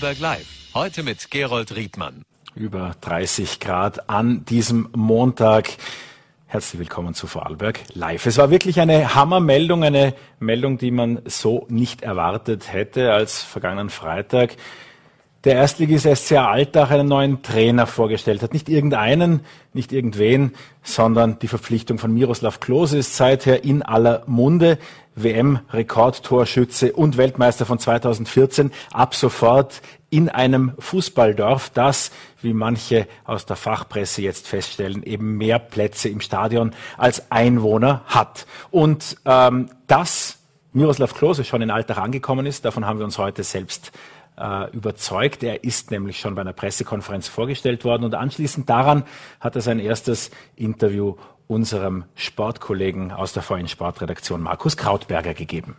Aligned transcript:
Vorarlberg 0.00 0.20
Live. 0.20 0.46
Heute 0.72 1.02
mit 1.02 1.30
Gerold 1.30 1.76
Riedmann. 1.76 2.22
Über 2.54 2.96
30 3.02 3.60
Grad 3.60 4.08
an 4.08 4.46
diesem 4.46 4.88
Montag. 4.96 5.68
Herzlich 6.46 6.78
willkommen 6.80 7.12
zu 7.12 7.26
Vorarlberg 7.26 7.80
Live. 7.92 8.24
Es 8.24 8.38
war 8.38 8.50
wirklich 8.50 8.80
eine 8.80 9.14
Hammermeldung, 9.14 9.84
eine 9.84 10.14
Meldung, 10.38 10.78
die 10.78 10.90
man 10.90 11.20
so 11.26 11.66
nicht 11.68 12.00
erwartet 12.00 12.72
hätte 12.72 13.12
als 13.12 13.42
vergangenen 13.42 13.90
Freitag 13.90 14.56
der 15.44 15.54
Erstligist 15.54 16.06
SCA 16.16 16.50
Alltag 16.50 16.90
einen 16.90 17.08
neuen 17.08 17.42
Trainer 17.42 17.86
vorgestellt 17.86 18.42
hat. 18.42 18.52
Nicht 18.52 18.68
irgendeinen, 18.68 19.40
nicht 19.72 19.92
irgendwen, 19.92 20.52
sondern 20.82 21.38
die 21.38 21.48
Verpflichtung 21.48 21.98
von 21.98 22.12
Miroslav 22.12 22.60
Klose 22.60 22.98
ist 22.98 23.16
seither 23.16 23.64
in 23.64 23.82
aller 23.82 24.22
Munde. 24.26 24.78
WM-Rekordtorschütze 25.16 26.92
und 26.92 27.16
Weltmeister 27.16 27.66
von 27.66 27.78
2014 27.78 28.70
ab 28.92 29.14
sofort 29.14 29.82
in 30.08 30.28
einem 30.28 30.72
Fußballdorf, 30.78 31.70
das, 31.70 32.10
wie 32.40 32.54
manche 32.54 33.06
aus 33.24 33.44
der 33.44 33.56
Fachpresse 33.56 34.22
jetzt 34.22 34.48
feststellen, 34.48 35.02
eben 35.02 35.36
mehr 35.36 35.58
Plätze 35.58 36.08
im 36.08 36.20
Stadion 36.20 36.72
als 36.96 37.30
Einwohner 37.30 38.02
hat. 38.06 38.46
Und 38.70 39.16
ähm, 39.24 39.70
dass 39.86 40.38
Miroslav 40.72 41.14
Klose 41.14 41.44
schon 41.44 41.62
in 41.62 41.70
Alltag 41.70 41.98
angekommen 41.98 42.46
ist, 42.46 42.64
davon 42.64 42.86
haben 42.86 42.98
wir 42.98 43.04
uns 43.04 43.18
heute 43.18 43.42
selbst 43.42 43.92
äh, 44.40 44.70
überzeugt. 44.72 45.42
Er 45.42 45.62
ist 45.64 45.90
nämlich 45.90 46.18
schon 46.18 46.34
bei 46.34 46.40
einer 46.40 46.52
Pressekonferenz 46.52 47.28
vorgestellt 47.28 47.84
worden 47.84 48.04
und 48.04 48.14
anschließend 48.14 48.68
daran 48.68 49.04
hat 49.38 49.56
er 49.56 49.62
sein 49.62 49.78
erstes 49.78 50.30
Interview 50.56 51.16
unserem 51.46 52.04
Sportkollegen 52.14 53.12
aus 53.12 53.32
der 53.32 53.42
VN 53.42 53.68
Sportredaktion 53.68 54.40
Markus 54.40 54.76
Krautberger 54.76 55.34
gegeben. 55.34 55.76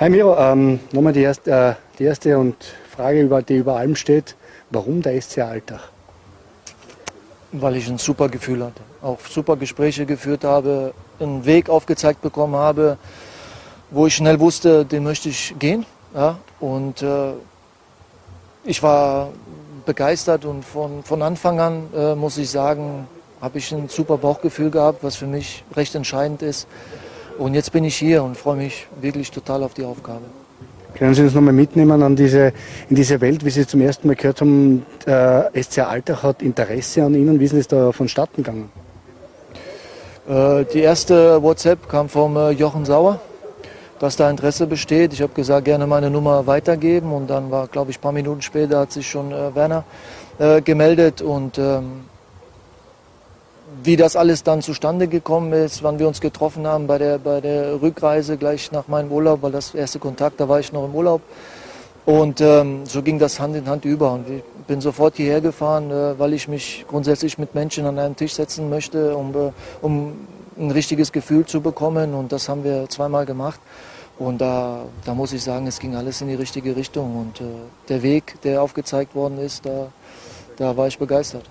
Hi 0.00 0.08
Miro, 0.08 0.36
ähm, 0.38 0.80
nochmal 0.92 1.12
die 1.12 1.22
erste, 1.22 1.50
äh, 1.50 1.74
die 1.98 2.04
erste 2.04 2.38
und 2.38 2.56
Frage, 2.88 3.20
über, 3.20 3.42
die 3.42 3.56
über 3.56 3.76
allem 3.76 3.96
steht. 3.96 4.36
Warum 4.70 5.02
der 5.02 5.20
SC 5.20 5.38
Alltag? 5.38 5.80
Weil 7.52 7.76
ich 7.76 7.88
ein 7.88 7.98
super 7.98 8.28
Gefühl 8.28 8.64
hatte. 8.64 8.80
Auch 9.02 9.18
super 9.28 9.56
Gespräche 9.56 10.06
geführt 10.06 10.44
habe, 10.44 10.94
einen 11.20 11.44
Weg 11.44 11.68
aufgezeigt 11.68 12.22
bekommen 12.22 12.54
habe, 12.54 12.96
wo 13.90 14.06
ich 14.06 14.14
schnell 14.14 14.40
wusste, 14.40 14.84
den 14.84 15.04
möchte 15.04 15.28
ich 15.28 15.54
gehen. 15.58 15.84
Ja? 16.14 16.38
Und 16.60 17.02
äh, 17.02 17.32
ich 18.64 18.82
war 18.82 19.30
begeistert 19.86 20.44
und 20.44 20.64
von, 20.64 21.02
von 21.02 21.22
Anfang 21.22 21.60
an, 21.60 21.82
äh, 21.96 22.14
muss 22.14 22.36
ich 22.36 22.50
sagen, 22.50 23.06
habe 23.40 23.58
ich 23.58 23.72
ein 23.72 23.88
super 23.88 24.18
Bauchgefühl 24.18 24.70
gehabt, 24.70 25.02
was 25.02 25.16
für 25.16 25.26
mich 25.26 25.64
recht 25.74 25.94
entscheidend 25.94 26.42
ist. 26.42 26.66
Und 27.38 27.54
jetzt 27.54 27.72
bin 27.72 27.84
ich 27.84 27.96
hier 27.96 28.22
und 28.22 28.36
freue 28.36 28.56
mich 28.56 28.86
wirklich 29.00 29.30
total 29.30 29.62
auf 29.62 29.74
die 29.74 29.84
Aufgabe. 29.84 30.24
Können 30.94 31.14
Sie 31.14 31.22
uns 31.22 31.34
nochmal 31.34 31.54
mitnehmen 31.54 32.02
an 32.02 32.16
diese, 32.16 32.52
in 32.90 32.96
diese 32.96 33.20
Welt, 33.20 33.44
wie 33.44 33.50
Sie 33.50 33.66
zum 33.66 33.80
ersten 33.80 34.08
Mal 34.08 34.16
gehört 34.16 34.40
haben, 34.40 34.84
äh, 35.06 35.62
SC 35.62 35.78
Alltag 35.78 36.22
hat 36.24 36.42
Interesse 36.42 37.04
an 37.04 37.14
Ihnen. 37.14 37.38
Wie 37.38 37.44
ist 37.44 37.52
es 37.52 37.68
da 37.68 37.92
vonstatten 37.92 38.42
gegangen? 38.42 38.70
Äh, 40.28 40.64
die 40.72 40.80
erste 40.80 41.40
WhatsApp 41.40 41.88
kam 41.88 42.08
vom 42.08 42.36
äh, 42.36 42.50
Jochen 42.50 42.84
Sauer 42.84 43.20
dass 43.98 44.16
da 44.16 44.30
Interesse 44.30 44.66
besteht. 44.66 45.12
Ich 45.12 45.22
habe 45.22 45.32
gesagt, 45.32 45.64
gerne 45.64 45.86
meine 45.86 46.10
Nummer 46.10 46.46
weitergeben 46.46 47.12
und 47.12 47.28
dann 47.28 47.50
war, 47.50 47.66
glaube 47.66 47.90
ich, 47.90 47.98
ein 47.98 48.00
paar 48.00 48.12
Minuten 48.12 48.42
später 48.42 48.80
hat 48.80 48.92
sich 48.92 49.08
schon 49.08 49.32
äh, 49.32 49.54
Werner 49.54 49.84
äh, 50.38 50.60
gemeldet 50.62 51.22
und 51.22 51.58
ähm, 51.58 52.04
wie 53.82 53.96
das 53.96 54.16
alles 54.16 54.42
dann 54.42 54.62
zustande 54.62 55.08
gekommen 55.08 55.52
ist, 55.52 55.82
wann 55.82 55.98
wir 55.98 56.08
uns 56.08 56.20
getroffen 56.20 56.66
haben 56.66 56.86
bei 56.86 56.98
der, 56.98 57.18
bei 57.18 57.40
der 57.40 57.80
Rückreise 57.80 58.36
gleich 58.36 58.72
nach 58.72 58.88
meinem 58.88 59.12
Urlaub, 59.12 59.42
weil 59.42 59.52
das 59.52 59.74
erste 59.74 59.98
Kontakt, 59.98 60.40
da 60.40 60.48
war 60.48 60.58
ich 60.58 60.72
noch 60.72 60.84
im 60.84 60.94
Urlaub. 60.94 61.20
Und 62.06 62.40
ähm, 62.40 62.86
so 62.86 63.02
ging 63.02 63.18
das 63.18 63.38
Hand 63.38 63.54
in 63.54 63.68
Hand 63.68 63.84
über. 63.84 64.12
Und 64.12 64.30
ich 64.30 64.42
bin 64.66 64.80
sofort 64.80 65.16
hierher 65.16 65.42
gefahren, 65.42 65.90
äh, 65.90 66.18
weil 66.18 66.32
ich 66.32 66.48
mich 66.48 66.86
grundsätzlich 66.88 67.36
mit 67.36 67.54
Menschen 67.54 67.84
an 67.84 67.98
einen 67.98 68.16
Tisch 68.16 68.32
setzen 68.32 68.70
möchte, 68.70 69.14
um, 69.14 69.34
äh, 69.34 69.52
um 69.82 70.26
ein 70.58 70.70
richtiges 70.70 71.12
Gefühl 71.12 71.44
zu 71.44 71.60
bekommen. 71.60 72.14
Und 72.14 72.32
das 72.32 72.48
haben 72.48 72.64
wir 72.64 72.88
zweimal 72.88 73.26
gemacht. 73.26 73.60
Und 74.18 74.40
da, 74.40 74.84
da 75.04 75.14
muss 75.14 75.32
ich 75.32 75.42
sagen, 75.42 75.66
es 75.66 75.78
ging 75.78 75.94
alles 75.94 76.20
in 76.20 76.28
die 76.28 76.34
richtige 76.34 76.74
Richtung. 76.74 77.16
Und 77.16 77.40
äh, 77.40 77.44
der 77.88 78.02
Weg, 78.02 78.40
der 78.42 78.62
aufgezeigt 78.62 79.14
worden 79.14 79.38
ist, 79.38 79.64
da, 79.64 79.88
da 80.56 80.76
war 80.76 80.88
ich 80.88 80.98
begeistert. 80.98 81.44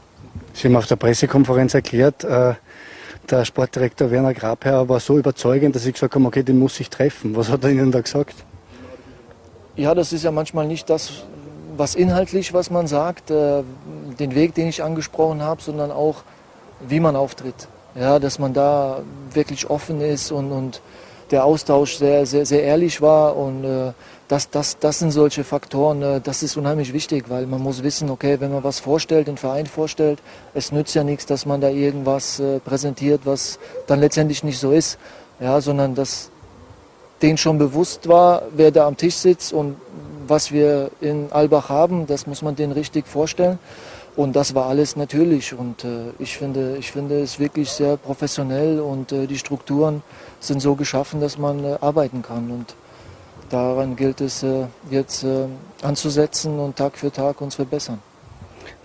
Sie 0.53 0.67
haben 0.67 0.75
auf 0.75 0.87
der 0.87 0.97
Pressekonferenz 0.97 1.73
erklärt, 1.73 2.23
äh, 2.23 2.55
der 3.29 3.45
Sportdirektor 3.45 4.09
Werner 4.09 4.33
Grabherr 4.33 4.87
war 4.87 4.99
so 4.99 5.17
überzeugend, 5.17 5.75
dass 5.75 5.83
Sie 5.83 5.91
gesagt 5.91 6.15
haben, 6.15 6.25
okay, 6.25 6.43
den 6.43 6.59
muss 6.59 6.79
ich 6.79 6.89
treffen. 6.89 7.35
Was 7.35 7.49
hat 7.49 7.63
er 7.63 7.71
Ihnen 7.71 7.91
da 7.91 8.01
gesagt? 8.01 8.35
Ja, 9.75 9.93
das 9.93 10.13
ist 10.13 10.23
ja 10.23 10.31
manchmal 10.31 10.65
nicht 10.65 10.89
das, 10.89 11.23
was 11.75 11.95
inhaltlich, 11.95 12.53
was 12.53 12.69
man 12.69 12.87
sagt, 12.87 13.29
äh, 13.31 13.63
den 14.19 14.33
Weg, 14.33 14.55
den 14.55 14.67
ich 14.67 14.83
angesprochen 14.83 15.41
habe, 15.41 15.61
sondern 15.61 15.91
auch, 15.91 16.23
wie 16.87 16.99
man 16.99 17.15
auftritt. 17.15 17.67
Ja, 17.95 18.19
dass 18.19 18.39
man 18.39 18.53
da 18.53 19.01
wirklich 19.33 19.69
offen 19.69 20.01
ist 20.01 20.31
und, 20.31 20.51
und 20.51 20.81
der 21.31 21.45
Austausch 21.45 21.97
sehr, 21.97 22.25
sehr, 22.25 22.45
sehr 22.45 22.63
ehrlich 22.63 23.01
war 23.01 23.35
und 23.35 23.63
äh, 23.63 23.93
das, 24.27 24.49
das, 24.49 24.77
das 24.79 24.99
sind 24.99 25.11
solche 25.11 25.43
Faktoren, 25.43 26.01
äh, 26.01 26.21
das 26.21 26.43
ist 26.43 26.57
unheimlich 26.57 26.93
wichtig, 26.93 27.25
weil 27.29 27.45
man 27.47 27.61
muss 27.61 27.83
wissen, 27.83 28.09
okay, 28.09 28.39
wenn 28.39 28.51
man 28.51 28.63
was 28.63 28.79
vorstellt, 28.79 29.27
den 29.27 29.37
Verein 29.37 29.65
vorstellt, 29.65 30.19
es 30.53 30.71
nützt 30.71 30.95
ja 30.95 31.03
nichts, 31.03 31.25
dass 31.25 31.45
man 31.45 31.61
da 31.61 31.69
irgendwas 31.69 32.39
äh, 32.39 32.59
präsentiert, 32.59 33.21
was 33.25 33.59
dann 33.87 33.99
letztendlich 33.99 34.43
nicht 34.43 34.59
so 34.59 34.71
ist, 34.71 34.97
ja, 35.39 35.59
sondern 35.61 35.95
dass 35.95 36.29
denen 37.21 37.37
schon 37.37 37.57
bewusst 37.57 38.07
war, 38.07 38.43
wer 38.55 38.71
da 38.71 38.87
am 38.87 38.97
Tisch 38.97 39.15
sitzt 39.15 39.53
und 39.53 39.77
was 40.27 40.51
wir 40.51 40.91
in 41.01 41.31
Albach 41.31 41.69
haben, 41.69 42.05
das 42.05 42.27
muss 42.27 42.41
man 42.41 42.55
denen 42.55 42.73
richtig 42.73 43.07
vorstellen. 43.07 43.59
Und 44.17 44.35
das 44.35 44.55
war 44.55 44.65
alles 44.65 44.95
natürlich. 44.95 45.53
Und 45.53 45.83
äh, 45.83 46.09
ich, 46.17 46.37
finde, 46.37 46.77
ich 46.77 46.91
finde 46.91 47.21
es 47.21 47.37
wirklich 47.37 47.69
sehr 47.69 47.97
professionell 47.97 48.79
und 48.79 49.11
äh, 49.11 49.27
die 49.27 49.37
Strukturen 49.37 50.01
sind 50.39 50.59
so 50.59 50.73
geschaffen, 50.73 51.21
dass 51.21 51.37
man 51.37 51.63
äh, 51.63 51.77
arbeiten 51.81 52.23
kann. 52.23 52.49
Und 52.49 52.73
daran 53.51 53.95
gilt 53.95 54.19
es 54.19 54.41
äh, 54.41 54.65
jetzt 54.89 55.23
äh, 55.23 55.45
anzusetzen 55.83 56.59
und 56.59 56.75
Tag 56.75 56.97
für 56.97 57.11
Tag 57.11 57.39
uns 57.41 57.53
verbessern. 57.53 57.99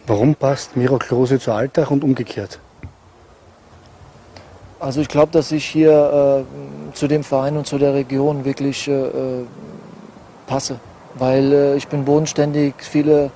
Warum 0.07 0.35
passt 0.35 0.77
Miro 0.77 0.99
Klose 0.99 1.39
zu 1.39 1.51
Alltag 1.51 1.91
und 1.91 2.05
umgekehrt? 2.05 2.61
Also 4.81 5.01
ich 5.01 5.09
glaube, 5.09 5.33
dass 5.33 5.51
ich 5.51 5.65
hier 5.65 6.45
äh, 6.45 6.95
zu 6.95 7.09
dem 7.09 7.25
Verein 7.25 7.57
und 7.57 7.67
zu 7.67 7.79
der 7.79 7.95
Region 7.95 8.45
wirklich 8.45 8.91
passe, 10.47 10.79
weil 11.15 11.75
ich 11.79 11.89
bin 11.89 12.05
bodenständig, 12.05 12.75
viele 12.81 13.31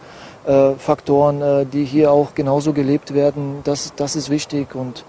äh, 0.46 0.74
Faktoren, 0.78 1.42
äh, 1.42 1.66
die 1.66 1.84
hier 1.84 2.12
auch 2.12 2.36
genauso 2.36 2.72
gelebt 2.72 3.14
werden. 3.14 3.62
Das, 3.64 3.92
das 3.96 4.14
ist 4.14 4.30
wichtig 4.30 4.76
und 4.76 5.04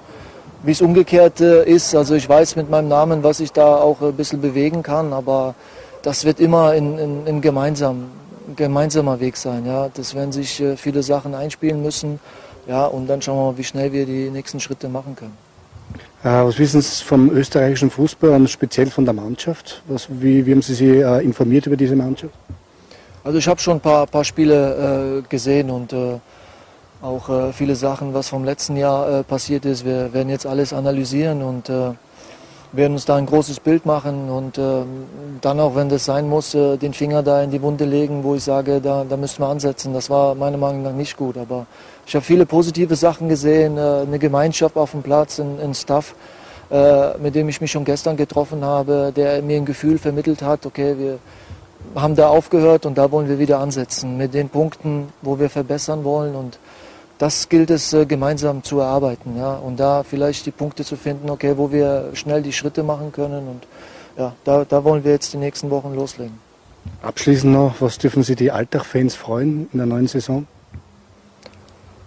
wie 0.63 0.71
es 0.71 0.81
umgekehrt 0.81 1.41
äh, 1.41 1.63
ist, 1.63 1.93
also 1.93 2.15
ich 2.15 2.27
weiß 2.27 2.55
mit 2.55 2.71
meinem 2.71 2.87
Namen, 2.87 3.21
was 3.21 3.39
ich 3.39 3.51
da 3.51 3.75
auch 3.75 4.01
ein 4.01 4.13
bisschen 4.13 4.41
bewegen 4.41 4.81
kann, 4.81 5.13
aber 5.13 5.53
das 6.01 6.25
wird 6.25 6.39
immer 6.39 6.71
ein 6.71 6.97
in, 6.97 7.27
in 7.27 7.41
gemeinsam, 7.41 8.05
gemeinsamer 8.55 9.19
Weg 9.19 9.37
sein. 9.37 9.67
Ja. 9.67 9.89
Das 9.93 10.15
werden 10.15 10.31
sich 10.31 10.63
viele 10.77 11.03
Sachen 11.03 11.35
einspielen 11.35 11.83
müssen 11.83 12.19
ja, 12.67 12.85
und 12.87 13.05
dann 13.05 13.21
schauen 13.21 13.37
wir 13.37 13.51
mal, 13.51 13.57
wie 13.59 13.63
schnell 13.63 13.93
wir 13.93 14.07
die 14.07 14.31
nächsten 14.31 14.59
Schritte 14.59 14.89
machen 14.89 15.15
können. 15.15 15.37
Was 16.23 16.57
wissen 16.57 16.81
Sie 16.81 17.03
vom 17.03 17.29
österreichischen 17.29 17.91
Fußball 17.91 18.31
und 18.31 18.49
speziell 18.49 18.89
von 18.89 19.05
der 19.05 19.13
Mannschaft? 19.13 19.83
Was, 19.87 20.07
wie, 20.09 20.45
wie 20.47 20.51
haben 20.51 20.63
Sie 20.63 20.73
sich 20.73 21.01
informiert 21.23 21.67
über 21.67 21.77
diese 21.77 21.95
Mannschaft? 21.95 22.33
Also 23.27 23.39
ich 23.39 23.47
habe 23.49 23.59
schon 23.59 23.75
ein 23.75 23.81
paar, 23.81 24.07
paar 24.07 24.23
Spiele 24.23 25.19
äh, 25.19 25.21
gesehen 25.27 25.69
und 25.69 25.91
äh, 25.91 26.17
auch 27.01 27.27
äh, 27.27 27.51
viele 27.51 27.75
Sachen, 27.75 28.13
was 28.13 28.29
vom 28.29 28.45
letzten 28.45 28.77
Jahr 28.77 29.19
äh, 29.19 29.23
passiert 29.23 29.65
ist. 29.65 29.83
Wir 29.83 30.13
werden 30.13 30.29
jetzt 30.29 30.45
alles 30.45 30.71
analysieren 30.71 31.43
und 31.43 31.67
äh, 31.67 31.89
werden 32.71 32.93
uns 32.93 33.03
da 33.03 33.17
ein 33.17 33.25
großes 33.25 33.59
Bild 33.59 33.85
machen 33.85 34.29
und 34.29 34.57
äh, 34.57 34.61
dann 35.41 35.59
auch, 35.59 35.75
wenn 35.75 35.89
das 35.89 36.05
sein 36.05 36.29
muss, 36.29 36.51
den 36.53 36.93
Finger 36.93 37.21
da 37.21 37.43
in 37.43 37.51
die 37.51 37.61
Wunde 37.61 37.83
legen, 37.83 38.23
wo 38.23 38.35
ich 38.35 38.45
sage, 38.45 38.79
da, 38.79 39.03
da 39.03 39.17
müssen 39.17 39.41
wir 39.41 39.47
ansetzen. 39.47 39.93
Das 39.93 40.09
war 40.09 40.33
meiner 40.33 40.57
Meinung 40.57 40.83
nach 40.83 40.93
nicht 40.93 41.17
gut, 41.17 41.37
aber 41.37 41.65
ich 42.05 42.15
habe 42.15 42.23
viele 42.23 42.45
positive 42.45 42.95
Sachen 42.95 43.27
gesehen, 43.27 43.77
eine 43.77 44.19
Gemeinschaft 44.19 44.77
auf 44.77 44.91
dem 44.91 45.03
Platz, 45.03 45.37
ein, 45.39 45.59
ein 45.61 45.73
Staff, 45.73 46.15
mit 47.21 47.35
dem 47.35 47.47
ich 47.49 47.59
mich 47.59 47.71
schon 47.71 47.85
gestern 47.85 48.17
getroffen 48.17 48.63
habe, 48.63 49.11
der 49.15 49.41
mir 49.41 49.57
ein 49.57 49.65
Gefühl 49.65 49.97
vermittelt 49.97 50.41
hat, 50.41 50.65
okay, 50.65 50.95
wir 50.97 51.19
haben 51.95 52.15
da 52.15 52.29
aufgehört 52.29 52.85
und 52.85 52.97
da 52.97 53.11
wollen 53.11 53.27
wir 53.27 53.39
wieder 53.39 53.59
ansetzen 53.59 54.17
mit 54.17 54.33
den 54.33 54.49
Punkten, 54.49 55.09
wo 55.21 55.39
wir 55.39 55.49
verbessern 55.49 56.03
wollen 56.03 56.35
und 56.35 56.59
das 57.17 57.49
gilt 57.49 57.71
es 57.71 57.93
äh, 57.93 58.05
gemeinsam 58.05 58.63
zu 58.63 58.79
erarbeiten 58.79 59.37
ja, 59.37 59.55
und 59.55 59.79
da 59.79 60.03
vielleicht 60.03 60.45
die 60.45 60.51
Punkte 60.51 60.83
zu 60.83 60.95
finden, 60.95 61.29
okay, 61.29 61.57
wo 61.57 61.71
wir 61.71 62.11
schnell 62.13 62.41
die 62.41 62.53
Schritte 62.53 62.83
machen 62.83 63.11
können 63.11 63.47
und 63.47 63.67
ja, 64.17 64.33
da, 64.43 64.65
da 64.65 64.83
wollen 64.83 65.03
wir 65.03 65.11
jetzt 65.11 65.33
die 65.33 65.37
nächsten 65.37 65.69
Wochen 65.69 65.93
loslegen. 65.95 66.39
Abschließend 67.01 67.53
noch, 67.53 67.75
was 67.79 67.97
dürfen 67.97 68.23
Sie 68.23 68.35
die 68.35 68.51
Alltag-Fans 68.51 69.15
freuen 69.15 69.69
in 69.71 69.77
der 69.77 69.85
neuen 69.85 70.07
Saison? 70.07 70.47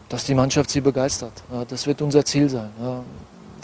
Dass 0.09 0.25
die 0.25 0.35
Mannschaft 0.35 0.71
sie 0.71 0.81
begeistert. 0.81 1.33
Das 1.69 1.87
wird 1.87 2.03
unser 2.03 2.25
Ziel 2.25 2.49
sein. 2.49 2.71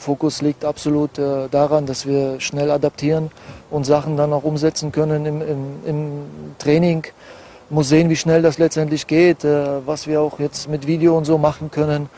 Fokus 0.06 0.40
liegt 0.40 0.64
absolut 0.64 1.18
äh, 1.18 1.48
daran, 1.50 1.84
dass 1.84 2.06
wir 2.06 2.38
schnell 2.38 2.70
adaptieren 2.70 3.32
und 3.72 3.84
Sachen 3.84 4.16
dann 4.16 4.32
auch 4.32 4.44
umsetzen 4.44 4.92
können 4.92 5.26
im, 5.26 5.42
im, 5.42 5.62
im 5.84 6.02
Training. 6.58 7.02
muss 7.70 7.88
sehen, 7.88 8.08
wie 8.08 8.14
schnell 8.14 8.40
das 8.40 8.56
letztendlich 8.58 9.08
geht, 9.08 9.42
äh, 9.42 9.84
was 9.84 10.06
wir 10.06 10.20
auch 10.20 10.38
jetzt 10.38 10.68
mit 10.68 10.86
Video 10.86 11.18
und 11.18 11.24
so 11.24 11.38
machen 11.38 11.72
können. 11.72 12.08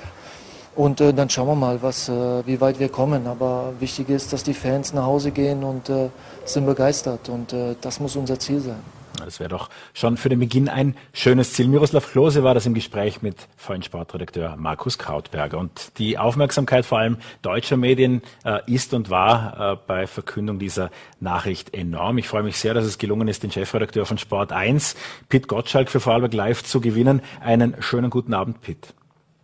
Und 0.77 1.01
äh, 1.01 1.15
dann 1.15 1.31
schauen 1.31 1.49
wir 1.49 1.55
mal, 1.55 1.81
was, 1.81 2.11
äh, 2.11 2.47
wie 2.47 2.61
weit 2.61 2.79
wir 2.79 2.91
kommen. 2.91 3.27
Aber 3.27 3.73
wichtig 3.81 4.11
ist, 4.11 4.35
dass 4.35 4.43
die 4.43 4.53
Fans 4.53 4.93
nach 4.93 5.07
Hause 5.07 5.31
gehen 5.31 5.65
und 5.65 5.89
äh, 5.89 6.11
sind 6.45 6.67
begeistert. 6.67 7.31
Und 7.31 7.55
äh, 7.55 7.75
das 7.81 8.01
muss 8.01 8.17
unser 8.17 8.39
Ziel 8.39 8.61
sein. 8.61 8.98
Das 9.25 9.41
wäre 9.41 9.49
doch 9.49 9.71
schon 9.95 10.17
für 10.17 10.29
den 10.29 10.39
Beginn 10.39 10.69
ein 10.69 10.97
schönes 11.13 11.53
Ziel. 11.53 11.69
Miroslav 11.69 12.11
Klose 12.11 12.43
war 12.43 12.55
das 12.55 12.67
im 12.67 12.75
Gespräch 12.75 13.23
mit 13.23 13.37
vorhin 13.57 13.83
Sportredakteur 13.83 14.57
Markus 14.57 14.99
Krautberger. 14.99 15.59
Und 15.59 15.99
die 15.99 16.19
Aufmerksamkeit 16.19 16.85
vor 16.85 16.99
allem 16.99 17.19
deutscher 17.43 17.77
Medien 17.77 18.23
äh, 18.45 18.61
ist 18.67 18.95
und 18.95 19.11
war 19.11 19.73
äh, 19.73 19.77
bei 19.87 20.07
Verkündung 20.07 20.59
dieser 20.59 20.91
Nachricht 21.21 21.75
enorm. 21.75 22.19
Ich 22.19 22.29
freue 22.29 22.43
mich 22.43 22.59
sehr, 22.59 22.75
dass 22.75 22.85
es 22.85 22.99
gelungen 22.99 23.29
ist, 23.29 23.43
den 23.43 23.51
Chefredakteur 23.51 24.07
von 24.07 24.19
Sport 24.19 24.53
1, 24.53 24.97
Pitt 25.29 25.49
Gottschalk, 25.49 25.91
für 25.91 26.01
Vorarlberg 26.01 26.35
Live 26.35 26.65
zu 26.65 26.81
gewinnen. 26.81 27.23
Einen 27.41 27.81
schönen 27.81 28.11
guten 28.11 28.35
Abend, 28.35 28.61
Pitt. 28.61 28.95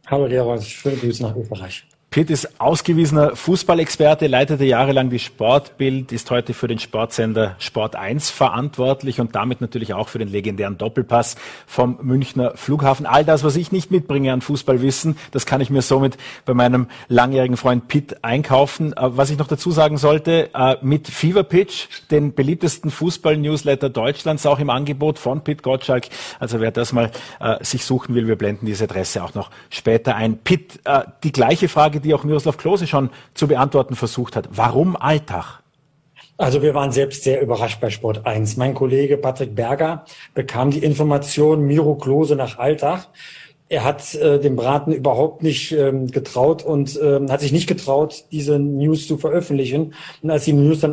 Hallo 0.07 0.29
Gerald, 0.29 0.63
schöne 0.63 0.97
Grüße 0.97 1.23
nach 1.23 1.35
Österreich. 1.35 1.87
Pitt 2.15 2.31
ist 2.31 2.61
ausgewiesener 2.61 3.35
Fußballexperte, 3.35 4.29
leitete 4.29 4.65
jahrelang 4.65 5.11
die 5.11 5.19
Sportbild, 5.19 6.13
ist 6.13 6.31
heute 6.31 6.55
für 6.55 6.69
den 6.69 6.79
Sportsender 6.79 7.57
Sport 7.59 7.97
1 7.97 8.31
verantwortlich 8.31 9.21
und 9.21 9.35
damit 9.35 9.61
natürlich 9.61 9.95
auch 9.95 10.09
für 10.09 10.21
den 10.21 10.29
legendären 10.29 10.79
Doppelpass 10.79 11.35
vom 11.67 11.99
Münchner 12.03 12.53
Flughafen. 12.55 13.05
All 13.05 13.25
das, 13.25 13.43
was 13.43 13.57
ich 13.57 13.73
nicht 13.73 13.91
mitbringe 13.91 14.33
an 14.33 14.43
Fußballwissen, 14.43 15.17
das 15.33 15.45
kann 15.45 15.61
ich 15.61 15.71
mir 15.71 15.83
somit 15.83 16.17
bei 16.45 16.55
meinem 16.55 16.87
langjährigen 17.09 17.57
Freund 17.57 17.89
Pitt 17.89 18.23
einkaufen. 18.23 18.93
Äh, 18.93 19.17
was 19.17 19.31
ich 19.31 19.39
noch 19.39 19.49
dazu 19.49 19.73
sagen 19.73 19.99
sollte, 19.99 20.51
äh, 20.55 20.77
mit 20.83 21.09
Fever 21.09 21.43
Pitch, 21.43 21.89
den 22.13 22.33
beliebtesten 22.33 22.93
Fußball-Newsletter 22.93 23.91
Deutschlands, 23.91 24.47
auch 24.47 24.61
im 24.61 24.71
Angebot 24.71 25.19
von 25.19 25.43
Pitt 25.43 25.65
Gottschalk. 25.65 26.05
Also 26.39 26.61
wer 26.61 26.71
das 26.71 26.93
mal 26.93 27.11
äh, 27.41 27.57
sich 27.65 27.85
suchen 27.85 28.15
will, 28.15 28.29
wir 28.29 28.37
blenden 28.37 28.67
diese 28.67 28.85
Adresse 28.85 29.25
auch 29.25 29.35
noch 29.35 29.51
später 29.69 30.15
ein. 30.15 30.39
Pitt, 30.39 30.79
die 31.25 31.33
gleiche 31.33 31.69
Frage, 31.69 32.04
die 32.05 32.15
auch 32.15 32.25
Miroslav 32.25 32.57
Klose 32.57 32.87
schon 32.87 33.11
zu 33.35 33.49
beantworten 33.49 33.97
versucht 33.97 34.37
hat. 34.37 34.49
Warum 34.53 34.97
Alltag? 34.97 35.65
Also 36.37 36.63
wir 36.63 36.75
waren 36.75 36.91
selbst 36.91 37.23
sehr 37.23 37.41
überrascht 37.41 37.81
bei 37.81 37.91
Sport 37.91 38.27
1. 38.27 38.57
Mein 38.57 38.75
Kollege 38.75 39.17
Patrick 39.17 39.55
Berger 39.55 40.05
bekam 40.35 40.71
die 40.71 40.83
Information 40.83 41.63
Miro 41.63 41.95
Klose 41.95 42.35
nach 42.35 42.59
Alltag. 42.59 43.09
Er 43.69 43.85
hat 43.85 44.15
äh, 44.15 44.41
dem 44.41 44.57
Braten 44.57 44.93
überhaupt 44.93 45.43
nicht 45.43 45.73
ähm, 45.73 46.09
getraut 46.09 46.63
und 46.63 46.99
ähm, 47.03 47.31
hat 47.31 47.41
sich 47.41 47.53
nicht 47.53 47.67
getraut, 47.67 48.25
diese 48.31 48.59
News 48.59 49.07
zu 49.07 49.17
veröffentlichen. 49.17 49.95
Und 50.23 50.31
als 50.31 50.45
die 50.45 50.53
News 50.53 50.81
dann 50.81 50.93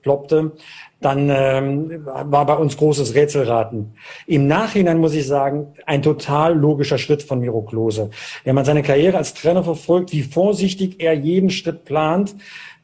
aufploppte, 0.00 0.52
dann 1.00 1.30
ähm, 1.30 2.04
war 2.04 2.46
bei 2.46 2.54
uns 2.54 2.76
großes 2.76 3.14
Rätselraten. 3.14 3.94
Im 4.26 4.46
Nachhinein 4.46 4.98
muss 4.98 5.14
ich 5.14 5.26
sagen, 5.26 5.68
ein 5.86 6.02
total 6.02 6.56
logischer 6.56 6.98
Schritt 6.98 7.22
von 7.22 7.40
Miro 7.40 7.62
Klose. 7.62 8.10
Wenn 8.44 8.54
man 8.54 8.64
seine 8.64 8.82
Karriere 8.82 9.16
als 9.16 9.34
Trainer 9.34 9.64
verfolgt, 9.64 10.12
wie 10.12 10.22
vorsichtig 10.22 10.96
er 10.98 11.14
jeden 11.14 11.50
Schritt 11.50 11.84
plant, 11.84 12.34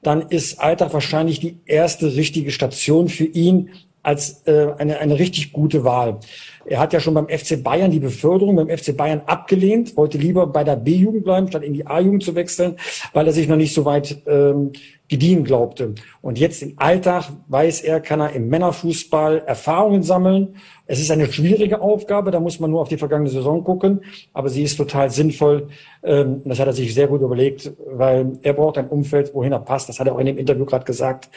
dann 0.02 0.22
ist 0.28 0.60
Alltag 0.60 0.92
wahrscheinlich 0.92 1.40
die 1.40 1.58
erste 1.66 2.14
richtige 2.14 2.50
Station 2.52 3.08
für 3.08 3.24
ihn 3.24 3.70
als 4.02 4.46
äh, 4.46 4.68
eine, 4.78 4.98
eine 4.98 5.18
richtig 5.18 5.52
gute 5.52 5.82
Wahl. 5.84 6.20
Er 6.68 6.80
hat 6.80 6.92
ja 6.92 7.00
schon 7.00 7.14
beim 7.14 7.28
FC 7.28 7.62
Bayern 7.62 7.90
die 7.90 8.00
Beförderung 8.00 8.56
beim 8.56 8.68
FC 8.68 8.96
Bayern 8.96 9.22
abgelehnt, 9.26 9.96
wollte 9.96 10.18
lieber 10.18 10.46
bei 10.46 10.64
der 10.64 10.76
B-Jugend 10.76 11.24
bleiben, 11.24 11.48
statt 11.48 11.62
in 11.62 11.74
die 11.74 11.86
A-Jugend 11.86 12.24
zu 12.24 12.34
wechseln, 12.34 12.76
weil 13.12 13.26
er 13.26 13.32
sich 13.32 13.48
noch 13.48 13.56
nicht 13.56 13.72
so 13.74 13.84
weit 13.84 14.22
ähm, 14.26 14.72
gediehen 15.08 15.44
glaubte. 15.44 15.94
Und 16.20 16.38
jetzt 16.38 16.62
im 16.62 16.74
Alltag 16.76 17.30
weiß 17.48 17.82
er, 17.82 18.00
kann 18.00 18.20
er 18.20 18.32
im 18.32 18.48
Männerfußball 18.48 19.44
Erfahrungen 19.46 20.02
sammeln. 20.02 20.56
Es 20.86 21.00
ist 21.00 21.10
eine 21.10 21.32
schwierige 21.32 21.80
Aufgabe, 21.80 22.30
da 22.30 22.40
muss 22.40 22.58
man 22.58 22.70
nur 22.70 22.80
auf 22.80 22.88
die 22.88 22.96
vergangene 22.96 23.30
Saison 23.30 23.62
gucken, 23.62 24.02
aber 24.32 24.48
sie 24.48 24.62
ist 24.62 24.76
total 24.76 25.10
sinnvoll. 25.10 25.68
Ähm, 26.02 26.42
das 26.44 26.58
hat 26.58 26.66
er 26.66 26.72
sich 26.72 26.94
sehr 26.94 27.06
gut 27.06 27.22
überlegt, 27.22 27.72
weil 27.86 28.32
er 28.42 28.52
braucht 28.52 28.78
ein 28.78 28.88
Umfeld, 28.88 29.32
wohin 29.34 29.52
er 29.52 29.60
passt. 29.60 29.88
Das 29.88 30.00
hat 30.00 30.08
er 30.08 30.14
auch 30.14 30.18
in 30.18 30.26
dem 30.26 30.38
Interview 30.38 30.64
gerade 30.64 30.84
gesagt. 30.84 31.28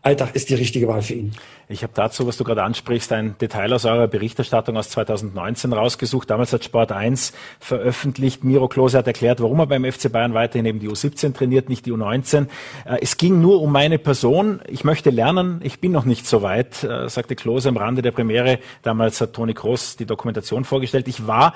Alltag 0.00 0.36
ist 0.36 0.48
die 0.48 0.54
richtige 0.54 0.86
Wahl 0.86 1.02
für 1.02 1.14
ihn. 1.14 1.32
Ich 1.68 1.82
habe 1.82 1.92
dazu, 1.92 2.26
was 2.26 2.36
du 2.36 2.44
gerade 2.44 2.62
ansprichst, 2.62 3.12
ein 3.12 3.36
Detail 3.40 3.72
aus 3.72 3.84
eurer 3.84 4.06
Berichterstattung 4.06 4.76
aus 4.76 4.90
2019 4.90 5.72
rausgesucht. 5.72 6.30
Damals 6.30 6.52
hat 6.52 6.64
Sport 6.64 6.92
1 6.92 7.32
veröffentlicht. 7.58 8.44
Miro 8.44 8.68
Klose 8.68 8.96
hat 8.96 9.08
erklärt, 9.08 9.42
warum 9.42 9.58
er 9.58 9.66
beim 9.66 9.84
FC 9.84 10.10
Bayern 10.10 10.34
weiterhin 10.34 10.66
eben 10.66 10.78
die 10.78 10.88
U17 10.88 11.34
trainiert, 11.34 11.68
nicht 11.68 11.84
die 11.84 11.92
U19. 11.92 12.46
Äh, 12.84 12.98
es 13.02 13.16
ging 13.16 13.40
nur 13.40 13.60
um 13.60 13.72
meine 13.72 13.98
Person. 13.98 14.60
Ich 14.68 14.84
möchte 14.84 15.10
lernen. 15.10 15.60
Ich 15.64 15.80
bin 15.80 15.90
noch 15.90 16.04
nicht 16.04 16.26
so 16.26 16.42
weit, 16.42 16.84
äh, 16.84 17.08
sagte 17.08 17.34
Klose 17.34 17.68
am 17.68 17.76
Rande 17.76 18.00
der 18.00 18.12
Premiere. 18.12 18.60
Damals 18.82 19.20
hat 19.20 19.32
Toni 19.32 19.52
Kroos 19.52 19.96
die 19.96 20.06
Dokumentation 20.06 20.64
vorgestellt. 20.64 21.08
Ich 21.08 21.26
war 21.26 21.54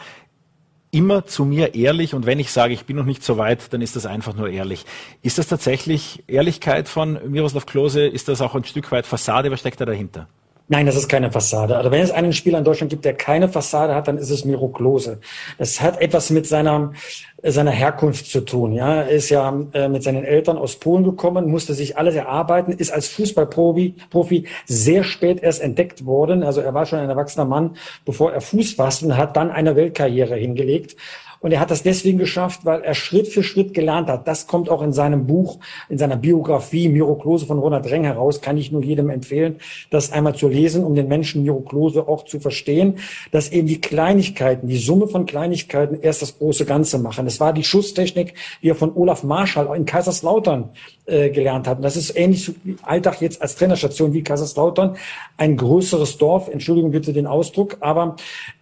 immer 0.92 1.24
zu 1.24 1.44
mir 1.46 1.74
ehrlich 1.74 2.14
und 2.14 2.26
wenn 2.26 2.38
ich 2.38 2.52
sage, 2.52 2.74
ich 2.74 2.84
bin 2.84 2.96
noch 2.96 3.06
nicht 3.06 3.24
so 3.24 3.38
weit, 3.38 3.72
dann 3.72 3.80
ist 3.80 3.96
das 3.96 4.06
einfach 4.06 4.34
nur 4.34 4.50
ehrlich. 4.50 4.84
Ist 5.22 5.38
das 5.38 5.48
tatsächlich 5.48 6.22
Ehrlichkeit 6.28 6.86
von 6.86 7.18
Miroslav 7.28 7.66
Klose? 7.66 8.06
Ist 8.06 8.28
das 8.28 8.42
auch 8.42 8.54
ein 8.54 8.64
Stück 8.64 8.92
weit 8.92 9.06
Fassade? 9.06 9.50
Was 9.50 9.60
steckt 9.60 9.80
da 9.80 9.86
dahinter? 9.86 10.28
Nein, 10.72 10.86
das 10.86 10.96
ist 10.96 11.10
keine 11.10 11.30
Fassade. 11.30 11.76
Also 11.76 11.90
wenn 11.90 12.00
es 12.00 12.10
einen 12.10 12.32
Spieler 12.32 12.56
in 12.56 12.64
Deutschland 12.64 12.88
gibt, 12.88 13.04
der 13.04 13.12
keine 13.12 13.46
Fassade 13.50 13.94
hat, 13.94 14.08
dann 14.08 14.16
ist 14.16 14.30
es 14.30 14.46
Miro 14.46 14.68
Klose. 14.68 15.20
Es 15.58 15.82
hat 15.82 16.00
etwas 16.00 16.30
mit 16.30 16.46
seiner, 16.46 16.94
seiner 17.42 17.72
Herkunft 17.72 18.24
zu 18.24 18.40
tun. 18.40 18.72
Ja, 18.72 19.02
er 19.02 19.10
ist 19.10 19.28
ja 19.28 19.54
äh, 19.74 19.90
mit 19.90 20.02
seinen 20.02 20.24
Eltern 20.24 20.56
aus 20.56 20.76
Polen 20.76 21.04
gekommen, 21.04 21.50
musste 21.50 21.74
sich 21.74 21.98
alles 21.98 22.14
erarbeiten, 22.14 22.72
ist 22.72 22.90
als 22.90 23.08
Fußballprofi 23.08 23.96
Profi 24.08 24.46
sehr 24.64 25.04
spät 25.04 25.42
erst 25.42 25.60
entdeckt 25.60 26.06
worden. 26.06 26.42
Also 26.42 26.62
er 26.62 26.72
war 26.72 26.86
schon 26.86 27.00
ein 27.00 27.10
erwachsener 27.10 27.44
Mann, 27.44 27.76
bevor 28.06 28.32
er 28.32 28.40
Fuß 28.40 28.72
fasste 28.72 29.04
und 29.04 29.18
hat 29.18 29.36
dann 29.36 29.50
eine 29.50 29.76
Weltkarriere 29.76 30.36
hingelegt. 30.36 30.96
Und 31.42 31.50
er 31.52 31.60
hat 31.60 31.70
das 31.70 31.82
deswegen 31.82 32.18
geschafft, 32.18 32.60
weil 32.64 32.82
er 32.82 32.94
Schritt 32.94 33.26
für 33.26 33.42
Schritt 33.42 33.74
gelernt 33.74 34.08
hat. 34.08 34.28
Das 34.28 34.46
kommt 34.46 34.70
auch 34.70 34.80
in 34.80 34.92
seinem 34.92 35.26
Buch, 35.26 35.58
in 35.88 35.98
seiner 35.98 36.16
Biografie 36.16 36.88
Miro 36.88 37.16
Klose 37.16 37.46
von 37.46 37.58
Ronald 37.58 37.90
Reng 37.90 38.04
heraus. 38.04 38.40
Kann 38.40 38.56
ich 38.56 38.70
nur 38.70 38.82
jedem 38.82 39.10
empfehlen, 39.10 39.56
das 39.90 40.12
einmal 40.12 40.36
zu 40.36 40.48
lesen, 40.48 40.84
um 40.84 40.94
den 40.94 41.08
Menschen 41.08 41.42
Miro 41.42 41.60
Klose 41.60 42.06
auch 42.06 42.24
zu 42.24 42.38
verstehen, 42.38 42.98
dass 43.32 43.50
eben 43.50 43.66
die 43.66 43.80
Kleinigkeiten, 43.80 44.68
die 44.68 44.78
Summe 44.78 45.08
von 45.08 45.26
Kleinigkeiten 45.26 46.00
erst 46.00 46.22
das 46.22 46.38
große 46.38 46.64
Ganze 46.64 46.98
machen. 46.98 47.24
Das 47.24 47.40
war 47.40 47.52
die 47.52 47.64
Schusstechnik, 47.64 48.34
die 48.62 48.68
er 48.68 48.76
von 48.76 48.94
Olaf 48.94 49.24
Marschall 49.24 49.76
in 49.76 49.84
Kaiserslautern 49.84 50.70
äh, 51.06 51.30
gelernt 51.30 51.66
hat. 51.66 51.78
Und 51.78 51.82
das 51.82 51.96
ist 51.96 52.16
ähnlich 52.16 52.52
wie 52.64 52.76
Alltag 52.82 53.20
jetzt 53.20 53.42
als 53.42 53.56
Trainerstation 53.56 54.12
wie 54.12 54.22
Kaiserslautern. 54.22 54.96
Ein 55.36 55.56
größeres 55.56 56.18
Dorf, 56.18 56.48
Entschuldigung 56.48 56.92
bitte 56.92 57.12
den 57.12 57.26
Ausdruck, 57.26 57.76
aber 57.80 58.16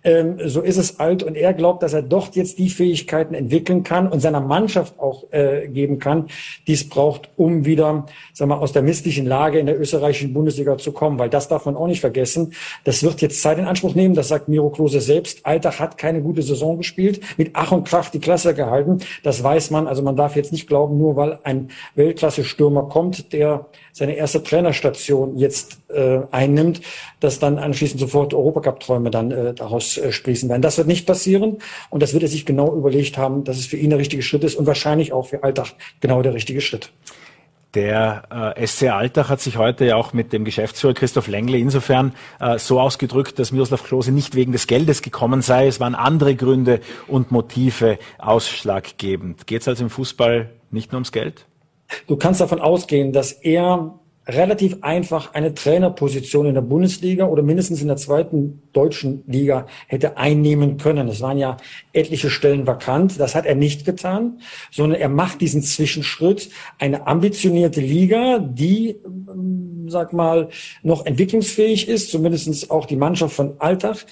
ähm, 0.04 0.38
so 0.46 0.62
ist 0.62 0.78
es 0.78 0.98
alt 0.98 1.22
und 1.22 1.36
er 1.36 1.52
glaubt, 1.52 1.82
dass 1.82 1.92
er 1.92 2.02
dort 2.02 2.36
jetzt 2.36 2.58
die 2.58 2.70
Fähigkeiten 2.70 3.34
entwickeln 3.34 3.82
kann 3.82 4.08
und 4.08 4.20
seiner 4.20 4.40
Mannschaft 4.40 4.98
auch 4.98 5.24
äh, 5.32 5.68
geben 5.68 5.98
kann, 5.98 6.28
die 6.66 6.72
es 6.72 6.88
braucht, 6.88 7.28
um 7.36 7.64
wieder 7.64 8.06
sagen 8.32 8.50
wir, 8.50 8.60
aus 8.60 8.72
der 8.72 8.82
misslichen 8.82 9.26
Lage 9.26 9.58
in 9.58 9.66
der 9.66 9.78
österreichischen 9.78 10.32
Bundesliga 10.32 10.78
zu 10.78 10.92
kommen. 10.92 11.18
Weil 11.18 11.28
das 11.28 11.48
darf 11.48 11.66
man 11.66 11.76
auch 11.76 11.86
nicht 11.86 12.00
vergessen. 12.00 12.54
Das 12.84 13.02
wird 13.02 13.20
jetzt 13.20 13.42
Zeit 13.42 13.58
in 13.58 13.66
Anspruch 13.66 13.94
nehmen. 13.94 14.14
Das 14.14 14.28
sagt 14.28 14.48
Miro 14.48 14.70
Klose 14.70 15.00
selbst. 15.00 15.44
Alltag 15.44 15.78
hat 15.78 15.98
keine 15.98 16.22
gute 16.22 16.42
Saison 16.42 16.78
gespielt, 16.78 17.20
mit 17.36 17.50
Ach 17.52 17.72
und 17.72 17.86
Krach 17.86 18.08
die 18.10 18.20
Klasse 18.20 18.54
gehalten. 18.54 19.00
Das 19.22 19.42
weiß 19.42 19.70
man. 19.70 19.86
Also 19.86 20.02
man 20.02 20.16
darf 20.16 20.36
jetzt 20.36 20.52
nicht 20.52 20.66
glauben, 20.66 20.96
nur 20.98 21.16
weil 21.16 21.38
ein 21.44 21.68
Weltklasse-Stürmer 22.40 22.88
kommt, 22.88 23.32
der 23.32 23.66
seine 23.92 24.14
erste 24.14 24.42
Trainerstation 24.42 25.36
jetzt 25.36 25.78
äh, 25.88 26.20
einnimmt, 26.30 26.80
dass 27.20 27.38
dann 27.38 27.58
anschließend 27.58 28.00
sofort 28.00 28.34
Europacup-Träume 28.34 29.10
dann 29.10 29.30
äh, 29.30 29.54
daraus 29.54 29.98
äh, 29.98 30.12
sprießen 30.12 30.48
werden. 30.48 30.62
Das 30.62 30.78
wird 30.78 30.88
nicht 30.88 31.06
passieren 31.06 31.58
und 31.90 32.02
das 32.02 32.12
wird 32.12 32.22
er 32.22 32.28
sich 32.28 32.46
genau 32.46 32.74
überlegt 32.74 33.18
haben, 33.18 33.44
dass 33.44 33.58
es 33.58 33.66
für 33.66 33.76
ihn 33.76 33.90
der 33.90 33.98
richtige 33.98 34.22
Schritt 34.22 34.44
ist 34.44 34.54
und 34.56 34.66
wahrscheinlich 34.66 35.12
auch 35.12 35.26
für 35.26 35.42
Alltag 35.42 35.72
genau 36.00 36.22
der 36.22 36.34
richtige 36.34 36.60
Schritt. 36.60 36.90
Der 37.74 38.54
äh, 38.56 38.66
SC 38.66 38.88
Alltag 38.88 39.28
hat 39.28 39.40
sich 39.40 39.56
heute 39.56 39.84
ja 39.84 39.94
auch 39.94 40.12
mit 40.12 40.32
dem 40.32 40.44
Geschäftsführer 40.44 40.92
Christoph 40.92 41.28
Lengle 41.28 41.56
insofern 41.56 42.14
äh, 42.40 42.58
so 42.58 42.80
ausgedrückt, 42.80 43.38
dass 43.38 43.52
Miroslav 43.52 43.84
Klose 43.84 44.10
nicht 44.10 44.34
wegen 44.34 44.50
des 44.50 44.66
Geldes 44.66 45.02
gekommen 45.02 45.40
sei. 45.40 45.68
Es 45.68 45.78
waren 45.78 45.94
andere 45.94 46.34
Gründe 46.34 46.80
und 47.06 47.30
Motive 47.30 47.98
ausschlaggebend. 48.18 49.46
Geht 49.46 49.62
es 49.62 49.68
also 49.68 49.84
im 49.84 49.90
Fußball 49.90 50.50
nicht 50.72 50.90
nur 50.90 50.96
ums 50.96 51.12
Geld? 51.12 51.46
Du 52.06 52.16
kannst 52.16 52.40
davon 52.40 52.60
ausgehen, 52.60 53.12
dass 53.12 53.32
er 53.32 54.00
relativ 54.30 54.78
einfach 54.82 55.34
eine 55.34 55.54
Trainerposition 55.54 56.46
in 56.46 56.54
der 56.54 56.60
Bundesliga 56.60 57.26
oder 57.26 57.42
mindestens 57.42 57.82
in 57.82 57.88
der 57.88 57.96
zweiten 57.96 58.62
deutschen 58.72 59.24
Liga 59.26 59.66
hätte 59.86 60.16
einnehmen 60.16 60.76
können. 60.76 61.08
Es 61.08 61.20
waren 61.20 61.38
ja 61.38 61.56
etliche 61.92 62.30
Stellen 62.30 62.66
vakant. 62.66 63.18
Das 63.18 63.34
hat 63.34 63.46
er 63.46 63.54
nicht 63.54 63.84
getan, 63.84 64.40
sondern 64.70 65.00
er 65.00 65.08
macht 65.08 65.40
diesen 65.40 65.62
Zwischenschritt. 65.62 66.50
Eine 66.78 67.06
ambitionierte 67.06 67.80
Liga, 67.80 68.38
die, 68.38 68.96
ähm, 69.04 69.86
sag 69.88 70.12
mal, 70.12 70.48
noch 70.82 71.06
entwicklungsfähig 71.06 71.88
ist, 71.88 72.10
zumindest 72.10 72.70
auch 72.70 72.86
die 72.86 72.96
Mannschaft 72.96 73.34
von 73.34 73.54
Alltag 73.58 74.06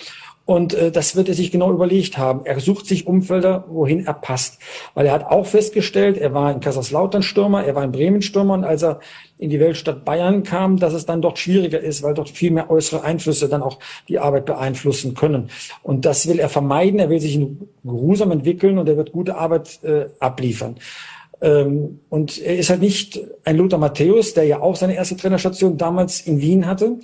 Und 0.48 0.72
äh, 0.72 0.90
das 0.90 1.14
wird 1.14 1.28
er 1.28 1.34
sich 1.34 1.50
genau 1.50 1.70
überlegt 1.70 2.16
haben. 2.16 2.46
Er 2.46 2.58
sucht 2.58 2.86
sich 2.86 3.06
Umfelder, 3.06 3.66
wohin 3.68 4.06
er 4.06 4.14
passt. 4.14 4.58
Weil 4.94 5.04
er 5.04 5.12
hat 5.12 5.26
auch 5.26 5.44
festgestellt, 5.44 6.16
er 6.16 6.32
war 6.32 6.50
in 6.50 6.60
Kaiserslautern 6.60 7.22
Stürmer, 7.22 7.64
er 7.64 7.74
war 7.74 7.84
in 7.84 7.92
Bremen 7.92 8.22
Stürmer 8.22 8.54
und 8.54 8.64
als 8.64 8.82
er 8.82 9.00
in 9.36 9.50
die 9.50 9.60
Weltstadt 9.60 10.06
Bayern 10.06 10.44
kam, 10.44 10.78
dass 10.78 10.94
es 10.94 11.04
dann 11.04 11.20
dort 11.20 11.38
schwieriger 11.38 11.80
ist, 11.80 12.02
weil 12.02 12.14
dort 12.14 12.30
viel 12.30 12.50
mehr 12.50 12.70
äußere 12.70 13.04
Einflüsse 13.04 13.50
dann 13.50 13.60
auch 13.60 13.78
die 14.08 14.20
Arbeit 14.20 14.46
beeinflussen 14.46 15.12
können. 15.12 15.50
Und 15.82 16.06
das 16.06 16.26
will 16.26 16.38
er 16.38 16.48
vermeiden. 16.48 16.98
Er 16.98 17.10
will 17.10 17.20
sich 17.20 17.38
geruhsam 17.84 18.30
entwickeln 18.30 18.78
und 18.78 18.88
er 18.88 18.96
wird 18.96 19.12
gute 19.12 19.36
Arbeit 19.36 19.84
äh, 19.84 20.06
abliefern. 20.18 20.76
Ähm, 21.42 22.00
und 22.08 22.40
er 22.40 22.56
ist 22.56 22.70
halt 22.70 22.80
nicht 22.80 23.20
ein 23.44 23.58
Lothar 23.58 23.78
Matthäus, 23.78 24.32
der 24.32 24.44
ja 24.44 24.62
auch 24.62 24.76
seine 24.76 24.94
erste 24.94 25.18
Trainerstation 25.18 25.76
damals 25.76 26.22
in 26.22 26.40
Wien 26.40 26.66
hatte, 26.66 26.96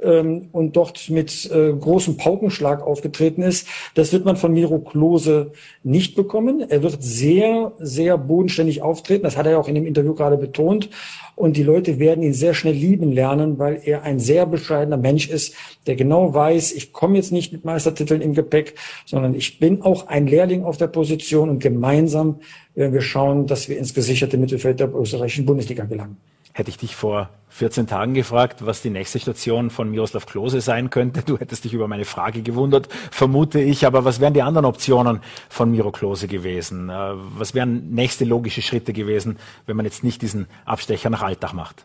ähm, 0.00 0.48
und 0.52 0.76
dort 0.76 1.08
mit 1.10 1.50
äh, 1.50 1.72
großem 1.72 2.16
Paukenschlag 2.16 2.82
aufgetreten 2.82 3.42
ist. 3.42 3.66
Das 3.94 4.12
wird 4.12 4.24
man 4.24 4.36
von 4.36 4.52
Miro 4.52 4.78
Klose 4.78 5.52
nicht 5.82 6.14
bekommen. 6.14 6.64
Er 6.68 6.82
wird 6.82 7.02
sehr, 7.02 7.72
sehr 7.78 8.18
bodenständig 8.18 8.82
auftreten. 8.82 9.24
Das 9.24 9.36
hat 9.36 9.46
er 9.46 9.52
ja 9.52 9.58
auch 9.58 9.68
in 9.68 9.74
dem 9.74 9.86
Interview 9.86 10.14
gerade 10.14 10.36
betont. 10.36 10.90
Und 11.34 11.56
die 11.56 11.62
Leute 11.62 11.98
werden 11.98 12.24
ihn 12.24 12.32
sehr 12.32 12.54
schnell 12.54 12.74
lieben 12.74 13.12
lernen, 13.12 13.58
weil 13.58 13.80
er 13.84 14.02
ein 14.02 14.18
sehr 14.18 14.46
bescheidener 14.46 14.96
Mensch 14.96 15.28
ist, 15.28 15.54
der 15.86 15.94
genau 15.94 16.32
weiß, 16.32 16.72
ich 16.72 16.92
komme 16.92 17.16
jetzt 17.16 17.30
nicht 17.30 17.52
mit 17.52 17.64
Meistertiteln 17.64 18.22
im 18.22 18.34
Gepäck, 18.34 18.74
sondern 19.04 19.34
ich 19.34 19.58
bin 19.58 19.82
auch 19.82 20.08
ein 20.08 20.26
Lehrling 20.26 20.64
auf 20.64 20.78
der 20.78 20.86
Position 20.86 21.50
und 21.50 21.58
gemeinsam 21.58 22.40
werden 22.74 22.92
wir 22.92 23.02
schauen, 23.02 23.46
dass 23.46 23.68
wir 23.68 23.78
ins 23.78 23.94
gesicherte 23.94 24.38
Mittelfeld 24.38 24.80
der 24.80 24.94
österreichischen 24.94 25.46
Bundesliga 25.46 25.84
gelangen. 25.84 26.16
Hätte 26.56 26.70
ich 26.70 26.78
dich 26.78 26.96
vor 26.96 27.28
14 27.50 27.86
Tagen 27.86 28.14
gefragt, 28.14 28.64
was 28.64 28.80
die 28.80 28.88
nächste 28.88 29.20
Station 29.20 29.68
von 29.68 29.90
Miroslav 29.90 30.24
Klose 30.24 30.62
sein 30.62 30.88
könnte. 30.88 31.20
Du 31.22 31.38
hättest 31.38 31.64
dich 31.64 31.74
über 31.74 31.86
meine 31.86 32.06
Frage 32.06 32.40
gewundert, 32.40 32.88
vermute 33.10 33.60
ich. 33.60 33.84
Aber 33.84 34.06
was 34.06 34.20
wären 34.20 34.32
die 34.32 34.40
anderen 34.40 34.64
Optionen 34.64 35.20
von 35.50 35.70
Miro 35.70 35.92
Klose 35.92 36.28
gewesen? 36.28 36.88
Äh, 36.88 37.12
was 37.36 37.52
wären 37.52 37.90
nächste 37.90 38.24
logische 38.24 38.62
Schritte 38.62 38.94
gewesen, 38.94 39.36
wenn 39.66 39.76
man 39.76 39.84
jetzt 39.84 40.02
nicht 40.02 40.22
diesen 40.22 40.46
Abstecher 40.64 41.10
nach 41.10 41.20
Alltag 41.20 41.52
macht? 41.52 41.84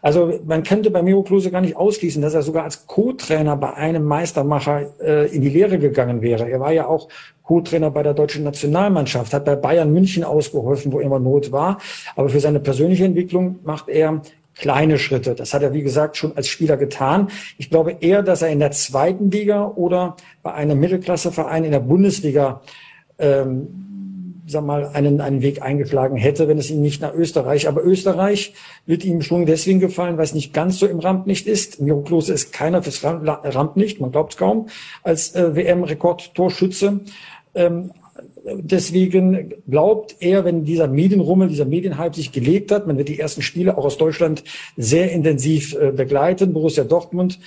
Also 0.00 0.40
man 0.44 0.62
könnte 0.62 0.90
bei 0.90 1.02
Miro 1.02 1.22
Klose 1.22 1.50
gar 1.50 1.60
nicht 1.60 1.76
ausschließen, 1.76 2.22
dass 2.22 2.34
er 2.34 2.42
sogar 2.42 2.64
als 2.64 2.86
Co-Trainer 2.86 3.56
bei 3.56 3.74
einem 3.74 4.04
Meistermacher 4.04 4.90
äh, 5.00 5.34
in 5.34 5.42
die 5.42 5.48
Lehre 5.48 5.78
gegangen 5.78 6.22
wäre. 6.22 6.48
Er 6.48 6.60
war 6.60 6.72
ja 6.72 6.86
auch 6.86 7.08
Co-Trainer 7.42 7.90
bei 7.90 8.02
der 8.02 8.14
deutschen 8.14 8.44
Nationalmannschaft, 8.44 9.32
hat 9.32 9.44
bei 9.44 9.56
Bayern 9.56 9.92
München 9.92 10.24
ausgeholfen, 10.24 10.92
wo 10.92 11.00
immer 11.00 11.18
Not 11.18 11.52
war. 11.52 11.78
Aber 12.16 12.28
für 12.28 12.40
seine 12.40 12.60
persönliche 12.60 13.04
Entwicklung 13.04 13.58
macht 13.64 13.88
er 13.88 14.22
kleine 14.54 14.98
Schritte. 14.98 15.34
Das 15.34 15.54
hat 15.54 15.62
er, 15.62 15.72
wie 15.72 15.82
gesagt, 15.82 16.16
schon 16.16 16.36
als 16.36 16.48
Spieler 16.48 16.76
getan. 16.76 17.28
Ich 17.58 17.70
glaube 17.70 17.96
eher, 18.00 18.22
dass 18.22 18.42
er 18.42 18.50
in 18.50 18.58
der 18.58 18.70
zweiten 18.70 19.30
Liga 19.30 19.66
oder 19.66 20.16
bei 20.42 20.52
einem 20.52 20.78
Mittelklasseverein 20.78 21.64
in 21.64 21.72
der 21.72 21.80
Bundesliga 21.80 22.60
ähm, 23.18 23.82
sag 24.52 24.64
mal, 24.64 24.86
einen, 24.92 25.20
einen 25.20 25.42
Weg 25.42 25.62
eingeschlagen 25.62 26.16
hätte, 26.16 26.46
wenn 26.48 26.58
es 26.58 26.70
ihm 26.70 26.80
nicht 26.80 27.02
nach 27.02 27.14
Österreich. 27.14 27.68
Aber 27.68 27.84
Österreich 27.84 28.54
wird 28.86 29.04
ihm 29.04 29.22
schon 29.22 29.46
deswegen 29.46 29.80
gefallen, 29.80 30.16
weil 30.16 30.24
es 30.24 30.34
nicht 30.34 30.54
ganz 30.54 30.78
so 30.78 30.86
im 30.86 31.00
Rampenlicht 31.00 31.46
ist. 31.46 31.80
Miro 31.80 32.02
Klose 32.02 32.32
ist 32.32 32.52
keiner 32.52 32.82
fürs 32.82 33.02
Rampenlicht, 33.02 34.00
man 34.00 34.12
glaubt 34.12 34.34
es 34.34 34.38
kaum, 34.38 34.68
als 35.02 35.34
äh, 35.34 35.56
WM-Rekordtorschütze. 35.56 37.00
Ähm, 37.54 37.90
deswegen 38.44 39.54
glaubt 39.68 40.16
er, 40.20 40.44
wenn 40.44 40.64
dieser 40.64 40.88
Medienrummel, 40.88 41.48
dieser 41.48 41.64
Medienhype 41.64 42.14
sich 42.14 42.32
gelegt 42.32 42.70
hat, 42.72 42.86
man 42.86 42.98
wird 42.98 43.08
die 43.08 43.18
ersten 43.18 43.42
Spiele 43.42 43.76
auch 43.76 43.84
aus 43.84 43.98
Deutschland 43.98 44.44
sehr 44.76 45.10
intensiv 45.12 45.74
äh, 45.74 45.92
begleiten. 45.92 46.52
Borussia 46.52 46.84
Dortmund 46.84 47.38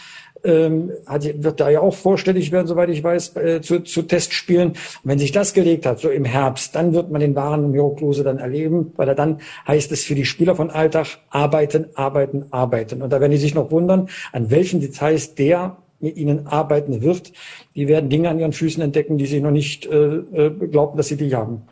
ähm, 0.46 0.92
hat, 1.06 1.24
wird 1.44 1.60
da 1.60 1.70
ja 1.70 1.82
auch 1.82 1.96
vorstellig 1.96 2.52
werden, 2.52 2.68
soweit 2.68 2.90
ich 2.90 3.04
weiß, 3.04 3.36
äh, 3.38 3.62
zu, 3.62 3.82
zu 3.82 4.04
Testspielen. 4.04 4.70
Und 4.70 4.78
wenn 5.04 5.20
sich 5.20 5.32
das 5.32 5.54
gelegt 5.54 5.86
hat, 5.86 6.00
so 6.00 6.10
im 6.10 6.26
Herbst, 6.26 6.76
dann 6.76 6.94
wird 6.94 7.12
man 7.12 7.22
den 7.22 7.36
wahren 7.36 7.72
Miro 7.72 7.92
Klose 7.92 8.24
dann 8.24 8.38
erleben, 8.38 8.94
weil 8.96 9.08
er 9.08 9.16
dann 9.16 9.40
heißt 9.68 9.92
es 9.92 10.04
für 10.04 10.16
die 10.16 10.26
Spieler 10.26 10.56
von 10.56 10.70
Alltag 10.70 11.20
arbeiten, 11.30 11.88
arbeiten, 11.96 12.46
arbeiten. 12.52 13.02
Und 13.02 13.12
da 13.12 13.20
werden 13.20 13.32
die 13.32 13.38
sich 13.38 13.56
noch 13.56 13.72
wundern, 13.72 14.10
an 14.32 14.52
welchen 14.52 14.80
Details 14.80 15.36
der 15.36 15.78
mit 16.00 16.18
ihnen 16.18 16.48
arbeiten 16.48 17.02
wird. 17.02 17.32
Die 17.76 17.88
werden 17.88 18.10
Dinge 18.10 18.30
an 18.30 18.40
ihren 18.40 18.54
Füßen 18.54 18.82
entdecken, 18.82 19.18
die 19.18 19.26
sie 19.26 19.40
noch 19.40 19.52
nicht 19.52 19.86
äh, 19.86 20.18
äh 20.18 20.50
glaubten, 20.50 20.98
dass 20.98 21.08
sie 21.08 21.18
die 21.18 21.36
haben. 21.36 21.64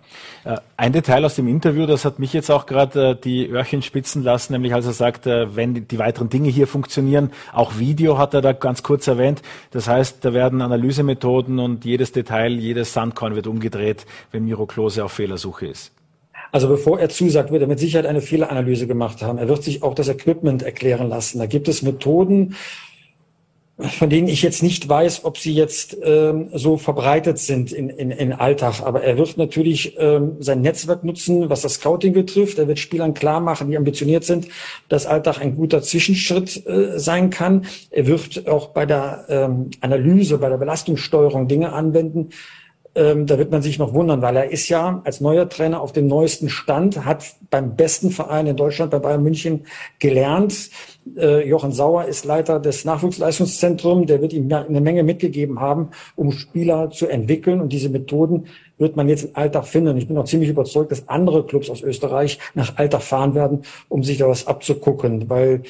Äh, 0.46 0.58
ein 0.78 0.94
Detail 0.94 1.26
aus 1.26 1.36
dem 1.36 1.48
Interview, 1.48 1.86
das 1.86 2.06
hat 2.06 2.20
mich 2.20 2.34
jetzt 2.34 2.50
auch 2.50 2.66
gerade 2.66 3.12
äh, 3.12 3.16
die 3.16 3.48
Öhrchen 3.48 3.82
spitzen 3.82 4.24
lassen, 4.24 4.54
nämlich 4.54 4.74
als 4.74 4.86
er 4.86 4.94
sagt, 4.94 5.28
äh, 5.28 5.56
wenn 5.56 5.74
die, 5.74 5.82
die 5.82 6.00
weiteren 6.00 6.30
Dinge 6.30 6.50
hier 6.50 6.68
funktionieren, 6.68 7.32
auch 7.52 7.80
Video 7.80 8.18
hat 8.18 8.34
er 8.34 8.42
da 8.42 8.54
ganz 8.54 8.84
kurz 8.84 9.08
erwähnt. 9.08 9.42
Das 9.72 9.88
heißt, 9.88 10.24
da 10.24 10.34
werden 10.34 10.62
Analysemethoden 10.62 11.60
und 11.60 11.86
jedes 11.86 12.12
Detail, 12.12 12.54
jedes 12.54 12.94
Sandkorn 12.94 13.36
wird 13.36 13.48
umgedreht, 13.48 14.06
wenn 14.32 14.46
Miro 14.46 14.66
Klose 14.66 15.04
auf 15.04 15.12
Fehlersuche 15.12 15.68
ist. 15.68 15.92
Also 16.54 16.68
bevor 16.68 17.00
er 17.00 17.10
zusagt, 17.10 17.52
wird 17.52 17.64
er 17.64 17.68
mit 17.68 17.80
Sicherheit 17.80 18.06
eine 18.06 18.22
Fehleranalyse 18.22 18.86
gemacht 18.86 19.24
haben. 19.24 19.40
Er 19.40 19.48
wird 19.48 19.64
sich 19.64 19.82
auch 19.82 19.96
das 19.96 20.08
Equipment 20.08 20.62
erklären 20.62 21.10
lassen. 21.10 21.40
Da 21.40 21.48
gibt 21.48 21.68
es 21.68 21.82
Methoden, 21.82 22.56
von 23.78 24.10
denen 24.10 24.28
ich 24.28 24.44
jetzt 24.44 24.62
nicht 24.62 24.88
weiß, 24.88 25.26
ob 25.26 25.40
sie 25.40 25.54
jetzt 25.54 25.98
ähm, 26.04 26.50
so 26.54 26.78
verbreitet 26.78 27.40
sind 27.40 27.72
in, 27.72 27.90
in, 27.90 28.12
in 28.12 28.32
Alltag. 28.32 28.82
Aber 28.84 29.02
er 29.02 29.18
wird 29.18 29.38
natürlich 29.38 29.96
ähm, 29.98 30.38
sein 30.40 30.62
Netzwerk 30.62 31.04
nutzen, 31.04 31.50
was 31.50 31.62
das 31.62 31.76
Scouting 31.76 32.14
betrifft. 32.14 32.60
Er 32.60 32.68
wird 32.68 32.78
Spielern 32.78 33.16
klar 33.16 33.40
machen, 33.40 33.72
die 33.72 33.78
ambitioniert 33.78 34.26
sind, 34.26 34.48
dass 34.90 35.08
Alltag 35.08 35.40
ein 35.42 35.56
guter 35.56 35.82
Zwischenschritt 35.82 36.68
äh, 36.68 37.00
sein 37.00 37.32
kann. 37.32 37.66
Er 37.90 38.06
wird 38.06 38.48
auch 38.48 38.70
bei 38.70 38.86
der 38.86 39.26
ähm, 39.30 39.72
Analyse, 39.82 40.38
bei 40.38 40.50
der 40.50 40.58
Belastungssteuerung 40.58 41.48
Dinge 41.48 41.74
anwenden, 41.74 42.30
ähm, 42.96 43.26
da 43.26 43.40
wird 43.40 43.50
man 43.50 43.64
sich 43.64 43.80
noch 43.80 43.94
wundern, 43.94 44.22
weil 44.22 44.36
er 44.36 44.52
ist 44.52 44.70
ja 44.70 45.02
als 45.04 45.20
neuer 45.20 45.50
Trainer 45.50 45.82
auf 45.82 45.94
dem 45.94 46.08
neuesten 46.08 46.50
Stand, 46.50 47.06
hat 47.06 47.26
beim 47.50 47.76
besten 47.76 48.12
Verein 48.12 48.46
in 48.46 48.56
Deutschland, 48.56 48.92
bei 48.92 49.00
Bayern 49.00 49.24
München, 49.24 49.66
gelernt. 49.98 50.70
Äh, 51.18 51.48
Jochen 51.48 51.72
Sauer 51.72 52.06
ist 52.06 52.26
Leiter 52.26 52.60
des 52.60 52.86
Nachwuchsleistungszentrums, 52.86 54.06
der 54.06 54.22
wird 54.22 54.34
ihm 54.34 54.52
eine 54.52 54.80
Menge 54.80 55.04
mitgegeben 55.04 55.60
haben, 55.60 55.90
um 56.16 56.32
Spieler 56.32 56.92
zu 56.92 57.08
entwickeln. 57.08 57.62
Und 57.62 57.74
diese 57.74 57.90
Methoden 57.90 58.46
wird 58.78 58.96
man 58.96 59.10
jetzt 59.10 59.24
im 59.24 59.36
Alltag 59.36 59.66
finden. 59.66 59.98
Ich 59.98 60.08
bin 60.08 60.18
auch 60.18 60.26
ziemlich 60.26 60.50
überzeugt, 60.50 60.92
dass 60.92 61.08
andere 61.10 61.46
Clubs 61.46 61.72
aus 61.72 61.82
Österreich 61.82 62.38
nach 62.54 62.78
Alltag 62.78 63.02
fahren 63.02 63.34
werden, 63.34 63.64
um 63.90 64.04
sich 64.04 64.20
da 64.20 64.28
was 64.28 64.46
abzugucken, 64.46 65.30
weil 65.30 65.64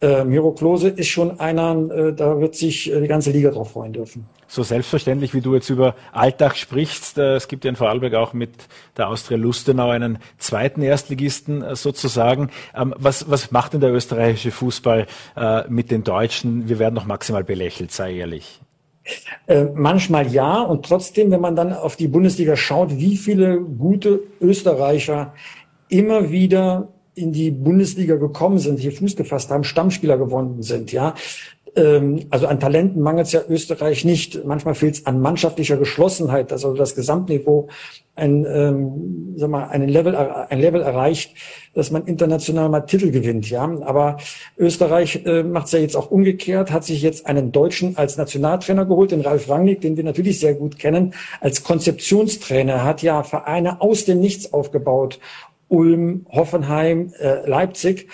äh, 0.00 0.22
Miro 0.22 0.52
Klose 0.52 0.90
ist 0.90 1.08
schon 1.08 1.40
einer, 1.40 1.90
äh, 1.90 2.12
da 2.12 2.40
wird 2.40 2.54
sich 2.54 2.92
äh, 2.92 3.00
die 3.00 3.08
ganze 3.08 3.32
Liga 3.32 3.50
drauf 3.50 3.72
freuen 3.72 3.92
dürfen. 3.92 4.26
So 4.50 4.62
selbstverständlich, 4.62 5.34
wie 5.34 5.42
du 5.42 5.54
jetzt 5.54 5.68
über 5.68 5.94
Alltag 6.10 6.56
sprichst, 6.56 7.18
äh, 7.18 7.34
es 7.34 7.48
gibt 7.48 7.64
ja 7.64 7.68
in 7.68 7.76
Vorarlberg 7.76 8.14
auch 8.14 8.32
mit 8.32 8.50
der 8.96 9.08
Austria 9.08 9.36
Lustenau 9.36 9.90
einen 9.90 10.18
zweiten 10.38 10.80
Erstligisten 10.80 11.62
äh, 11.62 11.76
sozusagen. 11.76 12.48
Ähm, 12.74 12.94
was, 12.96 13.30
was 13.30 13.50
macht 13.50 13.74
denn 13.74 13.82
der 13.82 13.92
österreichische 13.92 14.50
Fußball 14.50 15.06
äh, 15.36 15.68
mit 15.68 15.90
den 15.90 16.02
Deutschen? 16.02 16.66
Wir 16.66 16.78
werden 16.78 16.94
noch 16.94 17.04
maximal 17.04 17.44
belächelt, 17.44 17.92
sei 17.92 18.16
ehrlich. 18.16 18.60
Manchmal 19.74 20.30
ja 20.30 20.60
und 20.60 20.84
trotzdem, 20.84 21.30
wenn 21.30 21.40
man 21.40 21.56
dann 21.56 21.72
auf 21.72 21.96
die 21.96 22.08
Bundesliga 22.08 22.56
schaut, 22.56 22.90
wie 22.98 23.16
viele 23.16 23.58
gute 23.58 24.20
Österreicher 24.38 25.32
immer 25.88 26.28
wieder 26.28 26.88
in 27.18 27.32
die 27.32 27.50
Bundesliga 27.50 28.16
gekommen 28.16 28.58
sind, 28.58 28.78
hier 28.78 28.92
Fuß 28.92 29.16
gefasst 29.16 29.50
haben, 29.50 29.64
Stammspieler 29.64 30.16
gewonnen 30.16 30.62
sind, 30.62 30.92
ja. 30.92 31.14
Ähm, 31.78 32.26
also 32.30 32.46
an 32.46 32.58
Talenten 32.58 33.00
mangelt 33.02 33.28
es 33.28 33.32
ja 33.32 33.40
Österreich 33.48 34.04
nicht. 34.04 34.44
Manchmal 34.44 34.74
fehlt 34.74 34.96
es 34.96 35.06
an 35.06 35.20
mannschaftlicher 35.20 35.76
Geschlossenheit, 35.76 36.50
dass 36.50 36.64
also 36.64 36.76
das 36.76 36.94
Gesamtniveau 36.94 37.68
ein, 38.16 38.44
ähm, 38.50 39.34
sag 39.36 39.48
mal, 39.48 39.68
ein 39.68 39.88
Level, 39.88 40.16
ein 40.16 40.60
Level 40.60 40.82
erreicht, 40.82 41.36
dass 41.74 41.92
man 41.92 42.04
international 42.06 42.68
mal 42.68 42.80
Titel 42.80 43.12
gewinnt, 43.12 43.48
ja. 43.48 43.62
Aber 43.82 44.16
Österreich 44.58 45.24
äh, 45.24 45.44
macht 45.44 45.66
es 45.66 45.72
ja 45.72 45.78
jetzt 45.78 45.96
auch 45.96 46.10
umgekehrt, 46.10 46.72
hat 46.72 46.84
sich 46.84 47.00
jetzt 47.00 47.26
einen 47.26 47.52
Deutschen 47.52 47.96
als 47.96 48.16
Nationaltrainer 48.16 48.86
geholt, 48.86 49.12
den 49.12 49.20
Ralf 49.20 49.48
Rangnick, 49.48 49.80
den 49.82 49.96
wir 49.96 50.02
natürlich 50.02 50.40
sehr 50.40 50.54
gut 50.54 50.80
kennen, 50.80 51.14
als 51.40 51.62
Konzeptionstrainer. 51.62 52.72
Er 52.72 52.84
hat 52.84 53.02
ja 53.02 53.22
Vereine 53.22 53.80
aus 53.80 54.04
dem 54.04 54.18
Nichts 54.20 54.52
aufgebaut 54.52 55.20
Ulm, 55.68 56.26
Hoffenheim, 56.30 57.12
äh, 57.20 57.48
Leipzig. 57.48 58.08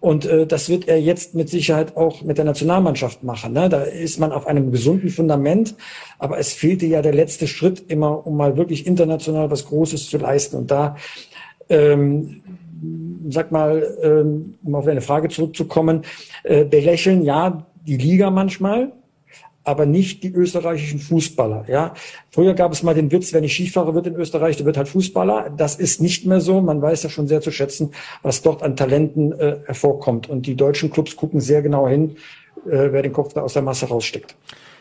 Und 0.00 0.26
äh, 0.26 0.46
das 0.46 0.68
wird 0.68 0.86
er 0.86 1.00
jetzt 1.00 1.34
mit 1.34 1.48
Sicherheit 1.48 1.96
auch 1.96 2.22
mit 2.22 2.38
der 2.38 2.44
Nationalmannschaft 2.44 3.24
machen. 3.24 3.52
Ne? 3.52 3.68
Da 3.68 3.82
ist 3.82 4.20
man 4.20 4.30
auf 4.30 4.46
einem 4.46 4.70
gesunden 4.70 5.10
Fundament, 5.10 5.74
aber 6.18 6.38
es 6.38 6.52
fehlte 6.52 6.86
ja 6.86 7.02
der 7.02 7.14
letzte 7.14 7.48
Schritt 7.48 7.84
immer, 7.90 8.24
um 8.26 8.36
mal 8.36 8.56
wirklich 8.56 8.86
international 8.86 9.50
was 9.50 9.66
Großes 9.66 10.08
zu 10.08 10.18
leisten. 10.18 10.56
Und 10.56 10.70
da, 10.70 10.96
ähm, 11.68 12.42
sag 13.28 13.50
mal, 13.50 13.98
ähm, 14.02 14.54
um 14.62 14.76
auf 14.76 14.86
eine 14.86 15.00
Frage 15.00 15.30
zurückzukommen, 15.30 16.02
äh, 16.44 16.64
belächeln 16.64 17.24
ja 17.24 17.66
die 17.84 17.96
Liga 17.96 18.30
manchmal, 18.30 18.92
aber 19.68 19.84
nicht 19.84 20.22
die 20.22 20.32
österreichischen 20.32 20.98
Fußballer. 20.98 21.66
Ja, 21.68 21.92
früher 22.30 22.54
gab 22.54 22.72
es 22.72 22.82
mal 22.82 22.94
den 22.94 23.12
Witz, 23.12 23.34
wenn 23.34 23.44
ich 23.44 23.52
Skifahrer 23.52 23.94
wird 23.94 24.06
in 24.06 24.16
Österreich, 24.16 24.56
der 24.56 24.64
wird 24.64 24.78
halt 24.78 24.88
Fußballer. 24.88 25.52
Das 25.54 25.76
ist 25.76 26.00
nicht 26.00 26.24
mehr 26.24 26.40
so. 26.40 26.62
Man 26.62 26.80
weiß 26.80 27.02
ja 27.02 27.10
schon 27.10 27.28
sehr 27.28 27.42
zu 27.42 27.50
schätzen, 27.50 27.90
was 28.22 28.40
dort 28.40 28.62
an 28.62 28.76
Talenten 28.76 29.38
äh, 29.38 29.58
hervorkommt. 29.66 30.26
Und 30.26 30.46
die 30.46 30.54
deutschen 30.54 30.90
Clubs 30.90 31.16
gucken 31.16 31.42
sehr 31.42 31.60
genau 31.60 31.86
hin, 31.86 32.16
äh, 32.64 32.92
wer 32.92 33.02
den 33.02 33.12
Kopf 33.12 33.34
da 33.34 33.42
aus 33.42 33.52
der 33.52 33.62
Masse 33.62 33.88
raussteckt. 33.88 34.34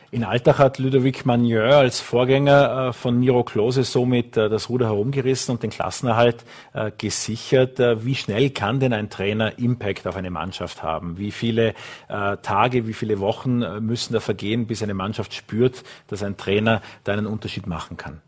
In 0.10 0.24
Altach 0.24 0.58
hat 0.58 0.80
Ludovic 0.80 1.26
Magneur 1.26 1.76
als 1.76 2.00
Vorgänger 2.00 2.88
äh, 2.88 2.94
von 2.94 3.20
Miro 3.20 3.44
Klose 3.44 3.84
somit 3.84 4.38
äh, 4.38 4.48
das 4.48 4.70
Ruder 4.70 4.86
herumgerissen 4.86 5.54
und 5.54 5.64
den 5.64 5.70
Klassenerhalt 5.70 6.46
äh, 6.74 6.92
gesichert. 6.98 7.78
Wie 7.78 8.16
schnell 8.16 8.52
kann 8.52 8.80
denn 8.80 8.94
ein 8.94 9.10
Trainer 9.10 9.60
Impact 9.60 10.08
auf 10.08 10.16
eine 10.16 10.30
Mannschaft 10.30 10.82
haben? 10.82 11.18
Wie 11.18 11.32
viele 11.32 11.74
Tage, 12.08 12.88
wie 12.88 12.94
viele 12.94 13.20
Wochen 13.20 13.60
müssen 13.86 14.14
da 14.14 14.20
vergehen, 14.20 14.68
bis 14.68 14.82
eine 14.82 14.94
Mannschaft 14.94 15.34
spürt, 15.34 15.84
dass 16.08 16.24
ein 16.24 16.38
Trainer 16.38 16.82
da 17.04 17.14
einen 17.14 17.28
Unterschied 17.28 17.68
machen 17.68 17.98
kann? 17.98 18.22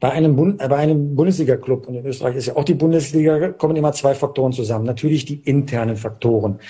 Bei 0.00 0.10
einem, 0.10 0.36
Bund, 0.36 0.58
bei 0.58 0.76
einem 0.76 1.14
Bundesliga-Club, 1.14 1.88
und 1.88 1.94
in 1.94 2.06
Österreich 2.06 2.36
ist 2.36 2.46
ja 2.46 2.56
auch 2.56 2.64
die 2.64 2.74
Bundesliga, 2.74 3.50
kommen 3.52 3.76
immer 3.76 3.92
zwei 3.92 4.14
Faktoren 4.14 4.52
zusammen. 4.52 4.84
Natürlich 4.84 5.24
die 5.24 5.36
internen 5.36 5.96
Faktoren 5.96 6.60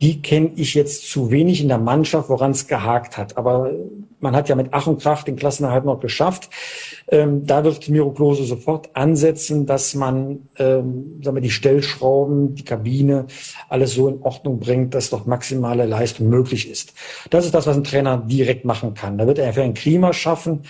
die 0.00 0.20
kenne 0.22 0.52
ich 0.56 0.74
jetzt 0.74 1.10
zu 1.10 1.30
wenig 1.30 1.60
in 1.60 1.68
der 1.68 1.78
Mannschaft, 1.78 2.28
woran 2.28 2.50
es 2.50 2.66
gehakt 2.66 3.16
hat. 3.16 3.36
Aber 3.36 3.70
man 4.20 4.34
hat 4.34 4.48
ja 4.48 4.54
mit 4.54 4.68
Ach 4.72 4.86
und 4.86 5.00
Krach 5.00 5.22
den 5.22 5.36
Klassenerhalt 5.36 5.84
noch 5.84 6.00
geschafft. 6.00 6.50
Ähm, 7.08 7.46
da 7.46 7.62
wird 7.62 7.88
Miro 7.88 8.10
Klose 8.10 8.44
sofort 8.44 8.96
ansetzen, 8.96 9.66
dass 9.66 9.94
man 9.94 10.48
ähm, 10.58 11.20
sagen 11.22 11.36
wir, 11.36 11.40
die 11.40 11.50
Stellschrauben, 11.50 12.54
die 12.54 12.64
Kabine, 12.64 13.26
alles 13.68 13.94
so 13.94 14.08
in 14.08 14.20
Ordnung 14.22 14.58
bringt, 14.58 14.94
dass 14.94 15.10
dort 15.10 15.26
maximale 15.26 15.86
Leistung 15.86 16.28
möglich 16.28 16.70
ist. 16.70 16.94
Das 17.30 17.44
ist 17.44 17.54
das, 17.54 17.66
was 17.66 17.76
ein 17.76 17.84
Trainer 17.84 18.16
direkt 18.16 18.64
machen 18.64 18.94
kann. 18.94 19.18
Da 19.18 19.26
wird 19.26 19.38
er 19.38 19.46
einfach 19.46 19.62
ein 19.62 19.74
Klima 19.74 20.12
schaffen, 20.12 20.62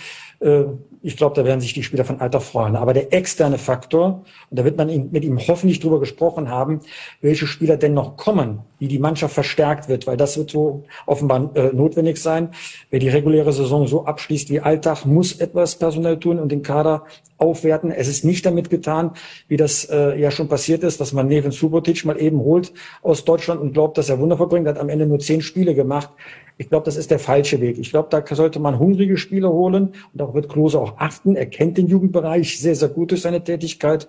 ich 1.05 1.17
glaube, 1.17 1.35
da 1.35 1.45
werden 1.45 1.61
sich 1.61 1.73
die 1.73 1.83
Spieler 1.83 2.03
von 2.03 2.19
Alter 2.19 2.41
freuen. 2.41 2.75
Aber 2.75 2.93
der 2.93 3.13
externe 3.13 3.59
Faktor, 3.59 4.23
und 4.49 4.59
da 4.59 4.65
wird 4.65 4.75
man 4.75 4.87
mit 5.11 5.23
ihm 5.23 5.37
hoffentlich 5.37 5.79
drüber 5.79 5.99
gesprochen 5.99 6.49
haben, 6.49 6.79
welche 7.21 7.45
Spieler 7.45 7.77
denn 7.77 7.93
noch 7.93 8.17
kommen, 8.17 8.61
wie 8.79 8.87
die 8.87 8.97
Mannschaft 8.97 9.35
verstärkt 9.35 9.87
wird, 9.87 10.07
weil 10.07 10.17
das 10.17 10.35
wird 10.35 10.49
so 10.49 10.83
offenbar 11.05 11.55
äh, 11.55 11.71
notwendig 11.73 12.17
sein. 12.17 12.49
Wer 12.89 12.99
die 12.99 13.09
reguläre 13.09 13.53
Saison 13.53 13.85
so 13.85 14.05
abschließt 14.05 14.49
wie 14.49 14.61
Alltag, 14.61 15.05
muss 15.05 15.33
etwas 15.33 15.75
personell 15.75 16.17
tun 16.17 16.39
und 16.39 16.51
den 16.51 16.63
Kader 16.63 17.03
aufwerten. 17.37 17.91
Es 17.91 18.07
ist 18.07 18.25
nicht 18.25 18.43
damit 18.45 18.71
getan, 18.71 19.11
wie 19.47 19.57
das 19.57 19.85
äh, 19.85 20.19
ja 20.19 20.31
schon 20.31 20.47
passiert 20.47 20.83
ist, 20.83 21.01
dass 21.01 21.13
man 21.13 21.27
Neven 21.27 21.51
Subotic 21.51 22.03
mal 22.05 22.19
eben 22.19 22.39
holt 22.39 22.73
aus 23.03 23.25
Deutschland 23.25 23.61
und 23.61 23.73
glaubt, 23.73 23.97
dass 23.97 24.09
er 24.09 24.19
Wunder 24.19 24.37
verbringt, 24.37 24.67
hat 24.67 24.79
am 24.79 24.89
Ende 24.89 25.05
nur 25.05 25.19
zehn 25.19 25.41
Spiele 25.41 25.75
gemacht. 25.75 26.09
Ich 26.57 26.69
glaube, 26.69 26.85
das 26.85 26.95
ist 26.95 27.11
der 27.11 27.19
falsche 27.19 27.59
Weg. 27.59 27.77
Ich 27.77 27.89
glaube, 27.89 28.07
da 28.09 28.23
sollte 28.35 28.59
man 28.59 28.79
hungrige 28.79 29.17
Spieler 29.17 29.49
holen 29.49 29.93
und 30.13 30.21
auch 30.21 30.33
wird 30.33 30.47
Klose 30.47 30.79
auch 30.79 30.97
achten. 30.97 31.35
Er 31.35 31.47
kennt 31.47 31.77
den 31.77 31.87
Jugendbereich 31.87 32.59
sehr, 32.59 32.75
sehr 32.75 32.89
gut 32.89 33.11
durch 33.11 33.21
seine 33.21 33.43
Tätigkeit. 33.43 34.07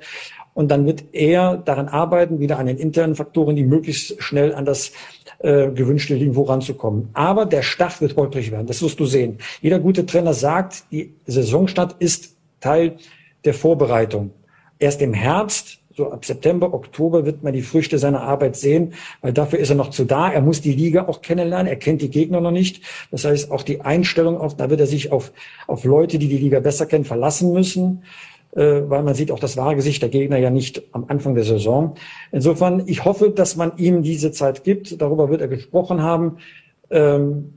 Und 0.54 0.68
dann 0.70 0.86
wird 0.86 1.04
er 1.12 1.58
daran 1.58 1.88
arbeiten, 1.88 2.38
wieder 2.38 2.58
an 2.58 2.66
den 2.66 2.78
internen 2.78 3.14
Faktoren, 3.14 3.56
die 3.56 3.64
möglichst 3.64 4.22
schnell 4.22 4.54
an 4.54 4.64
das 4.64 4.92
äh, 5.40 5.70
gewünschte 5.70 6.14
Niveau 6.14 6.44
ranzukommen. 6.44 7.10
Aber 7.12 7.44
der 7.44 7.62
Start 7.62 8.00
wird 8.00 8.16
holprig 8.16 8.50
werden. 8.50 8.66
Das 8.66 8.80
wirst 8.80 8.98
du 8.98 9.06
sehen. 9.06 9.38
Jeder 9.60 9.78
gute 9.78 10.06
Trainer 10.06 10.32
sagt, 10.32 10.84
die 10.92 11.12
Saisonstart 11.26 11.96
ist 11.98 12.36
Teil 12.60 12.96
der 13.44 13.54
Vorbereitung. 13.54 14.30
Erst 14.78 15.02
im 15.02 15.12
Herbst 15.12 15.80
so 15.96 16.12
ab 16.12 16.26
September, 16.26 16.74
Oktober 16.74 17.24
wird 17.24 17.42
man 17.42 17.54
die 17.54 17.62
Früchte 17.62 17.98
seiner 17.98 18.20
Arbeit 18.20 18.54
sehen, 18.54 18.92
weil 19.22 19.32
dafür 19.32 19.58
ist 19.58 19.70
er 19.70 19.76
noch 19.76 19.88
zu 19.88 20.04
da. 20.04 20.30
Er 20.30 20.42
muss 20.42 20.60
die 20.60 20.72
Liga 20.72 21.08
auch 21.08 21.22
kennenlernen. 21.22 21.68
Er 21.68 21.76
kennt 21.76 22.02
die 22.02 22.10
Gegner 22.10 22.42
noch 22.42 22.50
nicht. 22.50 22.82
Das 23.10 23.24
heißt, 23.24 23.50
auch 23.50 23.62
die 23.62 23.80
Einstellung 23.80 24.36
auf, 24.36 24.54
da 24.56 24.68
wird 24.68 24.80
er 24.80 24.86
sich 24.86 25.10
auf, 25.10 25.32
auf 25.66 25.84
Leute, 25.84 26.18
die 26.18 26.28
die 26.28 26.36
Liga 26.36 26.60
besser 26.60 26.84
kennen, 26.84 27.06
verlassen 27.06 27.50
müssen, 27.50 28.02
äh, 28.54 28.82
weil 28.86 29.04
man 29.04 29.14
sieht 29.14 29.30
auch 29.30 29.38
das 29.38 29.56
wahre 29.56 29.74
Gesicht 29.74 30.02
der 30.02 30.10
Gegner 30.10 30.36
ja 30.36 30.50
nicht 30.50 30.82
am 30.92 31.06
Anfang 31.08 31.34
der 31.34 31.44
Saison. 31.44 31.94
Insofern, 32.30 32.82
ich 32.84 33.06
hoffe, 33.06 33.30
dass 33.30 33.56
man 33.56 33.72
ihm 33.78 34.02
diese 34.02 34.32
Zeit 34.32 34.64
gibt. 34.64 35.00
Darüber 35.00 35.30
wird 35.30 35.40
er 35.40 35.48
gesprochen 35.48 36.02
haben. 36.02 36.36
Ähm, 36.90 37.54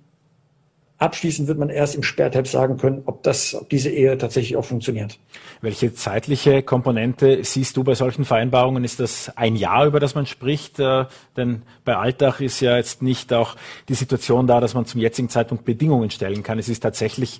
Abschließend 0.99 1.47
wird 1.47 1.57
man 1.57 1.69
erst 1.69 1.95
im 1.95 2.03
Sperrtab 2.03 2.45
sagen 2.45 2.75
können, 2.75 3.03
ob 3.05 3.23
das, 3.23 3.55
ob 3.55 3.69
diese 3.69 3.89
Ehe 3.89 4.17
tatsächlich 4.17 4.57
auch 4.57 4.65
funktioniert. 4.65 5.17
Welche 5.61 5.93
zeitliche 5.93 6.61
Komponente 6.61 7.41
siehst 7.45 7.77
du 7.77 7.85
bei 7.85 7.95
solchen 7.95 8.25
Vereinbarungen? 8.25 8.83
Ist 8.83 8.99
das 8.99 9.31
ein 9.37 9.55
Jahr, 9.55 9.85
über 9.85 10.01
das 10.01 10.13
man 10.13 10.25
spricht? 10.25 10.77
Äh, 10.77 11.05
denn 11.37 11.61
bei 11.85 11.95
Alltag 11.95 12.41
ist 12.41 12.59
ja 12.59 12.75
jetzt 12.75 13.01
nicht 13.01 13.31
auch 13.31 13.55
die 13.87 13.93
Situation 13.93 14.45
da, 14.45 14.59
dass 14.59 14.73
man 14.73 14.85
zum 14.85 14.99
jetzigen 14.99 15.29
Zeitpunkt 15.29 15.63
Bedingungen 15.63 16.11
stellen 16.11 16.43
kann. 16.43 16.59
Es 16.59 16.67
ist 16.67 16.81
tatsächlich 16.81 17.39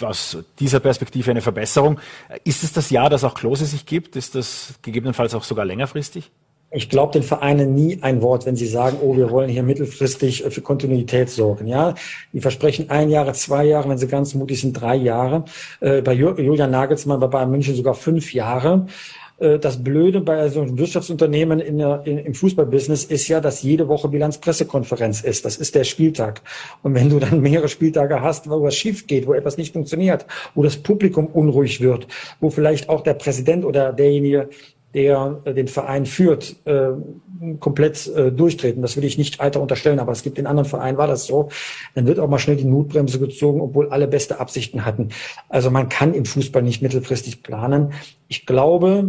aus 0.00 0.38
dieser 0.58 0.80
Perspektive 0.80 1.30
eine 1.30 1.42
Verbesserung. 1.42 2.00
Ist 2.44 2.64
es 2.64 2.72
das 2.72 2.88
Jahr, 2.88 3.10
das 3.10 3.24
auch 3.24 3.34
Klose 3.34 3.66
sich 3.66 3.84
gibt? 3.84 4.16
Ist 4.16 4.34
das 4.34 4.72
gegebenenfalls 4.80 5.34
auch 5.34 5.44
sogar 5.44 5.66
längerfristig? 5.66 6.30
Ich 6.76 6.90
glaube 6.90 7.14
den 7.14 7.22
Vereinen 7.22 7.74
nie 7.74 8.00
ein 8.02 8.20
Wort, 8.20 8.44
wenn 8.44 8.54
sie 8.54 8.66
sagen, 8.66 8.98
oh, 9.00 9.16
wir 9.16 9.30
wollen 9.30 9.48
hier 9.48 9.62
mittelfristig 9.62 10.42
für 10.42 10.60
Kontinuität 10.60 11.30
sorgen. 11.30 11.66
Ja, 11.66 11.94
die 12.34 12.40
versprechen 12.40 12.90
ein 12.90 13.08
Jahre, 13.08 13.32
zwei 13.32 13.64
Jahre, 13.64 13.88
wenn 13.88 13.96
sie 13.96 14.06
ganz 14.06 14.34
mutig 14.34 14.60
sind, 14.60 14.74
drei 14.74 14.94
Jahre. 14.94 15.46
Äh, 15.80 16.02
bei 16.02 16.12
Julian 16.12 16.70
Nagelsmann 16.70 17.18
war 17.18 17.30
Bayern 17.30 17.50
München 17.50 17.74
sogar 17.74 17.94
fünf 17.94 18.34
Jahre. 18.34 18.88
Äh, 19.38 19.58
das 19.58 19.82
Blöde 19.82 20.20
bei 20.20 20.50
so 20.50 20.60
einem 20.60 20.76
Wirtschaftsunternehmen 20.76 21.60
in 21.60 21.78
der, 21.78 22.02
in, 22.04 22.18
im 22.18 22.34
Fußballbusiness 22.34 23.04
ist 23.04 23.26
ja, 23.28 23.40
dass 23.40 23.62
jede 23.62 23.88
Woche 23.88 24.08
Bilanzpressekonferenz 24.08 25.22
ist. 25.22 25.46
Das 25.46 25.56
ist 25.56 25.74
der 25.74 25.84
Spieltag. 25.84 26.42
Und 26.82 26.94
wenn 26.94 27.08
du 27.08 27.18
dann 27.18 27.40
mehrere 27.40 27.68
Spieltage 27.68 28.20
hast, 28.20 28.50
wo 28.50 28.62
was 28.62 28.76
schief 28.76 29.06
geht, 29.06 29.26
wo 29.26 29.32
etwas 29.32 29.56
nicht 29.56 29.72
funktioniert, 29.72 30.26
wo 30.54 30.62
das 30.62 30.76
Publikum 30.76 31.26
unruhig 31.26 31.80
wird, 31.80 32.06
wo 32.40 32.50
vielleicht 32.50 32.90
auch 32.90 33.00
der 33.00 33.14
Präsident 33.14 33.64
oder 33.64 33.94
derjenige, 33.94 34.50
der 34.94 35.40
äh, 35.44 35.54
den 35.54 35.68
Verein 35.68 36.06
führt, 36.06 36.56
äh, 36.64 36.90
komplett 37.60 38.06
äh, 38.08 38.32
durchtreten. 38.32 38.82
Das 38.82 38.96
will 38.96 39.04
ich 39.04 39.18
nicht 39.18 39.38
weiter 39.38 39.60
unterstellen, 39.60 39.98
aber 39.98 40.12
es 40.12 40.22
gibt 40.22 40.38
in 40.38 40.46
anderen 40.46 40.68
Vereinen 40.68 40.98
war 40.98 41.06
das 41.06 41.26
so. 41.26 41.50
Dann 41.94 42.06
wird 42.06 42.18
auch 42.18 42.28
mal 42.28 42.38
schnell 42.38 42.56
die 42.56 42.64
Notbremse 42.64 43.18
gezogen, 43.18 43.60
obwohl 43.60 43.90
alle 43.90 44.08
beste 44.08 44.40
Absichten 44.40 44.84
hatten. 44.84 45.10
Also 45.48 45.70
man 45.70 45.88
kann 45.88 46.14
im 46.14 46.24
Fußball 46.24 46.62
nicht 46.62 46.82
mittelfristig 46.82 47.42
planen. 47.42 47.92
Ich 48.28 48.46
glaube, 48.46 49.04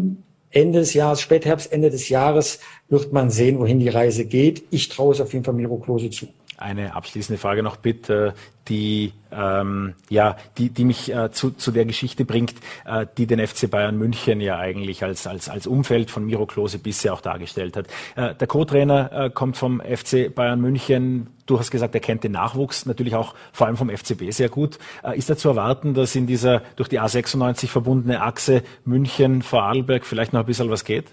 Ende 0.49 0.79
des 0.79 0.93
Jahres, 0.93 1.21
Spätherbst, 1.21 1.71
Ende 1.71 1.89
des 1.89 2.09
Jahres 2.09 2.59
wird 2.89 3.13
man 3.13 3.29
sehen, 3.29 3.59
wohin 3.59 3.79
die 3.79 3.89
Reise 3.89 4.25
geht. 4.25 4.63
Ich 4.71 4.89
traue 4.89 5.13
es 5.13 5.21
auf 5.21 5.33
jeden 5.33 5.45
Fall 5.45 5.53
Miro 5.53 5.77
Klose 5.77 6.09
zu. 6.09 6.27
Eine 6.57 6.95
abschließende 6.95 7.39
Frage 7.39 7.61
noch 7.61 7.77
bitte, 7.77 8.33
die 8.67 9.13
ähm, 9.31 9.93
ja, 10.09 10.37
die, 10.57 10.69
die 10.69 10.85
mich 10.85 11.13
äh, 11.13 11.31
zu, 11.31 11.51
zu 11.51 11.71
der 11.71 11.85
Geschichte 11.85 12.25
bringt, 12.25 12.55
äh, 12.85 13.05
die 13.17 13.27
den 13.27 13.45
FC 13.45 13.69
Bayern 13.69 13.97
München 13.97 14.41
ja 14.41 14.57
eigentlich 14.57 15.03
als, 15.03 15.27
als, 15.27 15.49
als 15.49 15.67
Umfeld 15.67 16.09
von 16.09 16.25
Miro 16.25 16.45
Klose 16.45 16.79
bisher 16.79 17.13
auch 17.13 17.21
dargestellt 17.21 17.77
hat. 17.77 17.87
Äh, 18.15 18.35
der 18.35 18.47
Co-Trainer 18.47 19.11
äh, 19.11 19.29
kommt 19.29 19.57
vom 19.57 19.81
FC 19.81 20.33
Bayern 20.33 20.59
München. 20.59 21.27
Du 21.45 21.59
hast 21.59 21.71
gesagt, 21.71 21.93
er 21.93 22.01
kennt 22.01 22.23
den 22.23 22.31
Nachwuchs 22.31 22.85
natürlich 22.85 23.15
auch 23.15 23.35
vor 23.53 23.67
allem 23.67 23.77
vom 23.77 23.89
FCB 23.89 24.31
sehr 24.31 24.49
gut. 24.49 24.79
Äh, 25.03 25.17
ist 25.17 25.29
da 25.29 25.37
zu 25.37 25.49
erwarten, 25.49 25.93
dass 25.93 26.15
in 26.15 26.25
dieser 26.25 26.61
durch 26.75 26.89
die 26.89 26.99
A96 26.99 27.67
verbundene 27.67 28.21
Achse 28.21 28.63
München 28.83 29.43
vor 29.43 29.63
Arlberg 29.63 30.05
vielleicht 30.05 30.33
noch 30.33 30.39
ein 30.41 30.45
bisschen 30.45 30.71
was 30.71 30.85
geht? 30.85 31.05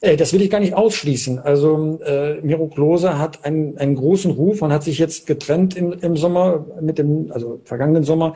Äh, 0.00 0.16
das 0.16 0.32
will 0.32 0.42
ich 0.42 0.50
gar 0.50 0.60
nicht 0.60 0.74
ausschließen. 0.74 1.38
Also 1.38 2.00
äh, 2.04 2.40
Miro 2.42 2.68
Klose 2.68 3.18
hat 3.18 3.44
einen, 3.44 3.78
einen 3.78 3.94
großen 3.94 4.30
Ruf 4.30 4.62
und 4.62 4.72
hat 4.72 4.84
sich 4.84 4.98
jetzt 4.98 5.26
getrennt 5.26 5.76
im, 5.76 5.92
im 5.92 6.16
Sommer 6.16 6.66
mit 6.80 6.98
dem, 6.98 7.30
also 7.32 7.60
vergangenen 7.64 8.04
Sommer 8.04 8.34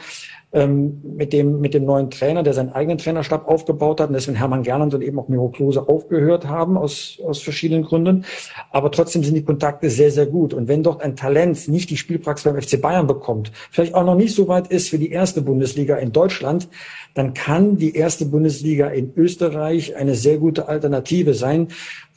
ähm, 0.52 1.00
mit 1.16 1.32
dem 1.32 1.60
mit 1.60 1.74
dem 1.74 1.84
neuen 1.84 2.10
Trainer, 2.10 2.42
der 2.42 2.54
seinen 2.54 2.70
eigenen 2.72 2.98
Trainerstab 2.98 3.46
aufgebaut 3.46 4.00
hat 4.00 4.08
und 4.08 4.14
deswegen 4.14 4.36
Hermann 4.36 4.62
Gerland 4.62 4.94
und 4.94 5.02
eben 5.02 5.18
auch 5.18 5.28
Miro 5.28 5.48
Klose 5.48 5.88
aufgehört 5.88 6.48
haben 6.48 6.76
aus 6.76 7.18
aus 7.24 7.40
verschiedenen 7.40 7.84
Gründen. 7.84 8.24
Aber 8.70 8.90
trotzdem 8.90 9.22
sind 9.22 9.34
die 9.34 9.44
Kontakte 9.44 9.90
sehr 9.90 10.10
sehr 10.10 10.26
gut 10.26 10.52
und 10.52 10.66
wenn 10.66 10.82
dort 10.82 11.02
ein 11.02 11.14
Talent 11.14 11.68
nicht 11.68 11.90
die 11.90 11.96
Spielpraxis 11.96 12.44
beim 12.44 12.60
FC 12.60 12.80
Bayern 12.80 13.06
bekommt, 13.06 13.52
vielleicht 13.70 13.94
auch 13.94 14.04
noch 14.04 14.16
nicht 14.16 14.34
so 14.34 14.48
weit 14.48 14.68
ist 14.68 14.88
für 14.88 14.98
die 14.98 15.10
erste 15.10 15.42
Bundesliga 15.42 15.96
in 15.96 16.12
Deutschland, 16.12 16.68
dann 17.14 17.34
kann 17.34 17.76
die 17.76 17.94
erste 17.94 18.26
Bundesliga 18.26 18.88
in 18.88 19.12
Österreich 19.16 19.96
eine 19.96 20.14
sehr 20.14 20.38
gute 20.38 20.68
Alternative 20.68 21.34
sein. 21.34 21.68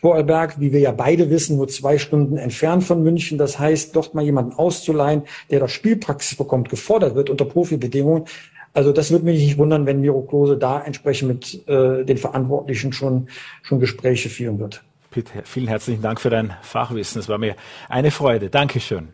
Vorarlberg, 0.04 0.60
wie 0.60 0.74
wir 0.74 0.82
ja 0.82 0.92
beide 0.92 1.30
wissen, 1.30 1.56
nur 1.56 1.70
zwei 1.70 1.98
Stunden 1.98 2.36
entfernt 2.36 2.84
von 2.84 3.04
München. 3.04 3.38
Das 3.38 3.58
heißt, 3.58 3.96
dort 3.96 4.13
mal 4.13 4.22
jemanden 4.22 4.52
auszuleihen, 4.52 5.22
der 5.50 5.62
da 5.62 5.70
Spielpraxis 5.70 6.38
bekommt, 6.38 6.68
gefordert 6.68 7.16
wird 7.16 7.30
unter 7.30 7.46
Profibedingungen. 7.46 8.26
Also 8.74 8.92
das 8.92 9.12
würde 9.12 9.24
mich 9.24 9.39
nicht 9.39 9.58
wundern, 9.58 9.86
wenn 9.86 10.02
Miro 10.02 10.22
Klose 10.24 10.58
da 10.58 10.82
entsprechend 10.82 11.30
mit 11.30 11.68
äh, 11.70 12.04
den 12.04 12.18
Verantwortlichen 12.18 12.92
schon, 12.92 13.30
schon 13.62 13.80
Gespräche 13.80 14.28
führen 14.28 14.60
wird. 14.60 14.84
Pitt, 15.10 15.32
vielen 15.46 15.70
herzlichen 15.70 16.02
Dank 16.02 16.20
für 16.20 16.30
dein 16.30 16.54
Fachwissen. 16.63 17.22
Es 17.22 17.30
war 17.30 17.38
mir 17.38 17.56
eine 17.88 18.12
Freude. 18.12 18.50
Dankeschön. 18.50 19.13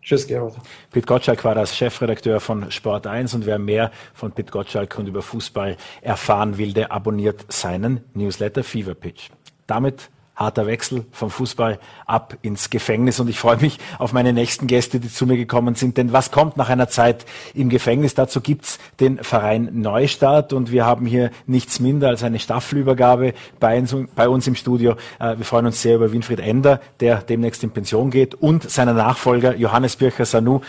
Tschüss, 0.00 0.28
Gerhard. 0.28 0.54
Pitt 0.92 1.08
Gottschalk 1.08 1.42
war 1.44 1.56
das 1.56 1.76
Chefredakteur 1.76 2.38
von 2.38 2.70
Sport 2.70 3.08
1 3.08 3.34
und 3.34 3.46
wer 3.46 3.58
mehr 3.58 3.90
von 4.14 4.30
Pitt 4.30 4.52
Gottschalk 4.52 4.96
und 4.96 5.08
über 5.08 5.22
Fußball 5.22 5.76
erfahren 6.02 6.56
will, 6.56 6.72
der 6.72 6.92
abonniert 6.92 7.52
seinen 7.52 8.04
Newsletter 8.14 8.62
Fever 8.62 8.94
Pitch. 8.94 9.30
Damit 9.66 10.08
harter 10.40 10.66
Wechsel 10.66 11.04
vom 11.12 11.30
Fußball 11.30 11.78
ab 12.06 12.36
ins 12.42 12.70
Gefängnis 12.70 13.20
und 13.20 13.28
ich 13.28 13.38
freue 13.38 13.58
mich 13.58 13.78
auf 13.98 14.12
meine 14.12 14.32
nächsten 14.32 14.66
Gäste, 14.66 14.98
die 14.98 15.10
zu 15.10 15.26
mir 15.26 15.36
gekommen 15.36 15.74
sind, 15.74 15.98
denn 15.98 16.12
was 16.12 16.30
kommt 16.30 16.56
nach 16.56 16.70
einer 16.70 16.88
Zeit 16.88 17.26
im 17.54 17.68
Gefängnis? 17.68 18.14
Dazu 18.14 18.40
gibt's 18.40 18.78
den 18.98 19.22
Verein 19.22 19.68
Neustart 19.72 20.52
und 20.52 20.72
wir 20.72 20.86
haben 20.86 21.04
hier 21.04 21.30
nichts 21.46 21.78
minder 21.78 22.08
als 22.08 22.22
eine 22.22 22.38
Staffelübergabe 22.38 23.34
bei 23.60 23.78
uns, 23.78 23.94
bei 24.14 24.28
uns 24.28 24.46
im 24.46 24.54
Studio. 24.54 24.96
Äh, 25.18 25.36
wir 25.36 25.44
freuen 25.44 25.66
uns 25.66 25.82
sehr 25.82 25.96
über 25.96 26.10
Winfried 26.10 26.40
Ender, 26.40 26.80
der 27.00 27.18
demnächst 27.18 27.62
in 27.62 27.70
Pension 27.70 28.10
geht 28.10 28.34
und 28.34 28.68
seiner 28.68 28.94
Nachfolger 28.94 29.54
Johannes 29.56 29.96
Bircher-Sanu 29.96 30.62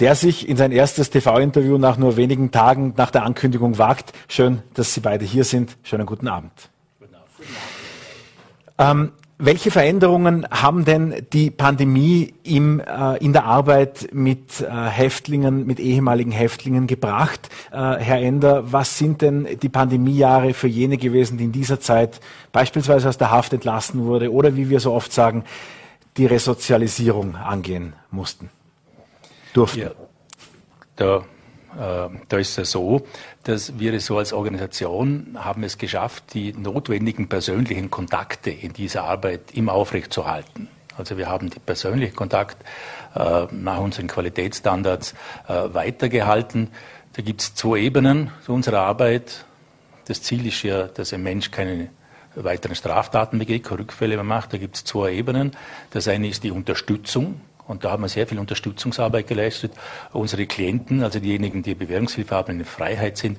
der 0.00 0.16
sich 0.16 0.48
in 0.48 0.56
sein 0.56 0.72
erstes 0.72 1.10
TV-Interview 1.10 1.78
nach 1.78 1.96
nur 1.96 2.16
wenigen 2.16 2.50
Tagen 2.50 2.94
nach 2.96 3.12
der 3.12 3.24
Ankündigung 3.24 3.78
wagt. 3.78 4.12
Schön, 4.26 4.62
dass 4.74 4.94
Sie 4.94 5.00
beide 5.00 5.24
hier 5.24 5.44
sind. 5.44 5.76
Schönen 5.84 6.06
guten 6.06 6.26
Abend. 6.26 6.50
Guten 6.98 7.14
Abend. 7.14 7.28
Ähm, 8.82 9.12
welche 9.38 9.70
Veränderungen 9.72 10.46
haben 10.50 10.84
denn 10.84 11.26
die 11.32 11.50
Pandemie 11.50 12.32
im, 12.44 12.80
äh, 12.80 13.16
in 13.18 13.32
der 13.32 13.44
Arbeit 13.44 14.08
mit 14.12 14.60
äh, 14.60 14.70
Häftlingen, 14.70 15.66
mit 15.66 15.80
ehemaligen 15.80 16.30
Häftlingen 16.30 16.86
gebracht? 16.86 17.48
Äh, 17.72 17.76
Herr 17.76 18.20
Ender, 18.20 18.72
was 18.72 18.98
sind 18.98 19.20
denn 19.20 19.48
die 19.60 19.68
Pandemiejahre 19.68 20.54
für 20.54 20.68
jene 20.68 20.96
gewesen, 20.96 21.38
die 21.38 21.44
in 21.44 21.52
dieser 21.52 21.80
Zeit 21.80 22.20
beispielsweise 22.52 23.08
aus 23.08 23.18
der 23.18 23.30
Haft 23.30 23.52
entlassen 23.52 24.04
wurde 24.04 24.32
oder 24.32 24.56
wie 24.56 24.68
wir 24.68 24.78
so 24.78 24.92
oft 24.92 25.12
sagen, 25.12 25.44
die 26.16 26.26
Resozialisierung 26.26 27.34
angehen 27.36 27.94
mussten, 28.10 28.48
durften? 29.54 29.80
Ja, 29.80 29.90
da 30.96 31.24
da 31.76 32.36
ist 32.38 32.58
es 32.58 32.70
so, 32.70 33.06
dass 33.44 33.78
wir 33.78 33.98
so 34.00 34.18
als 34.18 34.32
Organisation 34.32 35.36
haben 35.38 35.64
es 35.64 35.78
geschafft, 35.78 36.34
die 36.34 36.52
notwendigen 36.52 37.28
persönlichen 37.28 37.90
Kontakte 37.90 38.50
in 38.50 38.72
dieser 38.72 39.04
Arbeit 39.04 39.52
immer 39.52 39.72
aufrechtzuerhalten. 39.72 40.68
Also 40.98 41.16
wir 41.16 41.28
haben 41.28 41.50
den 41.50 41.62
persönlichen 41.62 42.14
Kontakt 42.14 42.62
äh, 43.14 43.46
nach 43.50 43.78
unseren 43.80 44.08
Qualitätsstandards 44.08 45.14
äh, 45.48 45.52
weitergehalten. 45.72 46.68
Da 47.14 47.22
gibt 47.22 47.40
es 47.40 47.54
zwei 47.54 47.78
Ebenen 47.78 48.30
zu 48.44 48.52
unserer 48.52 48.80
Arbeit. 48.80 49.44
Das 50.06 50.22
Ziel 50.22 50.46
ist 50.46 50.62
ja, 50.62 50.84
dass 50.88 51.12
ein 51.12 51.22
Mensch 51.22 51.50
keine 51.50 51.88
weiteren 52.34 52.74
Straftaten 52.74 53.38
begeht, 53.38 53.64
keine 53.64 53.80
Rückfälle 53.80 54.16
mehr 54.16 54.24
macht. 54.24 54.52
Da 54.52 54.58
gibt 54.58 54.76
es 54.76 54.84
zwei 54.84 55.12
Ebenen. 55.12 55.52
Das 55.90 56.08
eine 56.08 56.28
ist 56.28 56.44
die 56.44 56.50
Unterstützung 56.50 57.40
und 57.72 57.84
da 57.84 57.90
haben 57.90 58.02
wir 58.02 58.08
sehr 58.08 58.26
viel 58.26 58.38
Unterstützungsarbeit 58.38 59.26
geleistet. 59.26 59.72
Unsere 60.12 60.46
Klienten, 60.46 61.02
also 61.02 61.18
diejenigen, 61.18 61.62
die 61.62 61.74
Bewährungshilfe 61.74 62.34
haben, 62.34 62.60
in 62.60 62.64
Freiheit 62.66 63.16
sind, 63.16 63.38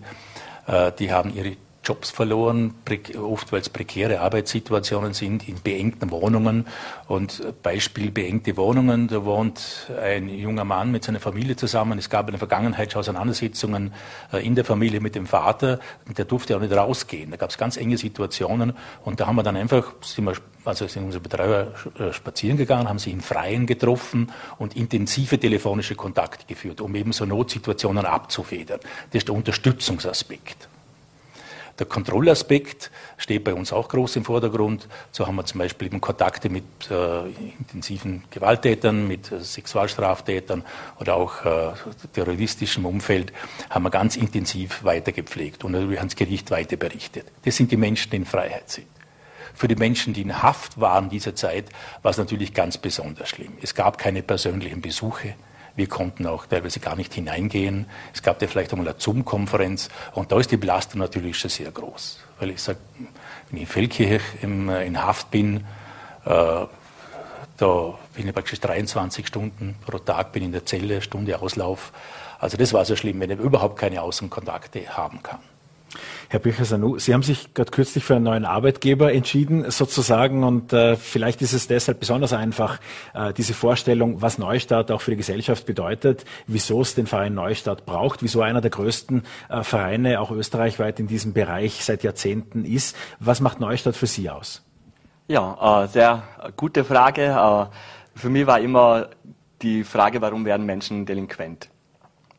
äh, 0.68 0.92
die 0.92 1.12
haben 1.12 1.34
ihre 1.34 1.56
Jobs 1.84 2.10
verloren, 2.10 2.74
oft 3.22 3.52
weil 3.52 3.62
es 3.62 3.70
prekäre 3.70 4.22
Arbeitssituationen 4.22 5.14
sind, 5.14 5.48
in 5.48 5.56
beengten 5.56 6.12
Wohnungen. 6.12 6.66
Und 7.08 7.44
Beispiel 7.62 8.10
beengte 8.10 8.58
Wohnungen, 8.58 9.08
da 9.08 9.26
wohnt 9.26 9.92
ein 10.02 10.30
junger 10.30 10.64
Mann 10.64 10.92
mit 10.92 11.04
seiner 11.04 11.20
Familie 11.20 11.56
zusammen. 11.56 12.00
Es 12.00 12.10
gab 12.10 12.28
in 12.28 12.32
der 12.32 12.40
Vergangenheit 12.40 12.92
schon 12.92 13.02
Auseinandersetzungen 13.02 13.94
äh, 14.32 14.46
in 14.46 14.56
der 14.56 14.66
Familie 14.66 15.02
mit 15.02 15.16
dem 15.16 15.28
Vater, 15.28 15.80
der 16.18 16.26
durfte 16.26 16.56
auch 16.56 16.62
nicht 16.62 16.74
rausgehen. 16.74 17.32
Da 17.32 17.38
gab 17.38 17.50
es 17.50 17.58
ganz 17.58 17.78
enge 17.78 17.98
Situationen 17.98 18.74
und 19.04 19.20
da 19.20 19.28
haben 19.28 19.36
wir 19.36 19.44
dann 19.44 19.58
einfach, 19.58 19.94
sind 20.02 20.26
wir, 20.26 20.34
also 20.64 20.88
sind 20.88 21.04
unsere 21.04 21.22
Betreuer 21.22 21.74
äh, 22.00 22.14
spazieren 22.14 22.58
gegangen, 22.58 22.88
haben 22.88 23.00
sich 23.00 23.12
im 23.12 23.22
Freien 23.22 23.66
getroffen 23.66 24.32
und 24.58 24.76
intensive 24.76 25.38
telefonische 25.38 25.96
Kontakte 25.96 26.46
geführt, 26.48 26.80
um 26.80 26.96
eben 26.96 27.12
so 27.12 27.26
Notsituationen 27.26 28.06
abzufedern. 28.06 28.80
Das 29.12 29.20
ist 29.20 29.28
der 29.28 29.36
Unterstützungsaspekt. 29.36 30.70
Der 31.80 31.88
Kontrollaspekt 31.88 32.92
steht 33.18 33.44
bei 33.44 33.54
uns 33.54 33.74
auch 33.74 33.90
groß 33.90 34.18
im 34.18 34.26
Vordergrund. 34.26 34.88
So 35.12 35.26
haben 35.26 35.36
wir 35.36 35.46
zum 35.46 35.58
Beispiel 35.58 35.88
eben 35.88 36.02
Kontakte 36.02 36.50
mit 36.50 36.64
äh, 36.92 37.28
intensiven 37.58 38.24
Gewalttätern, 38.30 39.08
mit 39.08 39.32
äh, 39.32 39.40
Sexualstraftätern 39.40 40.64
oder 41.00 41.16
auch 41.16 41.44
äh, 41.46 41.72
terroristischem 42.14 42.86
Umfeld 42.86 43.34
haben 43.72 43.84
wir 43.84 43.90
ganz 43.90 44.18
intensiv 44.18 44.84
weitergepflegt 44.84 45.64
und 45.64 45.72
natürlich 45.72 45.98
ans 45.98 46.16
Gericht 46.16 46.52
weiter 46.52 46.78
berichtet. 46.78 47.26
Das 47.44 47.58
sind 47.58 47.72
die 47.72 47.78
Menschen, 47.78 48.12
die 48.12 48.18
in 48.18 48.26
Freiheit 48.26 48.70
sind. 48.70 48.88
Für 49.56 49.68
die 49.68 49.76
Menschen, 49.76 50.14
die 50.14 50.22
in 50.22 50.44
Haft 50.44 50.80
waren 50.80 51.10
dieser 51.10 51.36
Zeit, 51.36 51.66
war 52.02 52.12
es 52.12 52.18
natürlich 52.18 52.54
ganz 52.54 52.78
besonders 52.78 53.30
schlimm. 53.30 53.54
Es 53.62 53.74
gab 53.74 53.98
keine 53.98 54.22
persönlichen 54.22 54.82
Besuche. 54.82 55.36
Wir 55.76 55.88
konnten 55.88 56.28
auch 56.28 56.46
teilweise 56.46 56.80
gar 56.80 56.96
nicht 56.96 57.14
hineingehen. 57.14 57.88
Es 58.14 58.22
gab 58.22 58.42
ja 58.42 58.48
vielleicht 58.48 58.72
einmal 58.72 58.88
eine 58.88 59.00
Zoom-Konferenz 59.00 59.90
und 60.14 60.32
da 60.32 60.40
ist 60.40 60.52
die 60.52 60.58
Belastung 60.58 61.00
natürlich 61.00 61.38
schon 61.38 61.50
sehr 61.50 61.72
groß. 61.72 62.20
Weil 62.40 62.52
ich 62.52 62.62
sage, 62.62 62.80
wenn 63.50 63.58
ich 63.58 63.64
in 63.64 63.68
Feldkirch 63.68 64.22
im, 64.42 64.70
äh, 64.70 64.86
in 64.86 65.04
Haft 65.04 65.32
bin, 65.32 65.66
äh, 66.26 66.66
da 67.58 67.94
bin 68.14 68.28
ich 68.28 68.34
praktisch 68.34 68.60
23 68.60 69.26
Stunden 69.28 69.76
pro 69.86 69.98
Tag 69.98 70.32
bin 70.32 70.44
in 70.44 70.52
der 70.52 70.66
Zelle, 70.66 71.02
Stunde 71.02 71.40
Auslauf. 71.42 71.92
Also 72.40 72.58
das 72.58 72.74
war 72.74 72.86
so 72.86 72.96
schlimm, 72.96 73.20
wenn 73.20 73.32
ich 73.32 73.40
überhaupt 73.40 73.78
keine 73.78 74.02
Außenkontakte 74.02 74.98
haben 74.98 75.24
kann. 75.24 75.40
Herr 76.30 76.40
Bücher-Sanu, 76.40 76.98
Sie 77.00 77.14
haben 77.14 77.24
sich 77.24 77.54
gerade 77.54 77.72
kürzlich 77.72 78.04
für 78.04 78.16
einen 78.16 78.26
neuen 78.26 78.46
Arbeitgeber 78.46 79.14
entschieden, 79.14 79.70
sozusagen, 79.70 80.44
und 80.44 80.74
äh, 80.74 80.96
vielleicht 80.96 81.42
ist 81.42 81.54
es 81.54 81.68
deshalb 81.68 82.00
besonders 82.00 82.34
einfach, 82.34 82.80
äh, 83.14 83.34
diese 83.34 83.54
Vorstellung, 83.54 84.22
was 84.22 84.38
Neustart 84.38 84.92
auch 84.92 85.02
für 85.02 85.12
die 85.12 85.18
Gesellschaft 85.18 85.66
bedeutet, 85.66 86.26
wieso 86.48 86.82
es 86.82 86.96
den 86.96 87.08
Verein 87.08 87.34
Neustart 87.34 87.86
braucht, 87.86 88.24
wieso 88.24 88.42
einer 88.42 88.62
der 88.62 88.72
größten 88.72 89.24
äh, 89.50 89.64
Vereine 89.64 90.20
auch 90.20 90.32
österreichweit 90.32 91.00
in 91.00 91.08
diesem 91.08 91.34
Bereich 91.34 91.84
seit 91.84 92.04
Jahrzehnten 92.04 92.66
ist. 92.66 92.96
Was 93.20 93.40
macht 93.40 93.60
Neustart 93.60 93.96
für 93.96 94.08
Sie 94.08 94.30
aus? 94.30 94.64
Ja, 95.28 95.84
äh, 95.84 95.88
sehr 95.88 96.24
gute 96.58 96.84
Frage. 96.84 97.24
Äh, 97.24 97.66
für 98.18 98.30
mich 98.30 98.46
war 98.46 98.60
immer 98.60 99.10
die 99.62 99.84
Frage, 99.84 100.22
warum 100.22 100.46
werden 100.46 100.66
Menschen 100.66 101.06
delinquent? 101.06 101.70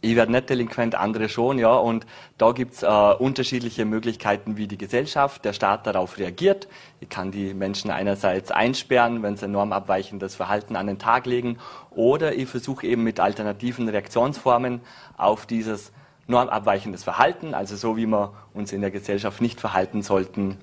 Ich 0.04 0.16
werde 0.16 0.32
nicht 0.32 0.50
delinquent, 0.50 0.94
andere 0.96 1.30
schon, 1.30 1.58
ja. 1.58 1.72
Und 1.72 2.04
da 2.36 2.52
gibt's 2.52 2.82
äh, 2.82 2.86
unterschiedliche 2.86 3.86
Möglichkeiten, 3.86 4.58
wie 4.58 4.66
die 4.66 4.76
Gesellschaft, 4.76 5.46
der 5.46 5.54
Staat 5.54 5.86
darauf 5.86 6.18
reagiert. 6.18 6.68
Ich 7.00 7.08
kann 7.08 7.30
die 7.30 7.54
Menschen 7.54 7.90
einerseits 7.90 8.50
einsperren, 8.50 9.22
wenn 9.22 9.38
sie 9.38 9.48
normabweichendes 9.48 10.34
Verhalten 10.34 10.76
an 10.76 10.88
den 10.88 10.98
Tag 10.98 11.24
legen, 11.24 11.56
oder 11.90 12.34
ich 12.34 12.50
versuche 12.50 12.86
eben 12.86 13.02
mit 13.02 13.18
alternativen 13.18 13.88
Reaktionsformen 13.88 14.82
auf 15.16 15.46
dieses 15.46 15.90
normabweichendes 16.26 17.02
Verhalten, 17.02 17.54
also 17.54 17.74
so 17.74 17.96
wie 17.96 18.04
wir 18.04 18.34
uns 18.52 18.72
in 18.72 18.82
der 18.82 18.90
Gesellschaft 18.90 19.40
nicht 19.40 19.58
verhalten 19.58 20.02
sollten, 20.02 20.58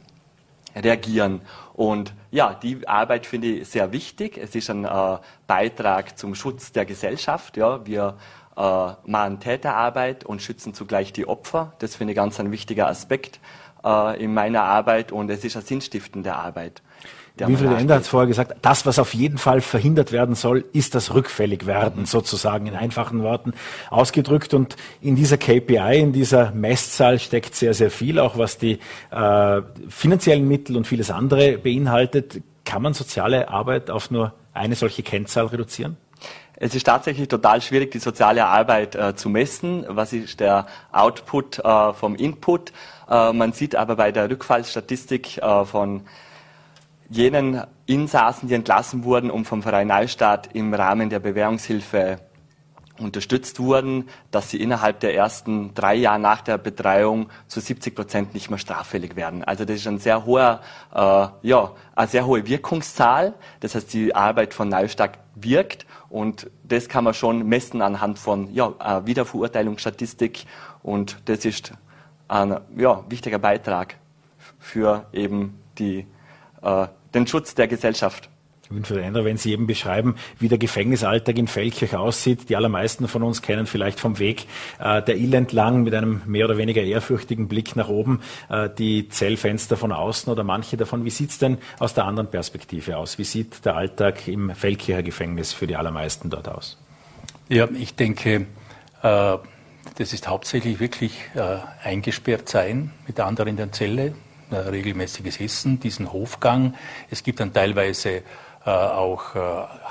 reagieren. 0.76 1.42
Und 1.74 2.14
ja, 2.30 2.54
die 2.54 2.88
Arbeit 2.88 3.26
finde 3.26 3.48
ich 3.48 3.70
sehr 3.70 3.92
wichtig. 3.92 4.38
Es 4.38 4.54
ist 4.54 4.70
ein 4.70 4.86
äh, 4.86 5.18
Beitrag 5.48 6.18
zum 6.18 6.36
Schutz 6.36 6.72
der 6.72 6.86
Gesellschaft. 6.86 7.58
Ja, 7.58 7.86
wir 7.88 8.18
äh, 8.58 8.62
machen 9.06 9.40
Täterarbeit 9.40 10.24
und 10.24 10.42
schützen 10.42 10.74
zugleich 10.74 11.14
die 11.14 11.28
Opfer. 11.28 11.74
Das 11.80 11.96
finde 11.96 12.14
ich 12.14 12.18
ganz 12.18 12.40
ein 12.40 12.52
wichtiger 12.52 12.88
Aspekt 12.88 13.40
äh, 13.84 14.24
in 14.24 14.34
meiner 14.34 14.64
Arbeit 14.64 15.12
und 15.12 15.30
es 15.30 15.44
ist 15.44 15.56
eine 15.56 15.66
sinnstiftende 15.66 16.36
Arbeit. 16.36 16.82
Wilfried 17.38 17.72
Ender 17.72 17.96
hat 17.96 18.02
es 18.04 18.08
vorher 18.08 18.28
gesagt, 18.28 18.56
das, 18.62 18.86
was 18.86 19.00
auf 19.00 19.14
jeden 19.14 19.38
Fall 19.38 19.62
verhindert 19.62 20.12
werden 20.12 20.36
soll, 20.36 20.66
ist 20.74 20.96
das 20.96 21.14
Rückfälligwerden, 21.14 22.06
sozusagen 22.06 22.68
in 22.68 22.76
einfachen 22.76 23.24
Worten 23.24 23.54
ausgedrückt. 23.90 24.54
Und 24.54 24.76
in 25.02 25.16
dieser 25.16 25.38
KPI, 25.38 26.00
in 26.00 26.12
dieser 26.12 26.52
Messzahl 26.52 27.20
steckt 27.20 27.56
sehr, 27.56 27.74
sehr 27.74 27.90
viel, 27.90 28.20
auch 28.20 28.38
was 28.38 28.58
die 28.58 28.80
äh, 29.12 29.62
finanziellen 29.90 30.48
Mittel 30.48 30.78
und 30.78 30.86
vieles 30.86 31.10
andere 31.10 31.58
beinhaltet. 31.58 32.42
Kann 32.66 32.82
man 32.82 32.94
soziale 32.94 33.50
Arbeit 33.50 33.90
auf 33.90 34.12
nur 34.12 34.34
eine 34.54 34.76
solche 34.76 35.02
Kennzahl 35.02 35.48
reduzieren? 35.48 35.98
Es 36.64 36.76
ist 36.76 36.84
tatsächlich 36.84 37.28
total 37.28 37.60
schwierig, 37.60 37.90
die 37.90 37.98
soziale 37.98 38.46
Arbeit 38.46 38.94
äh, 38.94 39.16
zu 39.16 39.30
messen. 39.30 39.84
Was 39.88 40.14
ist 40.14 40.40
der 40.40 40.68
Output 40.92 41.58
äh, 41.58 41.94
vom 41.94 42.14
Input? 42.14 42.72
Äh, 43.10 43.34
man 43.34 43.52
sieht 43.52 43.76
aber 43.76 43.96
bei 43.96 44.12
der 44.12 44.30
Rückfallstatistik 44.30 45.40
äh, 45.40 45.66
von 45.66 46.04
jenen 47.10 47.64
Insassen, 47.88 48.48
die 48.48 48.54
entlassen 48.54 49.04
wurden 49.06 49.32
und 49.32 49.46
vom 49.46 49.64
Verein 49.64 49.88
Neustadt 49.88 50.50
im 50.54 50.72
Rahmen 50.72 51.10
der 51.10 51.20
Bewährungshilfe 51.20 52.20
unterstützt 53.00 53.60
wurden, 53.60 54.08
dass 54.30 54.52
sie 54.52 54.62
innerhalb 54.62 55.00
der 55.00 55.16
ersten 55.16 55.74
drei 55.74 55.96
Jahre 55.96 56.20
nach 56.20 56.42
der 56.42 56.60
Betreuung 56.60 57.32
zu 57.48 57.60
70 57.60 57.96
Prozent 57.96 58.34
nicht 58.36 58.52
mehr 58.52 58.60
straffällig 58.60 59.16
werden. 59.16 59.44
Also 59.44 59.66
das 59.66 59.78
ist 59.78 59.88
ein 59.88 59.98
sehr 59.98 60.26
hoher, 60.26 60.62
äh, 60.94 61.28
ja, 61.42 61.72
eine 61.96 62.08
sehr 62.08 62.28
hohe 62.28 62.46
Wirkungszahl. 62.46 63.34
Das 63.62 63.74
heißt, 63.74 63.92
die 63.94 64.14
Arbeit 64.14 64.54
von 64.54 64.70
Neustadt 64.70 65.18
wirkt 65.34 65.88
und 66.12 66.52
das 66.64 66.90
kann 66.90 67.06
man 67.06 67.14
schon 67.14 67.48
messen 67.48 67.82
anhand 67.82 68.20
von 68.20 68.54
ja, 68.54 68.74
äh, 68.80 69.06
Wiederverurteilungsstatistik 69.06 70.46
und 70.84 71.18
das 71.26 71.46
ist 71.46 71.74
ein 72.28 72.60
ja, 72.76 73.04
wichtiger 73.10 73.40
Beitrag 73.40 73.96
für 74.60 75.06
eben 75.14 75.60
die, 75.78 76.06
äh, 76.62 76.88
den 77.14 77.28
Schutz 77.28 77.56
der 77.56 77.68
Gesellschaft. 77.68 78.30
Winfried 78.76 79.00
Ender, 79.00 79.26
wenn 79.26 79.38
Sie 79.38 79.52
eben 79.52 79.68
beschreiben, 79.68 80.16
wie 80.40 80.48
der 80.48 80.58
Gefängnisalltag 80.58 81.38
in 81.38 81.48
Feldkirch 81.48 81.96
aussieht. 81.96 82.50
Die 82.50 82.56
allermeisten 82.56 83.08
von 83.08 83.24
uns 83.24 83.42
kennen 83.42 83.66
vielleicht 83.66 84.00
vom 84.00 84.20
Weg 84.20 84.46
äh, 84.80 85.02
der 85.02 85.18
Ill 85.18 85.34
entlang 85.34 85.84
mit 85.84 85.94
einem 85.94 86.22
mehr 86.26 86.46
oder 86.46 86.58
weniger 86.58 86.82
ehrfürchtigen 86.82 87.48
Blick 87.48 87.76
nach 87.76 87.90
oben 87.90 88.22
äh, 88.50 88.70
die 88.70 89.10
Zellfenster 89.10 89.78
von 89.78 89.92
außen 89.92 90.32
oder 90.32 90.44
manche 90.44 90.78
davon. 90.78 91.06
Wie 91.06 91.10
sieht's 91.10 91.38
denn 91.38 91.58
aus 91.80 91.94
der 91.94 92.06
anderen 92.06 92.30
Perspektive 92.30 92.98
aus? 92.98 93.18
Wie 93.18 93.24
sieht 93.24 93.66
der 93.66 93.76
Alltag 93.76 94.28
im 94.28 94.54
Feldkircher 94.56 95.04
Gefängnis 95.04 95.54
für 95.54 95.68
die 95.68 95.76
allermeisten 95.76 96.30
dort 96.30 96.48
aus? 96.48 96.78
Ja, 97.50 97.68
ich 97.78 97.96
denke, 97.96 98.46
äh, 99.04 99.38
das 99.96 100.14
ist 100.14 100.28
hauptsächlich 100.28 100.80
wirklich 100.80 101.18
äh, 101.36 101.58
eingesperrt 101.84 102.48
sein 102.50 102.92
mit 103.08 103.20
anderen 103.20 103.50
in 103.50 103.58
der 103.58 103.72
Zelle, 103.72 104.14
äh, 104.52 104.56
regelmäßiges 104.56 105.40
Essen, 105.40 105.80
diesen 105.80 106.14
Hofgang. 106.14 106.76
Es 107.10 107.24
gibt 107.24 107.40
dann 107.40 107.54
teilweise 107.54 108.24
auch 108.70 109.36
äh, 109.36 109.40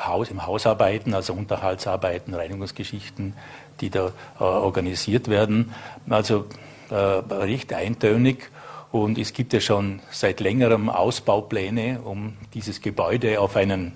Haus, 0.06 0.30
im 0.30 0.46
Hausarbeiten, 0.46 1.14
also 1.14 1.32
Unterhaltsarbeiten, 1.32 2.34
Reinigungsgeschichten, 2.34 3.34
die 3.80 3.90
da 3.90 4.12
äh, 4.38 4.42
organisiert 4.42 5.28
werden. 5.28 5.74
Also 6.08 6.46
äh, 6.90 6.94
recht 6.94 7.72
eintönig. 7.72 8.50
Und 8.92 9.18
es 9.18 9.32
gibt 9.32 9.52
ja 9.52 9.60
schon 9.60 10.00
seit 10.10 10.40
längerem 10.40 10.88
Ausbaupläne, 10.88 12.00
um 12.04 12.36
dieses 12.54 12.80
Gebäude 12.80 13.40
auf 13.40 13.56
einen 13.56 13.92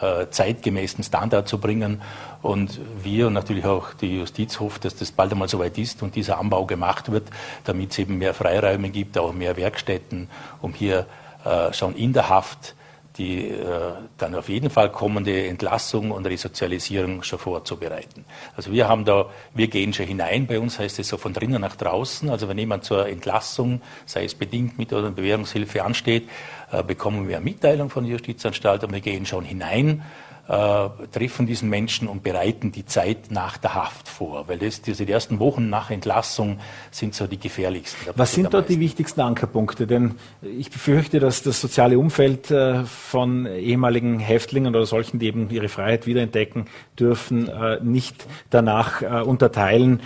äh, 0.00 0.26
zeitgemäßen 0.30 1.04
Standard 1.04 1.48
zu 1.48 1.58
bringen. 1.58 2.02
Und 2.42 2.80
wir 3.02 3.28
und 3.28 3.32
natürlich 3.32 3.64
auch 3.64 3.94
die 3.94 4.18
Justiz 4.18 4.60
hofft, 4.60 4.84
dass 4.84 4.96
das 4.96 5.12
bald 5.12 5.32
einmal 5.32 5.48
soweit 5.48 5.78
ist 5.78 6.02
und 6.02 6.16
dieser 6.16 6.38
Anbau 6.38 6.66
gemacht 6.66 7.10
wird, 7.10 7.28
damit 7.64 7.92
es 7.92 7.98
eben 7.98 8.18
mehr 8.18 8.34
Freiräume 8.34 8.90
gibt, 8.90 9.16
auch 9.16 9.32
mehr 9.32 9.56
Werkstätten, 9.56 10.28
um 10.60 10.74
hier 10.74 11.06
äh, 11.44 11.72
schon 11.72 11.94
in 11.94 12.12
der 12.12 12.28
Haft 12.28 12.74
die 13.16 13.48
äh, 13.48 13.92
dann 14.18 14.34
auf 14.34 14.48
jeden 14.48 14.70
Fall 14.70 14.90
kommende 14.90 15.46
Entlassung 15.46 16.10
und 16.10 16.26
Resozialisierung 16.26 17.22
schon 17.22 17.38
vorzubereiten. 17.38 18.24
Also 18.56 18.72
wir 18.72 18.88
haben 18.88 19.04
da, 19.04 19.26
wir 19.54 19.68
gehen 19.68 19.92
schon 19.92 20.06
hinein, 20.06 20.46
bei 20.46 20.58
uns 20.58 20.78
heißt 20.78 20.98
es 20.98 21.08
so 21.08 21.16
von 21.16 21.32
drinnen 21.32 21.60
nach 21.60 21.76
draußen. 21.76 22.28
Also 22.28 22.48
wenn 22.48 22.58
jemand 22.58 22.84
zur 22.84 23.06
Entlassung, 23.08 23.80
sei 24.04 24.24
es 24.24 24.34
bedingt 24.34 24.78
mit 24.78 24.92
oder 24.92 25.10
Bewährungshilfe 25.10 25.84
ansteht, 25.84 26.28
äh, 26.72 26.82
bekommen 26.82 27.28
wir 27.28 27.36
eine 27.36 27.44
Mitteilung 27.44 27.88
von 27.88 28.04
der 28.04 28.12
Justizanstalt 28.12 28.82
und 28.82 28.92
wir 28.92 29.00
gehen 29.00 29.26
schon 29.26 29.44
hinein 29.44 30.02
äh, 30.48 30.88
treffen 31.12 31.46
diesen 31.46 31.70
Menschen 31.70 32.06
und 32.06 32.22
bereiten 32.22 32.70
die 32.70 32.84
Zeit 32.84 33.30
nach 33.30 33.56
der 33.56 33.74
Haft 33.74 34.08
vor, 34.08 34.46
weil 34.46 34.58
das, 34.58 34.82
diese 34.82 35.08
ersten 35.08 35.38
Wochen 35.38 35.70
nach 35.70 35.90
Entlassung 35.90 36.58
sind 36.90 37.14
so 37.14 37.26
die 37.26 37.38
gefährlichsten. 37.38 38.12
Was 38.14 38.34
sind 38.34 38.52
dort 38.52 38.68
die 38.68 38.78
wichtigsten 38.78 39.22
Ankerpunkte? 39.22 39.86
Denn 39.86 40.16
ich 40.42 40.70
befürchte, 40.70 41.18
dass 41.18 41.42
das 41.42 41.60
soziale 41.60 41.98
Umfeld 41.98 42.50
äh, 42.50 42.84
von 42.84 43.46
ehemaligen 43.46 44.18
Häftlingen 44.18 44.74
oder 44.74 44.86
solchen, 44.86 45.18
die 45.18 45.26
eben 45.26 45.48
ihre 45.50 45.68
Freiheit 45.68 46.06
wiederentdecken 46.06 46.66
dürfen, 46.98 47.48
äh, 47.48 47.80
nicht 47.82 48.26
danach 48.50 49.02
äh, 49.02 49.22
unterteilen, 49.22 50.00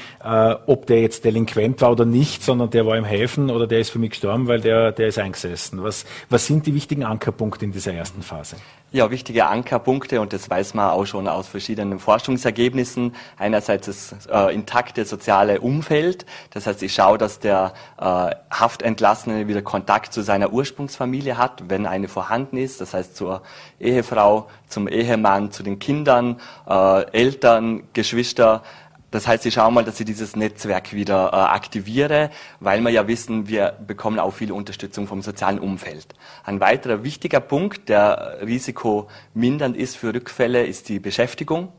ob 0.67 0.87
der 0.87 1.01
jetzt 1.01 1.25
delinquent 1.25 1.81
war 1.81 1.93
oder 1.93 2.05
nicht, 2.05 2.43
sondern 2.43 2.71
der 2.71 2.87
war 2.87 2.97
im 2.97 3.05
Häfen 3.05 3.51
oder 3.51 3.67
der 3.67 3.81
ist 3.81 3.91
für 3.91 3.99
mich 3.99 4.11
gestorben, 4.11 4.47
weil 4.47 4.61
der, 4.61 4.93
der 4.93 5.09
ist 5.09 5.19
eingesessen. 5.19 5.83
Was, 5.83 6.05
was 6.29 6.47
sind 6.47 6.67
die 6.67 6.75
wichtigen 6.75 7.05
Ankerpunkte 7.05 7.65
in 7.65 7.73
dieser 7.73 7.93
ersten 7.93 8.23
Phase? 8.23 8.57
Ja, 8.91 9.11
wichtige 9.11 9.45
Ankerpunkte 9.49 10.19
und 10.19 10.33
das 10.33 10.49
weiß 10.49 10.73
man 10.73 10.89
auch 10.89 11.05
schon 11.05 11.29
aus 11.29 11.47
verschiedenen 11.47 11.99
Forschungsergebnissen. 11.99 13.15
Einerseits 13.37 13.85
das 13.85 14.27
äh, 14.33 14.55
intakte 14.55 15.05
soziale 15.05 15.61
Umfeld, 15.61 16.25
das 16.55 16.67
heißt, 16.67 16.83
ich 16.83 16.95
schaue, 16.95 17.19
dass 17.19 17.39
der 17.39 17.75
äh, 17.99 18.31
Haftentlassene 18.51 19.47
wieder 19.47 19.61
Kontakt 19.61 20.15
zu 20.15 20.23
seiner 20.23 20.55
Ursprungsfamilie 20.55 21.37
hat, 21.37 21.65
wenn 21.69 21.85
eine 21.85 22.09
vorhanden 22.09 22.57
ist, 22.57 22.81
das 22.81 22.95
heißt 22.95 23.15
zur 23.15 23.43
Ehefrau, 23.79 24.49
zum 24.69 24.89
Ehemann, 24.89 25.53
zu 25.53 25.63
den 25.63 25.79
Kindern, 25.79 26.41
äh, 26.67 27.13
Eltern, 27.13 27.83
Geschwister, 27.93 28.63
das 29.11 29.27
heißt, 29.27 29.47
ich 29.47 29.55
schaue 29.55 29.73
mal, 29.73 29.85
dass 29.85 29.99
ich 29.99 30.07
dieses 30.07 30.37
Netzwerk 30.37 30.93
wieder 30.93 31.31
äh, 31.33 31.37
aktiviere, 31.37 32.31
weil 32.61 32.81
wir 32.81 32.91
ja 32.91 33.09
wissen, 33.09 33.49
wir 33.49 33.77
bekommen 33.87 34.19
auch 34.19 34.33
viel 34.33 34.53
Unterstützung 34.53 35.07
vom 35.07 35.23
sozialen 35.23 35.59
Umfeld. 35.59 36.07
Ein 36.45 36.61
weiterer 36.61 37.05
wichtiger 37.05 37.41
Punkt, 37.41 37.89
der 37.89 38.39
risikomindernd 38.43 39.77
ist 39.77 39.97
für 39.97 40.13
Rückfälle, 40.13 40.67
ist 40.67 40.91
die 40.91 40.99
Beschäftigung 40.99 41.73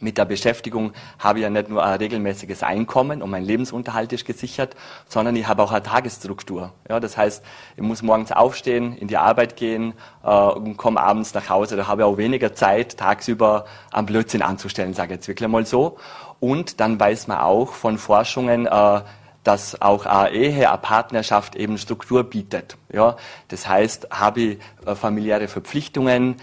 mit 0.00 0.16
der 0.16 0.24
Beschäftigung 0.24 0.92
habe 1.18 1.40
ich 1.40 1.42
ja 1.42 1.50
nicht 1.50 1.68
nur 1.68 1.84
ein 1.84 1.98
regelmäßiges 1.98 2.62
Einkommen 2.62 3.22
und 3.22 3.30
mein 3.30 3.44
Lebensunterhalt 3.44 4.12
ist 4.12 4.24
gesichert, 4.24 4.76
sondern 5.08 5.34
ich 5.34 5.46
habe 5.46 5.62
auch 5.62 5.72
eine 5.72 5.82
Tagesstruktur. 5.82 6.72
Ja, 6.88 7.00
das 7.00 7.16
heißt, 7.16 7.44
ich 7.76 7.82
muss 7.82 8.02
morgens 8.02 8.30
aufstehen, 8.30 8.96
in 8.96 9.08
die 9.08 9.16
Arbeit 9.16 9.56
gehen 9.56 9.94
äh, 10.22 10.28
und 10.28 10.76
komme 10.76 11.00
abends 11.00 11.34
nach 11.34 11.48
Hause. 11.48 11.76
Da 11.76 11.88
habe 11.88 12.02
ich 12.02 12.06
auch 12.06 12.16
weniger 12.16 12.54
Zeit, 12.54 12.96
tagsüber 12.96 13.64
am 13.90 14.06
Blödsinn 14.06 14.42
anzustellen, 14.42 14.94
sage 14.94 15.14
ich 15.14 15.18
jetzt 15.18 15.28
wirklich 15.28 15.48
mal 15.48 15.66
so. 15.66 15.98
Und 16.40 16.80
dann 16.80 16.98
weiß 16.98 17.26
man 17.26 17.38
auch 17.38 17.72
von 17.72 17.98
Forschungen, 17.98 18.66
äh, 18.66 19.00
dass 19.44 19.80
auch 19.80 20.06
eine 20.06 20.30
Ehe, 20.30 20.68
eine 20.68 20.78
Partnerschaft 20.78 21.56
eben 21.56 21.78
Struktur 21.78 22.24
bietet. 22.24 22.76
Ja, 22.92 23.16
das 23.48 23.68
heißt, 23.68 24.08
habe 24.10 24.40
ich 24.40 24.58
äh, 24.84 24.94
familiäre 24.94 25.48
Verpflichtungen, 25.48 26.36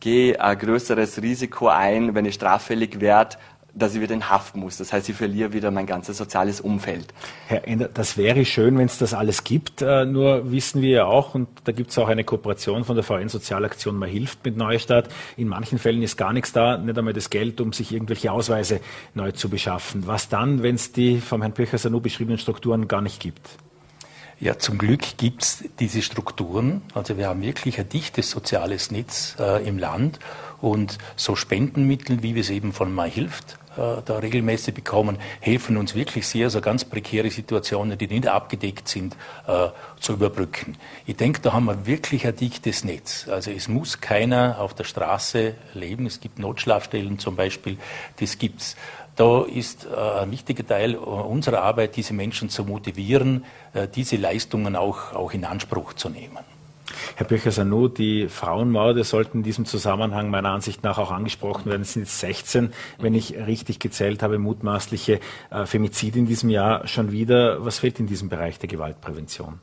gehe 0.00 0.40
ein 0.40 0.58
größeres 0.58 1.22
Risiko 1.22 1.68
ein, 1.68 2.14
wenn 2.14 2.24
ich 2.24 2.34
straffällig 2.34 3.00
werde, 3.00 3.36
dass 3.78 3.94
ich 3.94 4.00
wieder 4.00 4.14
in 4.14 4.28
Haft 4.28 4.56
muss. 4.56 4.76
Das 4.76 4.92
heißt, 4.92 5.08
ich 5.08 5.16
verliere 5.16 5.52
wieder 5.52 5.70
mein 5.70 5.86
ganzes 5.86 6.18
soziales 6.18 6.60
Umfeld. 6.60 7.06
Herr 7.46 7.66
Ender, 7.66 7.88
das 7.88 8.16
wäre 8.16 8.44
schön, 8.44 8.78
wenn 8.78 8.86
es 8.86 8.98
das 8.98 9.14
alles 9.14 9.44
gibt. 9.44 9.82
Äh, 9.82 10.04
nur 10.04 10.50
wissen 10.50 10.82
wir 10.82 10.90
ja 10.90 11.04
auch, 11.04 11.34
und 11.34 11.48
da 11.64 11.72
gibt 11.72 11.90
es 11.90 11.98
auch 11.98 12.08
eine 12.08 12.24
Kooperation 12.24 12.84
von 12.84 12.96
der 12.96 13.04
VN 13.04 13.28
Sozialaktion 13.28 13.96
Man 13.96 14.08
hilft 14.08 14.44
mit 14.44 14.56
Neustadt. 14.56 15.08
In 15.36 15.48
manchen 15.48 15.78
Fällen 15.78 16.02
ist 16.02 16.16
gar 16.16 16.32
nichts 16.32 16.52
da, 16.52 16.78
nicht 16.78 16.98
einmal 16.98 17.14
das 17.14 17.30
Geld, 17.30 17.60
um 17.60 17.72
sich 17.72 17.92
irgendwelche 17.92 18.32
Ausweise 18.32 18.80
neu 19.14 19.32
zu 19.32 19.48
beschaffen. 19.48 20.06
Was 20.06 20.28
dann, 20.28 20.62
wenn 20.62 20.74
es 20.74 20.92
die 20.92 21.20
vom 21.20 21.42
Herrn 21.42 21.54
Pöcher-Sanu 21.54 22.00
beschriebenen 22.00 22.38
Strukturen 22.38 22.88
gar 22.88 23.00
nicht 23.00 23.20
gibt? 23.20 23.48
Ja, 24.40 24.56
zum 24.56 24.78
Glück 24.78 25.16
gibt 25.16 25.42
es 25.42 25.64
diese 25.80 26.00
Strukturen. 26.00 26.82
Also 26.94 27.16
wir 27.16 27.26
haben 27.26 27.42
wirklich 27.42 27.80
ein 27.80 27.88
dichtes 27.88 28.30
soziales 28.30 28.92
Netz 28.92 29.34
äh, 29.40 29.66
im 29.66 29.78
Land 29.78 30.20
und 30.60 30.98
so 31.16 31.34
Spendenmittel, 31.34 32.22
wie 32.22 32.36
wir 32.36 32.42
es 32.42 32.50
eben 32.50 32.72
von 32.72 32.92
Mai 32.92 33.10
hilft, 33.10 33.58
äh, 33.78 34.02
da 34.04 34.18
regelmäßig 34.18 34.74
bekommen, 34.74 35.18
helfen 35.40 35.76
uns 35.76 35.94
wirklich 35.94 36.26
sehr, 36.26 36.50
so 36.50 36.60
ganz 36.60 36.84
prekäre 36.84 37.30
Situationen, 37.30 37.96
die 37.96 38.08
nicht 38.08 38.26
abgedeckt 38.26 38.88
sind, 38.88 39.16
äh, 39.46 39.68
zu 40.00 40.14
überbrücken. 40.14 40.76
Ich 41.06 41.16
denke, 41.16 41.40
da 41.40 41.52
haben 41.52 41.66
wir 41.66 41.86
wirklich 41.86 42.26
ein 42.26 42.34
dichtes 42.34 42.82
Netz. 42.84 43.28
Also 43.28 43.52
es 43.52 43.68
muss 43.68 44.00
keiner 44.00 44.60
auf 44.60 44.74
der 44.74 44.84
Straße 44.84 45.54
leben. 45.74 46.06
Es 46.06 46.20
gibt 46.20 46.38
Notschlafstellen 46.38 47.18
zum 47.20 47.36
Beispiel, 47.36 47.78
das 48.18 48.38
gibt's. 48.38 48.76
Da 49.14 49.44
ist 49.44 49.86
äh, 49.86 50.20
ein 50.22 50.30
wichtiger 50.32 50.66
Teil 50.66 50.96
unserer 50.96 51.62
Arbeit, 51.62 51.96
diese 51.96 52.14
Menschen 52.14 52.50
zu 52.50 52.64
motivieren, 52.64 53.44
diese 53.94 54.16
Leistungen 54.16 54.74
auch, 54.74 55.12
auch 55.12 55.32
in 55.32 55.44
Anspruch 55.44 55.92
zu 55.92 56.08
nehmen. 56.08 56.47
Herr 57.16 57.26
Böcher-Sanu, 57.26 57.88
die 57.88 58.28
Frauenmorde 58.28 59.04
sollten 59.04 59.38
in 59.38 59.42
diesem 59.42 59.64
Zusammenhang 59.64 60.30
meiner 60.30 60.50
Ansicht 60.50 60.82
nach 60.82 60.98
auch 60.98 61.10
angesprochen 61.10 61.66
werden. 61.66 61.82
Es 61.82 61.92
sind 61.92 62.02
jetzt 62.02 62.20
16, 62.20 62.72
wenn 62.98 63.14
ich 63.14 63.36
richtig 63.36 63.78
gezählt 63.78 64.22
habe, 64.22 64.38
mutmaßliche 64.38 65.20
äh, 65.50 65.66
Femizide 65.66 66.18
in 66.18 66.26
diesem 66.26 66.50
Jahr 66.50 66.86
schon 66.86 67.12
wieder. 67.12 67.64
Was 67.64 67.78
fehlt 67.78 68.00
in 68.00 68.06
diesem 68.06 68.28
Bereich 68.28 68.58
der 68.58 68.68
Gewaltprävention? 68.68 69.60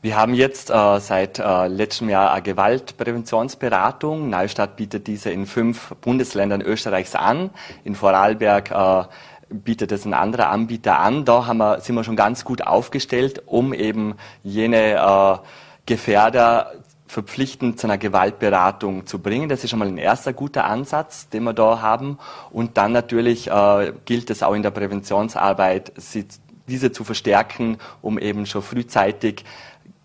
Wir 0.00 0.16
haben 0.16 0.32
jetzt 0.32 0.70
äh, 0.70 1.00
seit 1.00 1.40
äh, 1.40 1.66
letztem 1.66 2.08
Jahr 2.08 2.32
eine 2.32 2.42
Gewaltpräventionsberatung. 2.42 4.30
Neustadt 4.30 4.76
bietet 4.76 5.08
diese 5.08 5.30
in 5.30 5.44
fünf 5.44 5.92
Bundesländern 6.00 6.60
Österreichs 6.60 7.16
an. 7.16 7.50
In 7.82 7.96
Vorarlberg 7.96 8.70
äh, 8.70 9.04
bietet 9.50 9.90
es 9.90 10.04
ein 10.04 10.14
anderer 10.14 10.50
Anbieter 10.50 11.00
an. 11.00 11.24
Da 11.24 11.46
haben 11.46 11.58
wir, 11.58 11.80
sind 11.80 11.96
wir 11.96 12.04
schon 12.04 12.14
ganz 12.14 12.44
gut 12.44 12.64
aufgestellt, 12.64 13.42
um 13.46 13.72
eben 13.74 14.14
jene 14.44 14.94
äh, 14.94 15.38
Gefährder 15.88 16.72
verpflichtend 17.06 17.80
zu 17.80 17.86
einer 17.86 17.96
Gewaltberatung 17.96 19.06
zu 19.06 19.20
bringen. 19.20 19.48
Das 19.48 19.64
ist 19.64 19.70
schon 19.70 19.78
mal 19.78 19.88
ein 19.88 19.96
erster 19.96 20.34
guter 20.34 20.66
Ansatz, 20.66 21.30
den 21.30 21.44
wir 21.44 21.54
da 21.54 21.80
haben. 21.80 22.18
Und 22.50 22.76
dann 22.76 22.92
natürlich 22.92 23.50
äh, 23.50 23.94
gilt 24.04 24.28
es 24.28 24.42
auch 24.42 24.52
in 24.52 24.62
der 24.62 24.70
Präventionsarbeit, 24.70 25.92
sie, 25.96 26.26
diese 26.68 26.92
zu 26.92 27.04
verstärken, 27.04 27.78
um 28.02 28.18
eben 28.18 28.44
schon 28.44 28.60
frühzeitig 28.60 29.46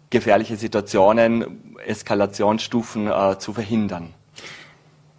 gefährliche 0.10 0.56
Situationen, 0.56 1.76
Eskalationsstufen 1.86 3.08
äh, 3.08 3.38
zu 3.38 3.52
verhindern. 3.52 4.14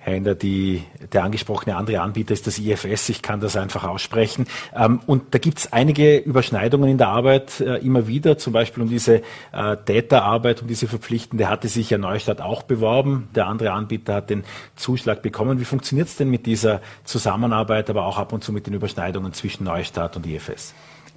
Ender, 0.05 0.35
die, 0.35 0.83
der 1.12 1.25
angesprochene 1.25 1.77
andere 1.77 2.01
Anbieter 2.01 2.35
ist 2.35 2.47
das 2.47 2.59
IFS, 2.59 3.09
ich 3.09 3.23
kann 3.23 3.40
das 3.40 3.57
einfach 3.57 3.85
aussprechen. 3.85 4.47
Ähm, 4.75 5.01
und 5.07 5.35
da 5.35 5.38
gibt 5.38 5.59
es 5.59 5.73
einige 5.73 6.19
Überschneidungen 6.19 6.90
in 6.90 6.99
der 6.99 7.09
Arbeit 7.09 7.61
äh, 7.61 7.77
immer 7.79 8.07
wieder, 8.07 8.38
zum 8.38 8.53
Beispiel 8.53 8.83
um 8.83 8.88
diese 8.88 9.23
äh, 9.53 9.77
Täterarbeit, 9.85 10.62
um 10.62 10.69
diese 10.69 10.88
verpflichtende 10.88 11.49
hatte 11.49 11.69
sich 11.69 11.90
ja 11.90 11.99
Neustadt 11.99 12.40
auch 12.40 12.62
beworben. 12.62 13.29
Der 13.35 13.47
andere 13.47 13.73
Anbieter 13.73 14.14
hat 14.14 14.31
den 14.31 14.45
Zuschlag 14.77 15.23
bekommen. 15.23 15.61
Wie 15.61 15.64
funktioniert 15.64 16.09
es 16.09 16.17
denn 16.17 16.31
mit 16.31 16.47
dieser 16.47 16.81
Zusammenarbeit, 17.05 17.90
aber 17.90 18.05
auch 18.05 18.19
ab 18.19 18.33
und 18.33 18.45
zu 18.45 18.53
mit 18.53 18.67
den 18.67 18.75
Überschneidungen 18.75 19.33
zwischen 19.33 19.64
Neustadt 19.64 20.17
und 20.17 20.27
IFS? 20.27 20.75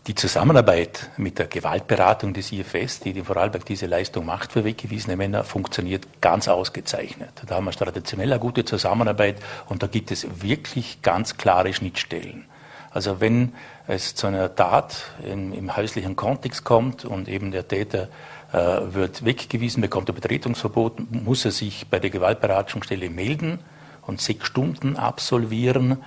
Die 0.07 0.15
Zusammenarbeit 0.15 1.09
mit 1.17 1.37
der 1.37 1.47
Gewaltberatung 1.47 2.33
des 2.33 2.53
IFS, 2.53 3.01
die 3.01 3.09
in 3.09 3.25
Vorarlberg 3.25 3.65
diese 3.65 3.87
Leistung 3.87 4.25
macht 4.25 4.53
für 4.53 4.63
weggewiesene 4.63 5.17
Männer, 5.17 5.43
funktioniert 5.43 6.21
ganz 6.21 6.47
ausgezeichnet. 6.47 7.29
Da 7.45 7.55
haben 7.55 7.65
wir 7.65 7.73
traditionell 7.73 8.31
eine 8.31 8.39
gute 8.39 8.63
Zusammenarbeit 8.63 9.35
und 9.67 9.83
da 9.83 9.87
gibt 9.87 10.11
es 10.11 10.41
wirklich 10.41 11.01
ganz 11.01 11.35
klare 11.35 11.73
Schnittstellen. 11.73 12.45
Also 12.89 13.19
wenn 13.19 13.51
es 13.85 14.15
zu 14.15 14.27
einer 14.27 14.55
Tat 14.55 15.11
im, 15.29 15.51
im 15.51 15.75
häuslichen 15.75 16.15
Kontext 16.15 16.63
kommt 16.63 17.03
und 17.03 17.27
eben 17.27 17.51
der 17.51 17.67
Täter 17.67 18.07
äh, 18.53 18.57
wird 18.93 19.25
weggewiesen, 19.25 19.81
bekommt 19.81 20.07
ein 20.07 20.15
Betretungsverbot, 20.15 21.11
muss 21.11 21.43
er 21.43 21.51
sich 21.51 21.85
bei 21.89 21.99
der 21.99 22.11
Gewaltberatungsstelle 22.11 23.09
melden 23.09 23.59
und 24.03 24.21
sechs 24.21 24.47
Stunden 24.47 24.95
absolvieren 24.95 26.01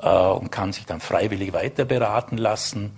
äh, 0.00 0.08
und 0.08 0.52
kann 0.52 0.72
sich 0.72 0.86
dann 0.86 1.00
freiwillig 1.00 1.52
weiter 1.52 1.84
beraten 1.84 2.38
lassen. 2.38 2.92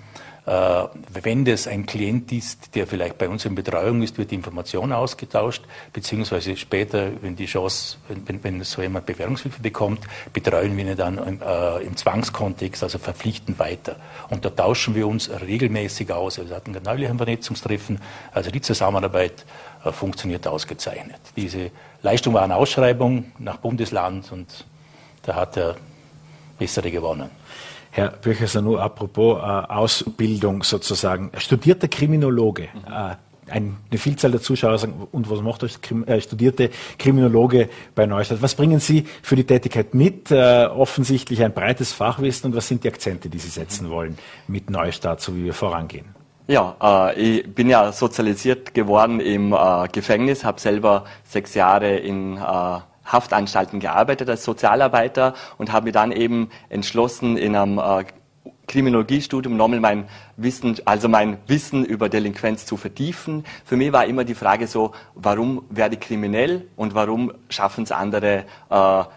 Äh, 0.47 0.85
wenn 1.23 1.47
das 1.47 1.67
ein 1.67 1.87
Klient 1.87 2.31
ist, 2.31 2.75
der 2.75 2.87
vielleicht 2.87 3.17
bei 3.17 3.29
uns 3.29 3.47
in 3.47 3.55
Betreuung 3.55 4.03
ist, 4.03 4.19
wird 4.19 4.31
die 4.31 4.35
Information 4.35 4.93
ausgetauscht, 4.93 5.63
beziehungsweise 5.93 6.57
später, 6.57 7.13
wenn 7.23 7.35
die 7.35 7.47
Chance, 7.47 7.97
wenn, 8.09 8.45
wenn 8.45 8.63
so 8.63 8.83
jemand 8.83 9.07
Bewährungshilfe 9.07 9.63
bekommt, 9.63 10.01
betreuen 10.35 10.77
wir 10.77 10.85
ihn 10.85 10.97
dann 10.97 11.17
im, 11.17 11.41
äh, 11.41 11.83
im 11.83 11.97
Zwangskontext, 11.97 12.83
also 12.83 12.99
verpflichtend 12.99 13.59
weiter. 13.59 13.97
Und 14.29 14.45
da 14.45 14.51
tauschen 14.51 14.95
wir 14.95 15.09
uns 15.09 15.31
regelmäßig 15.31 16.13
aus. 16.13 16.39
Wir 16.39 16.55
hatten 16.55 16.77
neulich 16.85 17.09
ein 17.09 17.17
Vernetzungstreffen, 17.17 18.01
also 18.33 18.51
die 18.51 18.61
Zusammenarbeit 18.61 19.47
äh, 19.83 19.93
funktioniert 19.93 20.47
ausgezeichnet. 20.47 21.21
Diese 21.37 21.71
Leistung 22.03 22.35
war 22.35 22.43
eine 22.43 22.57
Ausschreibung 22.57 23.33
nach 23.39 23.57
Bundesland 23.57 24.31
und 24.31 24.67
da 25.23 25.37
hat 25.37 25.57
der 25.57 25.77
Bessere 26.59 26.91
gewonnen. 26.91 27.31
Herr 27.95 28.11
Böcheser, 28.11 28.61
nur 28.61 28.83
apropos 28.83 29.39
äh, 29.39 29.43
Ausbildung 29.43 30.65
sozusagen. 30.65 31.31
Studierter 31.39 31.87
Kriminologe. 31.87 32.65
Äh, 32.65 33.15
eine 33.49 33.77
Vielzahl 33.93 34.33
der 34.33 34.41
Zuschauer 34.41 34.79
sagen, 34.79 35.07
und 35.13 35.31
was 35.31 35.41
macht 35.43 35.63
der 35.63 36.09
äh, 36.09 36.21
studierte 36.21 36.71
Kriminologe 36.99 37.69
bei 37.95 38.07
Neustadt? 38.07 38.43
Was 38.43 38.57
bringen 38.57 38.81
Sie 38.81 39.07
für 39.23 39.37
die 39.37 39.45
Tätigkeit 39.45 39.95
mit? 39.95 40.33
Äh, 40.33 40.67
offensichtlich 40.67 41.45
ein 41.45 41.53
breites 41.53 41.93
Fachwissen 41.93 42.51
und 42.51 42.57
was 42.57 42.67
sind 42.67 42.83
die 42.83 42.89
Akzente, 42.89 43.29
die 43.29 43.39
Sie 43.39 43.51
setzen 43.51 43.89
wollen 43.91 44.19
mit 44.49 44.71
Neustadt, 44.71 45.21
so 45.21 45.37
wie 45.37 45.45
wir 45.45 45.55
vorangehen? 45.55 46.07
Ja, 46.49 46.77
äh, 46.83 47.21
ich 47.21 47.55
bin 47.55 47.69
ja 47.71 47.93
sozialisiert 47.93 48.75
geworden 48.75 49.21
im 49.21 49.53
äh, 49.53 49.87
Gefängnis, 49.93 50.43
habe 50.43 50.61
selber 50.61 51.05
sechs 51.23 51.55
Jahre 51.55 51.97
in 51.97 52.39
äh, 52.39 52.81
Haftanstalten 53.05 53.81
gearbeitet 53.81 54.29
als 54.29 54.45
Sozialarbeiter 54.45 55.35
und 55.59 55.73
habe 55.73 55.87
mir 55.87 55.93
dann 55.93 56.13
eben 56.13 56.51
entschlossen, 56.69 57.37
in 57.37 57.57
einem 57.57 57.79
äh, 57.79 58.05
Kriminologiestudium 58.67 59.57
nochmal 59.57 59.81
mein 59.81 60.09
Wissen, 60.37 60.77
also 60.85 61.09
mein 61.09 61.39
Wissen 61.47 61.85
über 61.85 62.09
Delinquenz 62.09 62.67
zu 62.67 62.77
vertiefen. 62.77 63.45
Für 63.65 63.77
mich 63.77 63.93
war 63.93 64.07
immer 64.07 64.25
die 64.25 64.35
Frage 64.35 64.67
so, 64.67 64.93
warum 65.15 65.65
werde 65.71 65.95
ich 65.95 66.01
kriminell 66.01 66.67
und 66.77 66.95
warum 66.95 67.33
schaffen 67.49 67.85
es 67.85 67.93
andere, 67.93 68.45
äh, 68.71 68.75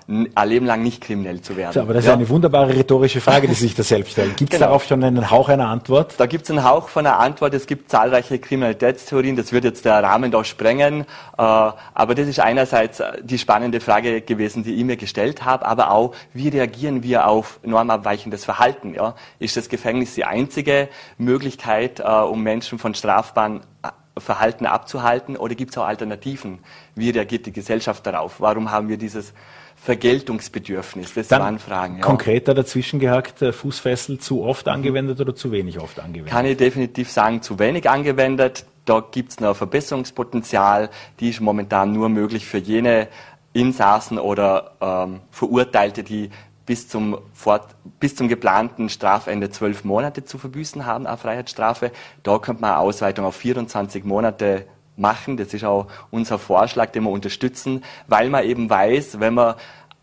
ein 0.07 0.47
Leben 0.47 0.65
lang 0.65 0.83
nicht 0.83 1.01
kriminell 1.01 1.41
zu 1.41 1.57
werden. 1.57 1.81
Aber 1.81 1.93
das 1.93 2.05
ja. 2.05 2.11
ist 2.11 2.17
eine 2.17 2.29
wunderbare 2.29 2.75
rhetorische 2.75 3.21
Frage, 3.21 3.47
die 3.47 3.53
sich 3.55 3.75
da 3.75 3.83
selbst 3.83 4.11
stellen. 4.11 4.35
Gibt 4.35 4.53
es 4.53 4.59
genau. 4.59 4.69
darauf 4.69 4.85
schon 4.85 5.03
einen 5.03 5.29
Hauch 5.29 5.49
einer 5.49 5.67
Antwort? 5.67 6.15
Da 6.17 6.25
gibt 6.25 6.45
es 6.45 6.51
einen 6.51 6.63
Hauch 6.63 6.89
von 6.89 7.05
einer 7.05 7.19
Antwort. 7.19 7.53
Es 7.53 7.67
gibt 7.67 7.89
zahlreiche 7.89 8.39
Kriminalitätstheorien. 8.39 9.35
Das 9.35 9.51
wird 9.51 9.63
jetzt 9.63 9.85
der 9.85 10.03
Rahmen 10.03 10.31
da 10.31 10.43
sprengen. 10.43 11.01
Äh, 11.01 11.05
aber 11.37 12.15
das 12.15 12.27
ist 12.27 12.39
einerseits 12.39 13.01
die 13.21 13.37
spannende 13.37 13.79
Frage 13.79 14.21
gewesen, 14.21 14.63
die 14.63 14.75
ich 14.75 14.83
mir 14.83 14.97
gestellt 14.97 15.45
habe, 15.45 15.65
aber 15.65 15.91
auch, 15.91 16.13
wie 16.33 16.49
reagieren 16.49 17.03
wir 17.03 17.27
auf 17.27 17.59
normabweichendes 17.63 18.45
Verhalten? 18.45 18.93
Ja? 18.93 19.15
Ist 19.39 19.57
das 19.57 19.69
Gefängnis 19.69 20.15
die 20.15 20.25
einzige 20.25 20.89
Möglichkeit, 21.17 21.99
äh, 21.99 22.03
um 22.03 22.43
Menschen 22.43 22.79
von 22.79 22.93
strafbaren 22.93 23.61
äh, 23.83 23.89
Verhalten 24.19 24.65
abzuhalten? 24.65 25.37
Oder 25.37 25.55
gibt 25.55 25.71
es 25.71 25.77
auch 25.77 25.85
Alternativen? 25.85 26.59
Wie 26.95 27.09
reagiert 27.09 27.45
die 27.45 27.51
Gesellschaft 27.51 28.05
darauf? 28.05 28.39
Warum 28.41 28.71
haben 28.71 28.89
wir 28.89 28.97
dieses 28.97 29.33
Vergeltungsbedürfnis? 29.75 31.13
Das 31.13 31.27
Dann 31.27 31.41
waren 31.41 31.59
Fragen. 31.59 31.97
Ja. 31.97 32.01
Konkreter 32.01 32.53
dazwischen 32.53 32.99
gehakt, 32.99 33.41
äh, 33.41 33.53
Fußfessel 33.53 34.19
zu 34.19 34.43
oft 34.43 34.67
angewendet 34.67 35.19
oder 35.21 35.35
zu 35.35 35.51
wenig 35.51 35.79
oft 35.79 35.99
angewendet? 35.99 36.33
Kann 36.33 36.45
ich 36.45 36.57
definitiv 36.57 37.11
sagen, 37.11 37.41
zu 37.41 37.59
wenig 37.59 37.89
angewendet. 37.89 38.65
Da 38.85 39.03
gibt 39.11 39.31
es 39.31 39.39
noch 39.39 39.55
Verbesserungspotenzial. 39.55 40.89
Die 41.19 41.29
ist 41.29 41.41
momentan 41.41 41.91
nur 41.91 42.09
möglich 42.09 42.45
für 42.45 42.57
jene 42.57 43.09
Insassen 43.53 44.19
oder 44.19 44.73
ähm, 44.79 45.21
Verurteilte, 45.31 46.03
die 46.03 46.29
bis 46.67 46.87
zum, 46.87 47.17
fort, 47.33 47.75
bis 47.99 48.15
zum 48.15 48.27
geplanten 48.27 48.89
Strafende 48.89 49.49
zwölf 49.49 49.83
Monate 49.83 50.25
zu 50.25 50.37
verbüßen 50.37 50.85
haben, 50.85 51.07
eine 51.07 51.17
Freiheitsstrafe. 51.17 51.91
Da 52.21 52.37
könnte 52.37 52.61
man 52.61 52.71
eine 52.71 52.79
Ausweitung 52.81 53.25
auf 53.25 53.37
24 53.37 54.03
Monate 54.03 54.67
machen. 54.97 55.37
Das 55.37 55.53
ist 55.53 55.63
auch 55.63 55.87
unser 56.11 56.37
Vorschlag, 56.37 56.91
den 56.91 57.03
wir 57.03 57.09
unterstützen, 57.09 57.83
weil 58.07 58.29
man 58.29 58.43
eben 58.43 58.69
weiß, 58.69 59.19
wenn 59.19 59.33
man 59.33 59.55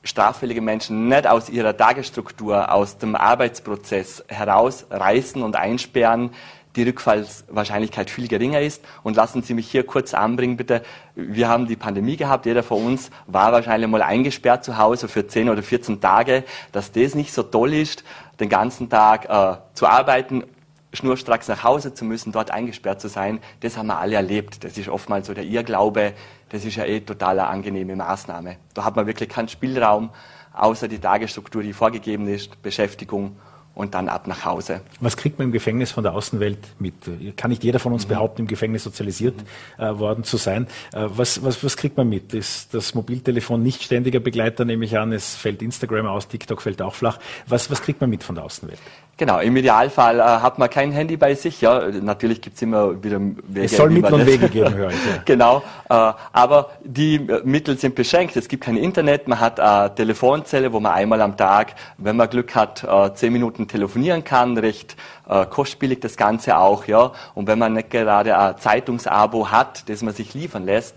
straffällige 0.02 0.62
Menschen 0.62 1.08
nicht 1.08 1.26
aus 1.26 1.50
ihrer 1.50 1.76
Tagesstruktur, 1.76 2.72
aus 2.72 2.98
dem 2.98 3.14
Arbeitsprozess 3.14 4.24
herausreißen 4.28 5.42
und 5.42 5.56
einsperren, 5.56 6.30
die 6.76 6.82
Rückfallswahrscheinlichkeit 6.82 8.10
viel 8.10 8.28
geringer 8.28 8.60
ist. 8.60 8.84
Und 9.02 9.16
lassen 9.16 9.42
Sie 9.42 9.54
mich 9.54 9.70
hier 9.70 9.86
kurz 9.86 10.14
anbringen, 10.14 10.56
bitte. 10.56 10.82
Wir 11.14 11.48
haben 11.48 11.66
die 11.66 11.76
Pandemie 11.76 12.16
gehabt. 12.16 12.46
Jeder 12.46 12.62
von 12.62 12.84
uns 12.84 13.10
war 13.26 13.52
wahrscheinlich 13.52 13.88
mal 13.88 14.02
eingesperrt 14.02 14.64
zu 14.64 14.78
Hause 14.78 15.08
für 15.08 15.26
10 15.26 15.48
oder 15.48 15.62
14 15.62 16.00
Tage. 16.00 16.44
Dass 16.72 16.92
das 16.92 17.14
nicht 17.14 17.32
so 17.32 17.42
toll 17.42 17.74
ist, 17.74 18.04
den 18.40 18.48
ganzen 18.48 18.88
Tag 18.88 19.26
äh, 19.26 19.58
zu 19.74 19.86
arbeiten, 19.86 20.44
schnurstracks 20.92 21.48
nach 21.48 21.64
Hause 21.64 21.94
zu 21.94 22.04
müssen, 22.04 22.32
dort 22.32 22.50
eingesperrt 22.50 23.00
zu 23.00 23.08
sein, 23.08 23.40
das 23.60 23.76
haben 23.76 23.88
wir 23.88 23.98
alle 23.98 24.16
erlebt. 24.16 24.64
Das 24.64 24.78
ist 24.78 24.88
oftmals 24.88 25.26
so 25.26 25.34
der 25.34 25.44
Irrglaube. 25.44 26.14
Das 26.50 26.64
ist 26.64 26.76
ja 26.76 26.84
eh 26.84 27.00
total 27.00 27.40
eine 27.40 27.48
angenehme 27.48 27.96
Maßnahme. 27.96 28.56
Da 28.74 28.84
hat 28.84 28.96
man 28.96 29.06
wirklich 29.06 29.28
keinen 29.28 29.48
Spielraum, 29.48 30.10
außer 30.52 30.88
die 30.88 30.98
Tagesstruktur, 30.98 31.62
die 31.62 31.72
vorgegeben 31.72 32.28
ist, 32.28 32.62
Beschäftigung 32.62 33.36
und 33.74 33.94
dann 33.94 34.08
ab 34.08 34.26
nach 34.26 34.44
Hause. 34.44 34.80
Was 35.00 35.16
kriegt 35.16 35.38
man 35.38 35.48
im 35.48 35.52
Gefängnis 35.52 35.90
von 35.90 36.04
der 36.04 36.14
Außenwelt 36.14 36.58
mit? 36.78 36.94
Kann 37.36 37.50
nicht 37.50 37.64
jeder 37.64 37.78
von 37.78 37.92
uns 37.92 38.04
mhm. 38.04 38.10
behaupten, 38.10 38.42
im 38.42 38.46
Gefängnis 38.46 38.84
sozialisiert 38.84 39.34
mhm. 39.78 39.84
äh, 39.84 39.98
worden 39.98 40.24
zu 40.24 40.36
sein. 40.36 40.66
Äh, 40.92 41.06
was, 41.08 41.42
was, 41.42 41.62
was 41.64 41.76
kriegt 41.76 41.96
man 41.96 42.08
mit? 42.08 42.34
Ist 42.34 42.72
das 42.74 42.94
Mobiltelefon 42.94 43.62
nicht 43.62 43.82
ständiger 43.82 44.20
Begleiter, 44.20 44.64
nehme 44.64 44.84
ich 44.84 44.96
an? 44.96 45.12
Es 45.12 45.34
fällt 45.34 45.62
Instagram 45.62 46.06
aus, 46.06 46.28
TikTok 46.28 46.62
fällt 46.62 46.82
auch 46.82 46.94
flach. 46.94 47.18
Was, 47.46 47.70
was 47.70 47.82
kriegt 47.82 48.00
man 48.00 48.10
mit 48.10 48.22
von 48.22 48.36
der 48.36 48.44
Außenwelt? 48.44 48.78
Genau, 49.16 49.38
im 49.38 49.56
Idealfall 49.56 50.18
äh, 50.18 50.22
hat 50.22 50.58
man 50.58 50.68
kein 50.68 50.90
Handy 50.90 51.16
bei 51.16 51.36
sich. 51.36 51.60
Ja, 51.60 51.88
natürlich 51.88 52.40
gibt's 52.40 52.60
immer 52.62 53.02
wieder 53.02 53.20
Wege. 53.20 53.66
Es 53.66 53.76
soll 53.76 53.90
Mittel 53.90 54.14
und 54.14 54.26
Wege 54.26 54.48
geben, 54.48 54.74
höre 54.74 54.90
ich. 54.90 54.96
Ja. 54.96 55.22
genau, 55.24 55.62
äh, 55.88 56.12
aber 56.32 56.70
die 56.82 57.16
äh, 57.16 57.40
Mittel 57.44 57.78
sind 57.78 57.94
beschränkt. 57.94 58.36
Es 58.36 58.48
gibt 58.48 58.64
kein 58.64 58.76
Internet, 58.76 59.28
man 59.28 59.38
hat 59.38 59.60
eine 59.60 59.94
Telefonzelle, 59.94 60.72
wo 60.72 60.80
man 60.80 60.92
einmal 60.92 61.20
am 61.20 61.36
Tag, 61.36 61.74
wenn 61.96 62.16
man 62.16 62.28
Glück 62.28 62.56
hat, 62.56 62.82
äh, 62.82 63.14
zehn 63.14 63.32
Minuten 63.32 63.63
telefonieren 63.68 64.24
kann, 64.24 64.56
recht 64.58 64.96
äh, 65.28 65.46
kostspielig 65.46 66.00
das 66.00 66.16
Ganze 66.16 66.58
auch. 66.58 66.86
Ja, 66.86 67.12
und 67.34 67.46
wenn 67.46 67.58
man 67.58 67.74
nicht 67.74 67.90
gerade 67.90 68.36
ein 68.38 68.58
Zeitungsabo 68.58 69.50
hat, 69.50 69.88
das 69.88 70.02
man 70.02 70.14
sich 70.14 70.34
liefern 70.34 70.64
lässt, 70.64 70.96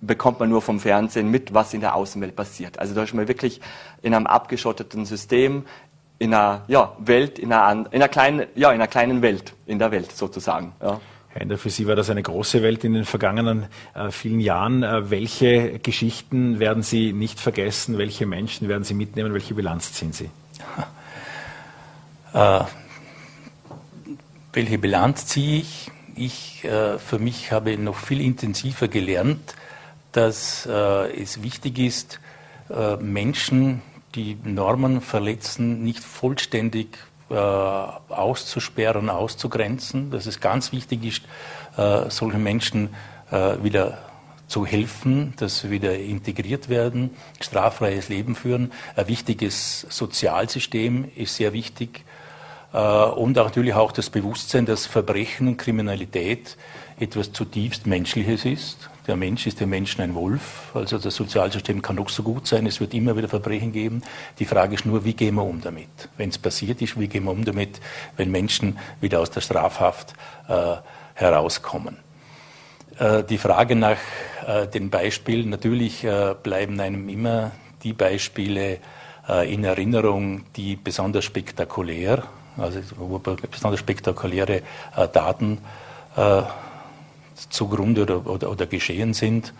bekommt 0.00 0.40
man 0.40 0.50
nur 0.50 0.62
vom 0.62 0.80
Fernsehen 0.80 1.30
mit, 1.30 1.54
was 1.54 1.72
in 1.72 1.80
der 1.80 1.94
Außenwelt 1.94 2.36
passiert. 2.36 2.78
Also 2.78 2.94
da 2.94 3.04
ist 3.04 3.14
man 3.14 3.28
wirklich 3.28 3.60
in 4.02 4.14
einem 4.14 4.26
abgeschotteten 4.26 5.06
System, 5.06 5.64
in 6.18 6.34
einer 6.34 6.62
ja, 6.68 6.92
Welt, 6.98 7.38
in 7.38 7.52
einer, 7.52 7.86
in 7.90 7.96
einer, 7.96 8.08
kleinen, 8.08 8.46
ja, 8.54 8.70
in 8.70 8.74
einer 8.74 8.88
kleinen 8.88 9.22
Welt, 9.22 9.54
in 9.66 9.78
der 9.78 9.90
Welt 9.90 10.12
sozusagen. 10.12 10.72
Ja. 10.82 11.00
Herr 11.30 11.42
Ender, 11.42 11.56
für 11.56 11.70
Sie 11.70 11.86
war 11.86 11.96
das 11.96 12.10
eine 12.10 12.22
große 12.22 12.62
Welt 12.62 12.84
in 12.84 12.92
den 12.92 13.04
vergangenen 13.04 13.66
äh, 13.94 14.10
vielen 14.10 14.40
Jahren. 14.40 14.82
Äh, 14.82 15.10
welche 15.10 15.78
Geschichten 15.78 16.58
werden 16.58 16.82
Sie 16.82 17.12
nicht 17.12 17.40
vergessen? 17.40 17.96
Welche 17.96 18.26
Menschen 18.26 18.68
werden 18.68 18.84
Sie 18.84 18.92
mitnehmen? 18.92 19.32
Welche 19.32 19.54
Bilanz 19.54 19.94
ziehen 19.94 20.12
Sie? 20.12 20.28
Äh, 22.32 22.60
welche 24.52 24.78
Bilanz 24.78 25.26
ziehe 25.26 25.60
ich? 25.60 25.90
Ich 26.14 26.64
äh, 26.64 26.98
für 26.98 27.18
mich 27.18 27.52
habe 27.52 27.76
noch 27.78 27.96
viel 27.96 28.20
intensiver 28.20 28.88
gelernt, 28.88 29.54
dass 30.12 30.66
äh, 30.66 31.22
es 31.22 31.42
wichtig 31.42 31.78
ist, 31.78 32.20
äh, 32.70 32.96
Menschen 32.96 33.82
die 34.14 34.36
Normen 34.44 35.00
verletzen, 35.00 35.82
nicht 35.82 36.04
vollständig 36.04 36.98
äh, 37.30 37.34
auszusperren, 37.34 39.08
auszugrenzen. 39.08 40.10
Dass 40.10 40.26
es 40.26 40.40
ganz 40.40 40.72
wichtig 40.72 41.04
ist, 41.04 41.22
äh, 41.76 42.10
solchen 42.10 42.42
Menschen 42.42 42.90
wieder 43.62 43.96
zu 44.52 44.66
helfen, 44.66 45.32
dass 45.38 45.60
sie 45.60 45.70
wieder 45.70 45.98
integriert 45.98 46.68
werden, 46.68 47.08
straffreies 47.40 48.10
Leben 48.10 48.34
führen. 48.34 48.70
Ein 48.94 49.08
wichtiges 49.08 49.86
Sozialsystem 49.88 51.10
ist 51.16 51.36
sehr 51.36 51.54
wichtig. 51.54 52.04
Äh, 52.74 52.76
und 52.76 53.38
auch 53.38 53.46
natürlich 53.46 53.72
auch 53.72 53.92
das 53.92 54.10
Bewusstsein, 54.10 54.66
dass 54.66 54.84
Verbrechen 54.84 55.48
und 55.48 55.56
Kriminalität 55.56 56.58
etwas 57.00 57.32
zutiefst 57.32 57.86
Menschliches 57.86 58.44
ist. 58.44 58.90
Der 59.06 59.16
Mensch 59.16 59.46
ist 59.46 59.58
dem 59.58 59.70
Menschen 59.70 60.02
ein 60.02 60.14
Wolf. 60.14 60.70
Also 60.74 60.98
das 60.98 61.16
Sozialsystem 61.16 61.80
kann 61.80 61.96
doch 61.96 62.10
so 62.10 62.22
gut 62.22 62.46
sein. 62.46 62.66
Es 62.66 62.78
wird 62.78 62.92
immer 62.92 63.16
wieder 63.16 63.30
Verbrechen 63.30 63.72
geben. 63.72 64.02
Die 64.38 64.44
Frage 64.44 64.74
ist 64.74 64.84
nur, 64.84 65.02
wie 65.06 65.14
gehen 65.14 65.36
wir 65.36 65.44
um 65.44 65.62
damit? 65.62 66.10
Wenn 66.18 66.28
es 66.28 66.36
passiert 66.36 66.82
ist, 66.82 67.00
wie 67.00 67.08
gehen 67.08 67.24
wir 67.24 67.32
um 67.32 67.46
damit, 67.46 67.80
wenn 68.18 68.30
Menschen 68.30 68.78
wieder 69.00 69.20
aus 69.20 69.30
der 69.30 69.40
Strafhaft 69.40 70.12
äh, 70.46 70.76
herauskommen? 71.14 71.96
Äh, 72.98 73.24
die 73.24 73.38
Frage 73.38 73.76
nach 73.76 73.98
äh, 74.46 74.66
den 74.66 74.90
Beispielen, 74.90 75.50
natürlich 75.50 76.04
äh, 76.04 76.34
bleiben 76.42 76.80
einem 76.80 77.08
immer 77.08 77.52
die 77.82 77.92
Beispiele 77.92 78.78
in 79.46 79.62
Erinnerung, 79.62 80.42
die 80.56 80.74
besonders 80.74 81.24
spektakulär, 81.24 82.24
also 82.56 82.80
besonders 83.48 83.78
spektakuläre 83.78 84.62
Daten 85.12 85.58
zugrunde 87.50 88.02
oder, 88.02 88.26
oder, 88.26 88.50
oder 88.50 88.66
geschehen 88.66 89.14
sind. 89.14 89.54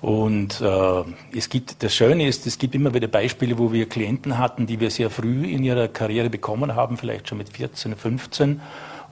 Und 0.00 0.60
äh, 0.62 1.04
es 1.36 1.48
gibt, 1.50 1.82
das 1.82 1.94
Schöne 1.94 2.26
ist, 2.26 2.46
es 2.46 2.58
gibt 2.58 2.74
immer 2.74 2.94
wieder 2.94 3.08
Beispiele, 3.08 3.58
wo 3.58 3.72
wir 3.72 3.88
Klienten 3.88 4.38
hatten, 4.38 4.66
die 4.66 4.80
wir 4.80 4.90
sehr 4.90 5.10
früh 5.10 5.44
in 5.44 5.62
ihrer 5.62 5.88
Karriere 5.88 6.30
bekommen 6.30 6.74
haben, 6.74 6.96
vielleicht 6.96 7.28
schon 7.28 7.38
mit 7.38 7.50
14, 7.50 7.94
15 7.94 8.60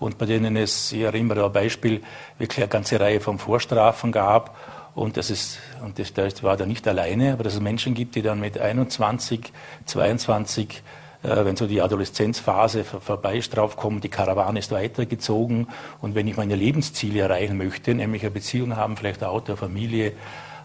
und 0.00 0.18
bei 0.18 0.26
denen 0.26 0.56
es, 0.56 0.92
ich 0.92 1.02
erinnere 1.02 1.44
ein 1.44 1.52
Beispiel, 1.52 2.02
wirklich 2.38 2.58
eine 2.58 2.68
ganze 2.68 2.98
Reihe 2.98 3.20
von 3.20 3.38
Vorstrafen 3.38 4.10
gab. 4.10 4.56
Und 4.94 5.16
das 5.16 5.30
ist, 5.30 5.58
und 5.84 5.98
das, 5.98 6.12
das 6.14 6.42
war 6.42 6.56
da 6.56 6.66
nicht 6.66 6.88
alleine, 6.88 7.34
aber 7.34 7.44
dass 7.44 7.54
es 7.54 7.60
Menschen 7.60 7.94
gibt, 7.94 8.16
die 8.16 8.22
dann 8.22 8.40
mit 8.40 8.58
21, 8.58 9.52
22 9.86 10.82
äh, 11.22 11.44
wenn 11.44 11.54
so 11.54 11.66
die 11.66 11.82
Adoleszenzphase 11.82 12.82
vorbei 12.82 13.36
ist, 13.36 13.54
draufkommen, 13.54 14.00
die 14.00 14.08
Karawane 14.08 14.58
ist 14.58 14.72
weitergezogen. 14.72 15.68
Und 16.00 16.14
wenn 16.14 16.26
ich 16.26 16.36
meine 16.36 16.56
Lebensziele 16.56 17.20
erreichen 17.20 17.58
möchte, 17.58 17.94
nämlich 17.94 18.22
eine 18.22 18.30
Beziehung 18.30 18.76
haben, 18.76 18.96
vielleicht 18.96 19.22
ein 19.22 19.28
Auto, 19.28 19.52
eine 19.52 19.56
Familie, 19.58 20.12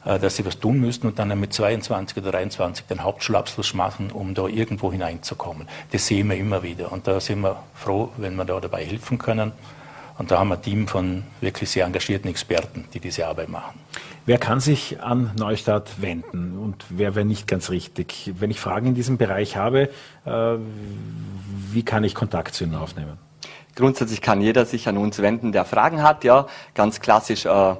dass 0.06 0.36
sie 0.36 0.45
was 0.45 0.60
tun 0.60 0.80
müssen 0.80 1.08
und 1.08 1.20
dann 1.20 1.38
mit 1.39 1.53
22 1.53 2.18
oder 2.18 2.32
23 2.32 2.86
den 2.86 3.03
Hauptschulabschluss 3.03 3.74
machen, 3.74 4.12
um 4.12 4.34
da 4.34 4.47
irgendwo 4.47 4.91
hineinzukommen. 4.91 5.68
Das 5.91 6.06
sehen 6.08 6.30
wir 6.30 6.38
immer 6.38 6.64
wieder 6.64 6.91
und 6.91 7.08
da 7.08 7.20
sind 7.20 7.41
wir 7.41 7.64
froh, 7.74 8.12
wenn 8.18 8.36
wir 8.36 8.45
da 8.45 8.60
dabei 8.60 8.86
helfen 8.86 9.18
können. 9.18 9.51
Und 10.18 10.32
da 10.32 10.39
haben 10.39 10.47
wir 10.47 10.56
ein 10.56 10.62
Team 10.62 10.88
von 10.88 11.24
wirklich 11.41 11.70
sehr 11.70 11.86
engagierten 11.86 12.30
Experten, 12.30 12.86
die 12.93 13.01
diese 13.01 13.28
Arbeit 13.28 13.49
machen. 13.49 13.80
Wer 14.26 14.38
kann 14.38 14.60
sich 14.60 15.01
an 15.01 15.32
Neustadt 15.38 16.01
wenden 16.01 16.58
und 16.58 16.86
wer 16.89 17.16
wäre 17.16 17.26
nicht 17.26 17.47
ganz 17.47 17.70
richtig? 17.70 18.32
Wenn 18.39 18.49
ich 18.49 18.60
Fragen 18.60 18.88
in 18.88 18.95
diesem 18.95 19.18
Bereich 19.18 19.58
habe, 19.58 19.89
äh, 20.26 20.56
wie 21.72 21.84
kann 21.84 22.03
ich 22.03 22.16
Kontakt 22.16 22.56
zu 22.56 22.64
Ihnen 22.64 22.76
aufnehmen? 22.76 23.18
Grundsätzlich 23.76 24.22
kann 24.22 24.39
jeder 24.39 24.66
sich 24.66 24.88
an 24.88 24.97
uns 24.97 25.22
wenden, 25.22 25.51
der 25.51 25.66
Fragen 25.66 26.01
hat. 26.01 26.24
Ja, 26.24 26.47
ganz 26.74 27.01
klassisch 27.01 27.45
äh, 27.45 27.76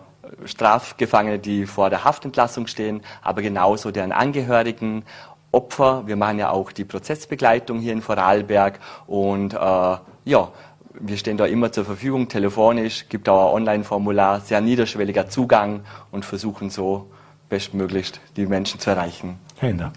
Strafgefangene, 0.46 1.40
die 1.40 1.66
vor 1.66 1.90
der 1.90 2.04
Haftentlassung 2.04 2.68
stehen, 2.68 3.02
aber 3.22 3.42
genauso 3.42 3.92
deren 3.92 4.12
Angehörigen, 4.12 5.04
Opfer. 5.52 6.04
Wir 6.06 6.18
machen 6.18 6.38
ja 6.38 6.50
auch 6.50 6.74
die 6.74 6.84
Prozessbegleitung 6.84 7.80
hier 7.80 7.94
in 7.94 8.02
Vorarlberg 8.02 8.80
und 9.08 9.54
äh, 9.54 9.58
ja, 9.58 10.52
wir 11.00 11.18
stehen 11.18 11.38
da 11.38 11.46
immer 11.46 11.72
zur 11.72 11.86
Verfügung, 11.86 12.28
telefonisch, 12.28 13.08
gibt 13.10 13.30
auch 13.30 13.50
ein 13.50 13.56
Online-Formular, 13.56 14.42
sehr 14.42 14.62
niederschwelliger 14.62 15.30
Zugang 15.30 15.82
und 16.12 16.26
versuchen 16.26 16.70
so 16.70 17.10
bestmöglichst 17.50 18.20
die 18.36 18.46
Menschen 18.46 18.80
zu 18.80 18.90
erreichen. 18.92 19.40
Herr 19.58 19.70
Hinder. 19.70 19.94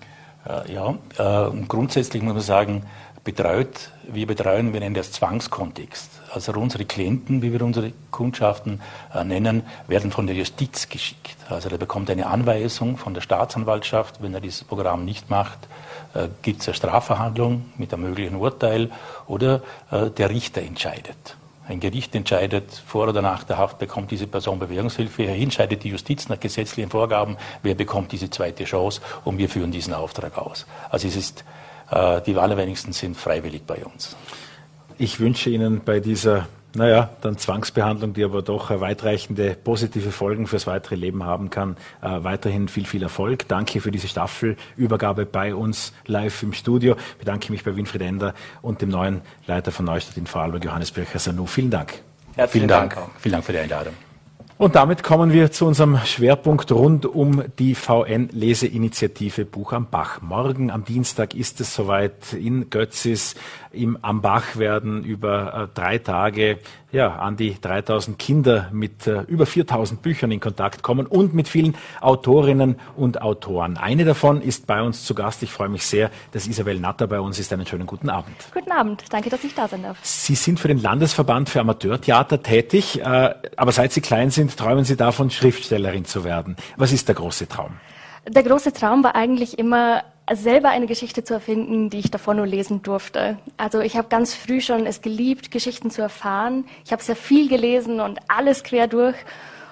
Äh, 0.47 0.72
ja, 0.72 0.95
äh, 1.18 1.51
grundsätzlich 1.66 2.22
muss 2.22 2.35
man 2.35 2.43
sagen, 2.43 2.83
betreut, 3.24 3.91
wir 4.07 4.26
betreuen, 4.26 4.72
wir 4.72 4.81
nennen 4.81 4.95
das 4.95 5.12
Zwangskontext. 5.12 6.18
Also 6.33 6.53
unsere 6.53 6.85
Klienten, 6.85 7.43
wie 7.43 7.53
wir 7.53 7.62
unsere 7.62 7.93
Kundschaften 8.11 8.81
äh, 9.14 9.24
nennen, 9.24 9.62
werden 9.87 10.11
von 10.11 10.26
der 10.26 10.37
Justiz 10.37 10.89
geschickt. 10.89 11.37
Also 11.49 11.68
der 11.68 11.79
bekommt 11.79 12.11
eine 12.11 12.26
Anweisung 12.26 12.97
von 12.97 13.14
der 13.14 13.20
Staatsanwaltschaft, 13.20 14.22
wenn 14.22 14.35
er 14.35 14.41
dieses 14.41 14.64
Programm 14.64 15.05
nicht 15.05 15.31
macht, 15.31 15.59
äh, 16.14 16.29
gibt 16.43 16.61
es 16.62 16.68
eine 16.68 16.74
Strafverhandlung 16.74 17.66
mit 17.76 17.93
einem 17.93 18.05
möglichen 18.05 18.37
Urteil 18.37 18.91
oder 19.26 19.62
äh, 19.91 20.11
der 20.11 20.31
Richter 20.31 20.62
entscheidet. 20.62 21.37
Ein 21.68 21.81
Gericht 21.81 22.14
entscheidet, 22.14 22.83
vor 22.87 23.09
oder 23.09 23.20
nach 23.20 23.45
der 23.45 23.59
Haft 23.59 23.79
bekommt 23.79 24.11
diese 24.11 24.26
Person 24.26 24.59
Bewährungshilfe. 24.59 25.24
Hier 25.24 25.35
entscheidet 25.35 25.85
die 25.85 25.91
Justiz 25.91 26.29
nach 26.31 26.41
gesetzlichen 26.41 26.91
Vorgaben, 26.91 27.37
wer 27.62 27.74
bekommt 27.74 28.11
diese 28.12 28.31
zweite 28.31 28.64
Chance 28.64 29.03
und 29.24 29.37
wir 29.37 29.51
führen 29.51 29.70
diesen 29.70 29.93
Auftrag 29.93 30.39
aus. 30.39 30.66
Also 30.89 31.09
es 31.09 31.16
ist, 31.16 31.45
äh, 31.91 32.22
die 32.22 32.37
allerwenigsten 32.37 32.95
sind 32.95 33.18
freiwillig 33.18 33.64
bei 33.66 33.85
uns. 33.85 34.16
Ich 34.99 35.20
wünsche 35.20 35.51
Ihnen 35.51 35.80
bei 35.84 36.01
dieser 36.01 36.49
naja, 36.74 37.11
dann 37.22 37.38
Zwangsbehandlung, 37.38 38.12
die 38.12 38.24
aber 38.24 38.42
doch 38.42 38.70
weitreichende 38.70 39.55
positive 39.55 40.11
Folgen 40.11 40.46
fürs 40.46 40.66
weitere 40.66 40.96
Leben 40.96 41.24
haben 41.24 41.51
kann. 41.51 41.76
Äh, 42.03 42.22
weiterhin 42.22 42.68
viel, 42.68 42.84
viel 42.84 43.03
Erfolg. 43.03 43.49
Danke 43.49 43.80
für 43.80 43.90
diese 43.90 44.07
Staffelübergabe 44.07 45.24
bei 45.24 45.55
uns 45.55 45.92
live 46.07 46.42
im 46.42 46.53
Studio. 46.53 46.96
Ich 47.12 47.16
bedanke 47.16 47.51
mich 47.51 47.64
bei 47.64 47.74
Winfried 47.74 48.03
Ender 48.03 48.34
und 48.61 48.82
dem 48.82 48.90
neuen 48.90 49.22
Leiter 49.46 49.72
von 49.72 49.86
Neustadt 49.86 50.16
in 50.18 50.26
Vorarlberg, 50.26 50.64
Johannes 50.64 50.90
Bircher-Sanu. 50.90 51.46
Vielen 51.46 51.70
Dank. 51.70 52.03
Herzlichen 52.36 52.68
Vielen 52.68 52.68
Dank. 52.68 52.94
Dank. 52.94 53.11
Vielen 53.18 53.32
Dank 53.32 53.44
für 53.44 53.53
die 53.53 53.59
Einladung. 53.59 54.08
Und 54.59 54.75
damit 54.75 55.05
kommen 55.05 55.33
wir 55.33 55.53
zu 55.53 55.67
unserem 55.67 55.99
Schwerpunkt 56.05 56.73
rund 56.73 57.07
um 57.07 57.45
die 57.61 57.77
VN-Leseinitiative 57.77 59.45
Buch 59.45 59.73
am 59.73 59.89
Bach. 59.89 60.21
Morgen 60.21 60.73
am 60.73 60.85
Dienstag 60.85 61.35
ist 61.35 61.61
es 61.61 61.77
soweit 61.77 62.33
in 62.33 62.69
Götzis 62.69 63.37
im 63.71 63.97
Am 64.03 64.21
Bach 64.21 64.57
werden 64.57 65.05
über 65.05 65.55
äh, 65.55 65.79
drei 65.79 65.99
Tage 65.99 66.59
ja, 66.91 67.16
an 67.16 67.36
die 67.36 67.61
3000 67.61 68.18
Kinder 68.18 68.68
mit 68.72 69.07
äh, 69.07 69.22
über 69.22 69.45
4000 69.45 70.01
Büchern 70.01 70.30
in 70.30 70.41
Kontakt 70.41 70.82
kommen 70.82 71.07
und 71.07 71.34
mit 71.34 71.49
vielen 71.49 71.76
Autorinnen 72.01 72.76
und 72.97 73.20
Autoren. 73.20 73.76
Eine 73.76 74.05
davon 74.05 74.41
ist 74.41 74.66
bei 74.66 74.82
uns 74.82 75.05
zu 75.05 75.14
Gast. 75.14 75.43
Ich 75.43 75.51
freue 75.51 75.68
mich 75.68 75.86
sehr, 75.86 76.11
dass 76.32 76.47
Isabel 76.47 76.80
Natter 76.80 77.07
bei 77.07 77.20
uns 77.20 77.39
ist. 77.39 77.53
Einen 77.53 77.66
schönen 77.66 77.86
guten 77.86 78.09
Abend. 78.09 78.34
Guten 78.55 78.72
Abend. 78.72 79.05
Danke, 79.11 79.28
dass 79.28 79.45
ich 79.45 79.55
da 79.55 79.68
sein 79.68 79.82
darf. 79.82 79.99
Sie 80.03 80.34
sind 80.34 80.59
für 80.59 80.68
den 80.68 80.80
Landesverband 80.80 81.51
für 81.51 81.61
Amateurtheater 81.61 82.43
tätig, 82.43 83.01
äh, 83.01 83.34
aber 83.57 83.72
seit 83.72 83.93
Sie 83.93 84.01
klein 84.01 84.30
sind, 84.30 84.57
träumen 84.57 84.84
Sie 84.84 84.97
davon, 84.97 85.30
Schriftstellerin 85.30 86.07
zu 86.07 86.24
werden. 86.24 86.57
Was 86.76 86.93
ist 86.93 87.09
der 87.09 87.14
große 87.14 87.49
Traum? 87.49 87.72
Der 88.26 88.43
große 88.43 88.72
Traum 88.72 89.05
war 89.05 89.14
eigentlich 89.14 89.59
immer, 89.59 90.05
selber 90.35 90.68
eine 90.68 90.87
Geschichte 90.87 91.24
zu 91.24 91.35
erfinden, 91.35 91.91
die 91.91 91.99
ich 91.99 92.11
davor 92.11 92.35
nur 92.35 92.47
lesen 92.47 92.83
durfte. 92.83 93.39
Also 93.57 93.81
ich 93.81 93.97
habe 93.97 94.09
ganz 94.09 94.35
früh 94.35 94.61
schon 94.61 94.87
es 94.87 95.01
geliebt, 95.01 95.51
Geschichten 95.51 95.91
zu 95.91 96.03
erfahren. 96.03 96.64
Ich 96.85 96.93
habe 96.93 97.03
sehr 97.03 97.16
viel 97.16 97.49
gelesen 97.49 98.01
und 98.01 98.18
alles 98.29 98.64
quer 98.64 98.87
durch. 98.87 99.16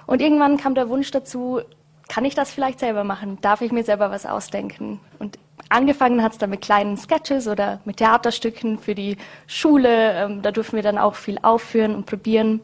Und 0.06 0.22
irgendwann 0.22 0.56
kam 0.56 0.74
der 0.74 0.88
Wunsch 0.88 1.10
dazu, 1.10 1.60
kann 2.08 2.24
ich 2.24 2.34
das 2.34 2.52
vielleicht 2.52 2.78
selber 2.78 3.04
machen? 3.04 3.38
Darf 3.40 3.60
ich 3.60 3.72
mir 3.72 3.84
selber 3.84 4.10
was 4.10 4.26
ausdenken? 4.26 5.00
Und 5.18 5.38
angefangen 5.68 6.22
hat 6.22 6.32
es 6.32 6.38
dann 6.38 6.50
mit 6.50 6.60
kleinen 6.60 6.96
Sketches 6.96 7.48
oder 7.48 7.80
mit 7.84 7.96
Theaterstücken 7.96 8.78
für 8.78 8.94
die 8.94 9.16
Schule. 9.46 10.12
Ähm, 10.12 10.42
da 10.42 10.52
durften 10.52 10.76
wir 10.76 10.82
dann 10.82 10.98
auch 10.98 11.16
viel 11.16 11.38
aufführen 11.42 11.94
und 11.94 12.06
probieren. 12.06 12.60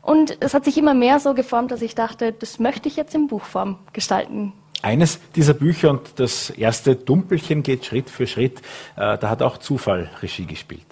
Und 0.00 0.38
es 0.40 0.54
hat 0.54 0.64
sich 0.64 0.78
immer 0.78 0.94
mehr 0.94 1.18
so 1.18 1.34
geformt, 1.34 1.72
dass 1.72 1.82
ich 1.82 1.94
dachte, 1.94 2.32
das 2.32 2.58
möchte 2.60 2.88
ich 2.88 2.96
jetzt 2.96 3.14
in 3.14 3.26
Buchform 3.26 3.78
gestalten 3.92 4.52
eines 4.82 5.18
dieser 5.34 5.54
Bücher 5.54 5.90
und 5.90 6.20
das 6.20 6.50
erste 6.50 6.94
Dumpelchen 6.94 7.62
geht 7.62 7.84
Schritt 7.84 8.10
für 8.10 8.26
Schritt. 8.26 8.60
Äh, 8.96 9.18
da 9.18 9.28
hat 9.28 9.42
auch 9.42 9.58
Zufall 9.58 10.10
Regie 10.22 10.46
gespielt. 10.46 10.86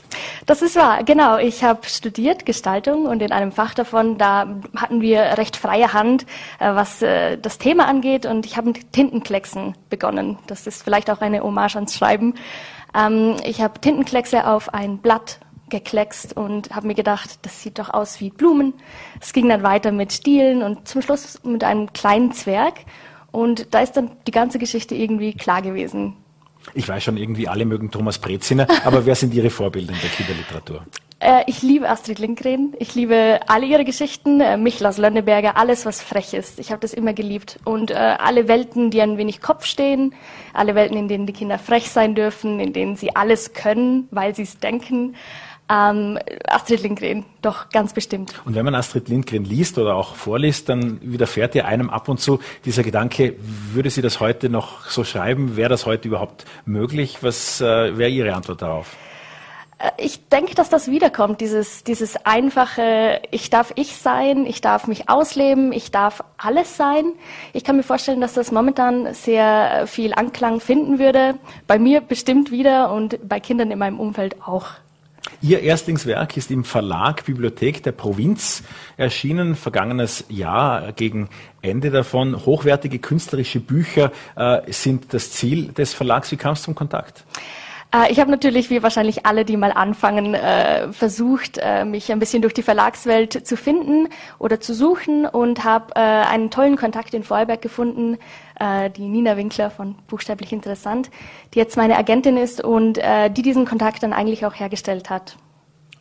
Das 0.47 0.63
ist 0.63 0.77
wahr, 0.77 1.05
genau. 1.05 1.39
Ich 1.39 1.63
habe 1.63 1.87
studiert 1.89 2.47
Gestaltung 2.47 3.07
und 3.07 3.23
in 3.23 3.33
einem 3.33 3.53
Fach 3.53 3.75
davon, 3.75 4.19
da 4.19 4.61
hatten 4.77 5.01
wir 5.01 5.21
recht 5.39 5.57
freie 5.57 5.93
Hand, 5.93 6.27
äh, 6.59 6.75
was 6.75 7.01
äh, 7.03 7.39
das 7.39 7.59
Thema 7.59 7.87
angeht. 7.87 8.27
Und 8.27 8.45
ich 8.45 8.57
habe 8.57 8.69
mit 8.69 8.93
Tintenklecksen 8.93 9.75
begonnen. 9.89 10.39
Das 10.47 10.67
ist 10.67 10.83
vielleicht 10.83 11.11
auch 11.11 11.21
eine 11.21 11.43
Hommage 11.43 11.77
ans 11.77 11.95
Schreiben. 11.97 12.35
Ähm, 12.95 13.37
ich 13.45 13.61
habe 13.61 13.81
Tintenkleckse 13.81 14.47
auf 14.47 14.75
ein 14.75 14.99
Blatt 14.99 15.39
gekleckst 15.69 16.37
und 16.37 16.75
habe 16.75 16.87
mir 16.87 16.95
gedacht, 16.95 17.41
das 17.43 17.61
sieht 17.63 17.79
doch 17.79 17.91
aus 17.91 18.21
wie 18.21 18.31
Blumen. 18.31 18.75
Es 19.21 19.33
ging 19.33 19.49
dann 19.49 19.63
weiter 19.63 19.91
mit 19.91 20.13
Stielen 20.13 20.63
und 20.63 20.87
zum 20.87 21.03
Schluss 21.03 21.43
mit 21.45 21.65
einem 21.65 21.93
kleinen 21.93 22.33
Zwerg. 22.33 22.75
Und 23.33 23.75
da 23.75 23.81
ist 23.81 23.93
dann 23.93 24.11
die 24.27 24.33
ganze 24.33 24.59
Geschichte 24.59 24.95
irgendwie 24.95 25.35
klar 25.35 25.63
gewesen. 25.63 26.17
Ich 26.75 26.89
weiß 26.89 27.05
schon, 27.05 27.17
irgendwie 27.17 27.49
alle 27.49 27.65
mögen 27.65 27.91
Thomas 27.91 28.19
Breziner, 28.19 28.67
aber 28.85 29.07
wer 29.07 29.15
sind 29.15 29.35
Ihre 29.35 29.51
Vorbilder 29.51 29.93
in 29.93 30.01
der 30.01 30.11
Kinderliteratur? 30.11 30.85
Äh, 31.19 31.45
ich 31.47 31.63
liebe 31.63 31.89
Astrid 31.89 32.19
Lindgren. 32.19 32.75
Ich 32.79 32.95
liebe 32.95 33.41
alle 33.47 33.67
ihre 33.67 33.85
Geschichten. 33.85 34.41
Äh, 34.41 34.57
Michlas 34.59 34.99
Lönneberger, 34.99 35.57
alles, 35.57 35.87
was 35.87 36.03
frech 36.03 36.35
ist. 36.35 36.59
Ich 36.59 36.71
habe 36.71 36.81
das 36.81 36.93
immer 36.93 37.15
geliebt. 37.15 37.59
Und 37.65 37.91
äh, 37.91 37.95
alle 37.95 38.49
Welten, 38.49 38.91
die 38.91 39.01
ein 39.01 39.17
wenig 39.17 39.41
Kopf 39.41 39.65
stehen, 39.65 40.15
alle 40.53 40.75
Welten, 40.75 40.97
in 40.97 41.09
denen 41.09 41.27
die 41.27 41.33
Kinder 41.33 41.59
frech 41.59 41.91
sein 41.91 42.15
dürfen, 42.15 42.61
in 42.61 42.73
denen 42.73 42.97
sie 42.97 43.17
alles 43.17 43.55
können, 43.55 44.09
weil 44.11 44.35
sie 44.35 44.43
es 44.43 44.59
denken. 44.59 45.15
Ähm, 45.69 46.19
Astrid 46.47 46.83
Lindgren, 46.83 47.25
doch 47.43 47.71
ganz 47.71 47.93
bestimmt. 47.93 48.35
Und 48.45 48.55
wenn 48.55 48.65
man 48.65 48.75
Astrid 48.75 49.09
Lindgren 49.09 49.45
liest 49.45 49.79
oder 49.79 49.97
auch 49.97 50.15
vorliest, 50.15 50.69
dann 50.69 51.01
widerfährt 51.03 51.57
ja 51.57 51.65
einem 51.65 51.91
ab 51.91 52.09
und 52.09 52.21
zu 52.21 52.39
dieser 52.65 52.85
Gedanke, 52.85 53.35
würde 53.73 53.91
sie 53.91 54.03
das 54.03 54.21
heute 54.21 54.49
noch 54.49 54.87
so 54.87 55.03
schreiben? 55.03 55.57
Wäre 55.57 55.69
das 55.69 55.85
heute 55.85 56.07
überhaupt 56.07 56.45
möglich? 56.67 57.19
Was 57.23 57.61
äh, 57.61 57.99
wäre 57.99 58.11
Ihre 58.11 58.35
Antwort 58.35 58.63
darauf? 58.63 58.97
Äh, 59.79 59.91
ich 59.99 60.29
denke, 60.29 60.55
dass 60.55 60.69
das 60.69 60.89
wiederkommt, 60.89 61.41
dieses, 61.41 61.83
dieses 61.83 62.17
einfache, 62.25 63.21
ich 63.33 63.51
darf 63.51 63.73
ich 63.75 63.97
sein, 63.97 64.47
ich 64.47 64.61
darf 64.61 64.87
mich 64.87 65.09
ausleben, 65.09 65.73
ich 65.73 65.91
darf 65.91 66.23
alles 66.39 66.77
sein. 66.77 67.13
Ich 67.53 67.65
kann 67.65 67.77
mir 67.77 67.83
vorstellen, 67.83 68.21
dass 68.21 68.35
das 68.35 68.53
momentan 68.53 69.13
sehr 69.15 69.89
viel 69.89 70.15
Anklang 70.15 70.61
finden 70.61 70.99
würde. 71.01 71.35
Bei 71.67 71.79
mir 71.79 72.01
bestimmt 72.01 72.51
wieder 72.51 72.93
und 72.93 73.19
bei 73.29 73.41
Kindern 73.41 73.71
in 73.71 73.79
meinem 73.79 73.99
Umfeld 73.99 74.43
auch. 74.47 74.67
Ihr 75.43 75.61
Erstlingswerk 75.61 76.37
ist 76.37 76.51
im 76.51 76.65
Verlag 76.65 77.25
Bibliothek 77.25 77.83
der 77.83 77.93
Provinz 77.93 78.63
erschienen, 78.97 79.55
vergangenes 79.55 80.25
Jahr 80.29 80.93
gegen 80.93 81.29
Ende 81.63 81.91
davon. 81.91 82.47
Hochwertige 82.47 82.99
künstlerische 82.99 83.61
Bücher 83.61 84.13
äh, 84.37 84.61
sind 84.73 85.13
das 85.13 85.33
Ziel 85.33 85.73
des 85.73 85.95
Verlags. 85.95 86.31
Wie 86.33 86.37
kam 86.37 86.53
es 86.53 86.63
zum 86.63 86.75
Kontakt? 86.75 87.25
Äh, 87.97 88.13
ich 88.13 88.21
habe 88.21 88.31
natürlich, 88.31 88.71
wie 88.71 88.83
wahrscheinlich 88.83 89.27
alle, 89.27 89.45
die 89.45 89.57
mal 89.57 89.73
anfangen, 89.73 90.35
äh, 90.35 90.93
versucht, 90.93 91.59
äh, 91.59 91.85
mich 91.85 92.13
ein 92.13 92.19
bisschen 92.19 92.43
durch 92.43 92.55
die 92.55 92.63
Verlagswelt 92.63 93.47
zu 93.47 93.57
finden 93.57 94.09
oder 94.39 94.61
zu 94.61 94.75
suchen 94.75 95.27
und 95.27 95.65
habe 95.65 95.97
einen 95.97 96.51
tollen 96.51 96.77
Kontakt 96.77 97.15
in 97.15 97.23
Vorarlberg 97.23 97.63
gefunden, 97.63 98.19
die 98.97 99.09
Nina 99.09 99.37
Winkler 99.37 99.71
von 99.71 99.97
Buchstäblich 100.07 100.53
Interessant, 100.53 101.11
die 101.55 101.59
jetzt 101.59 101.77
meine 101.77 101.97
Agentin 101.97 102.37
ist 102.37 102.63
und 102.63 102.99
die 102.99 103.43
diesen 103.43 103.67
Kontakt 103.67 104.03
dann 104.03 104.13
eigentlich 104.13 104.45
auch 104.47 104.55
hergestellt 104.55 105.11
hat. 105.11 105.37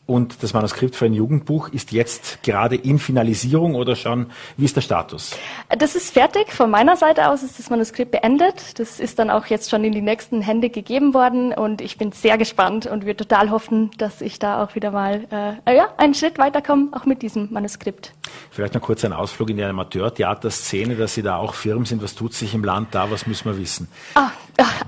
Und 0.07 0.43
das 0.43 0.53
Manuskript 0.53 0.95
für 0.95 1.05
ein 1.05 1.13
Jugendbuch 1.13 1.69
ist 1.69 1.91
jetzt 1.91 2.43
gerade 2.43 2.75
in 2.75 2.99
Finalisierung 2.99 3.73
oder 3.73 3.95
schon, 3.95 4.27
wie 4.55 4.65
ist 4.65 4.75
der 4.75 4.81
Status? 4.81 5.31
Das 5.79 5.95
ist 5.95 6.13
fertig. 6.13 6.51
Von 6.51 6.69
meiner 6.69 6.95
Seite 6.95 7.29
aus 7.29 7.41
ist 7.41 7.57
das 7.57 7.71
Manuskript 7.71 8.11
beendet. 8.11 8.79
Das 8.79 8.99
ist 8.99 9.17
dann 9.17 9.31
auch 9.31 9.47
jetzt 9.47 9.71
schon 9.71 9.83
in 9.83 9.93
die 9.93 10.01
nächsten 10.01 10.41
Hände 10.41 10.69
gegeben 10.69 11.15
worden 11.15 11.53
und 11.53 11.81
ich 11.81 11.97
bin 11.97 12.11
sehr 12.11 12.37
gespannt 12.37 12.85
und 12.85 13.07
wir 13.07 13.17
total 13.17 13.49
hoffen, 13.49 13.89
dass 13.97 14.21
ich 14.21 14.37
da 14.37 14.63
auch 14.63 14.75
wieder 14.75 14.91
mal 14.91 15.25
äh, 15.65 15.75
ja, 15.75 15.89
einen 15.97 16.13
Schritt 16.13 16.37
weiterkomme, 16.37 16.89
auch 16.91 17.05
mit 17.05 17.23
diesem 17.23 17.51
Manuskript. 17.51 18.13
Vielleicht 18.51 18.75
noch 18.75 18.81
kurz 18.81 19.03
ein 19.05 19.13
Ausflug 19.13 19.49
in 19.49 19.57
die 19.57 19.63
Amateurtheaterszene, 19.63 20.95
dass 20.95 21.15
Sie 21.15 21.23
da 21.23 21.37
auch 21.37 21.55
Firmen 21.55 21.85
sind. 21.85 22.03
Was 22.03 22.13
tut 22.13 22.33
sich 22.33 22.53
im 22.53 22.63
Land 22.63 22.89
da? 22.93 23.09
Was 23.09 23.25
müssen 23.25 23.45
wir 23.45 23.57
wissen? 23.57 23.87
Ah, 24.13 24.29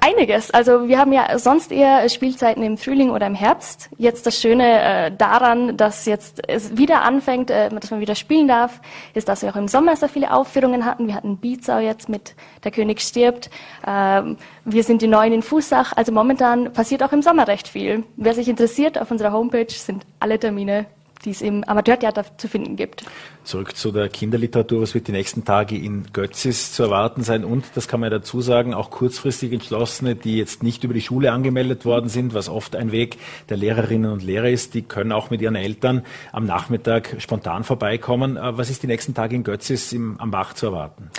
einiges. 0.01 0.51
Also 0.51 0.87
wir 0.87 0.97
haben 0.97 1.11
ja 1.11 1.37
sonst 1.37 1.71
eher 1.71 2.07
Spielzeiten 2.09 2.63
im 2.63 2.77
Frühling 2.77 3.09
oder 3.09 3.27
im 3.27 3.35
Herbst. 3.35 3.89
Jetzt 3.97 4.25
das 4.25 4.39
Schöne 4.39 4.81
äh, 4.81 5.11
daran, 5.11 5.77
dass 5.77 6.05
jetzt 6.05 6.47
es 6.47 6.77
wieder 6.77 7.01
anfängt, 7.01 7.49
äh, 7.49 7.69
dass 7.69 7.91
man 7.91 7.99
wieder 7.99 8.15
spielen 8.15 8.47
darf, 8.47 8.81
ist, 9.13 9.27
dass 9.27 9.41
wir 9.41 9.49
auch 9.49 9.55
im 9.55 9.67
Sommer 9.67 9.95
sehr 9.95 10.09
viele 10.09 10.31
Aufführungen 10.31 10.85
hatten. 10.85 11.07
Wir 11.07 11.15
hatten 11.15 11.37
Beatsau 11.37 11.79
jetzt 11.79 12.09
mit 12.09 12.35
Der 12.63 12.71
König 12.71 13.01
stirbt. 13.01 13.49
Ähm, 13.85 14.37
wir 14.65 14.83
sind 14.83 15.01
die 15.01 15.07
Neuen 15.07 15.33
in 15.33 15.41
Fußach. 15.41 15.93
Also 15.95 16.11
momentan 16.11 16.73
passiert 16.73 17.03
auch 17.03 17.11
im 17.11 17.21
Sommer 17.21 17.47
recht 17.47 17.67
viel. 17.67 18.03
Wer 18.15 18.33
sich 18.33 18.47
interessiert, 18.47 18.99
auf 18.99 19.11
unserer 19.11 19.31
Homepage 19.31 19.69
sind 19.69 20.03
alle 20.19 20.39
Termine 20.39 20.85
die 21.25 21.31
es 21.31 21.41
im 21.41 21.63
Amateurtheater 21.63 22.25
zu 22.37 22.47
finden 22.47 22.75
gibt. 22.75 23.05
Zurück 23.43 23.77
zu 23.77 23.91
der 23.91 24.09
Kinderliteratur. 24.09 24.81
Was 24.81 24.93
wird 24.93 25.07
die 25.07 25.13
nächsten 25.13 25.45
Tage 25.45 25.77
in 25.77 26.07
Götzis 26.11 26.73
zu 26.73 26.83
erwarten 26.83 27.23
sein? 27.23 27.45
Und, 27.45 27.65
das 27.75 27.87
kann 27.87 28.01
man 28.01 28.11
ja 28.11 28.17
dazu 28.17 28.41
sagen, 28.41 28.73
auch 28.73 28.89
kurzfristig 28.89 29.53
Entschlossene, 29.53 30.15
die 30.15 30.37
jetzt 30.37 30.63
nicht 30.63 30.83
über 30.83 30.93
die 30.93 31.01
Schule 31.01 31.31
angemeldet 31.31 31.85
worden 31.85 32.09
sind, 32.09 32.33
was 32.33 32.49
oft 32.49 32.75
ein 32.75 32.91
Weg 32.91 33.17
der 33.47 33.55
Lehrerinnen 33.55 34.11
und 34.11 34.21
Lehrer 34.21 34.49
ist, 34.49 34.73
die 34.73 34.81
können 34.81 35.13
auch 35.13 35.29
mit 35.29 35.41
ihren 35.41 35.55
Eltern 35.55 36.03
am 36.33 36.45
Nachmittag 36.45 37.15
spontan 37.19 37.63
vorbeikommen. 37.63 38.35
Äh, 38.35 38.57
was 38.57 38.69
ist 38.69 38.83
die 38.83 38.87
nächsten 38.87 39.13
Tage 39.13 39.35
in 39.35 39.43
Götzis 39.43 39.93
im, 39.93 40.19
am 40.19 40.31
Bach 40.31 40.53
zu 40.53 40.67
erwarten? 40.67 41.09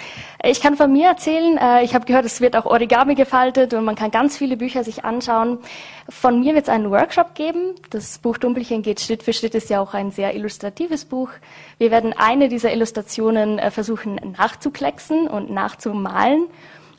Ich 0.45 0.61
kann 0.61 0.77
von 0.77 0.93
mir 0.93 1.09
erzählen, 1.09 1.57
äh, 1.57 1.83
ich 1.83 1.95
habe 1.95 2.05
gehört, 2.05 2.27
es 2.27 2.41
wird 2.41 2.57
auch 2.57 2.67
Origami 2.67 3.15
gefaltet 3.15 3.73
und 3.73 3.85
man 3.85 3.97
kann 3.97 4.11
ganz 4.11 4.37
viele 4.37 4.57
Bücher 4.57 4.85
sich 4.85 5.05
anschauen. 5.05 5.59
Von 6.11 6.41
mir 6.41 6.55
wird 6.55 6.65
es 6.65 6.69
einen 6.71 6.91
Workshop 6.91 7.35
geben. 7.35 7.75
Das 7.91 8.19
Buch 8.19 8.39
Dumpelchen 8.39 8.83
geht 8.83 9.01
Schritt 9.01 9.23
für 9.23 9.33
Schritt, 9.33 9.55
ist 9.55 9.69
ja 9.69 9.81
auch 9.81 9.88
ein 9.95 10.11
sehr 10.11 10.35
illustratives 10.35 11.05
Buch. 11.05 11.31
Wir 11.79 11.91
werden 11.91 12.15
eine 12.17 12.49
dieser 12.49 12.73
Illustrationen 12.73 13.59
äh, 13.59 13.71
versuchen 13.71 14.21
nachzuklecksen 14.37 15.29
und 15.29 15.51
nachzumalen. 15.51 16.49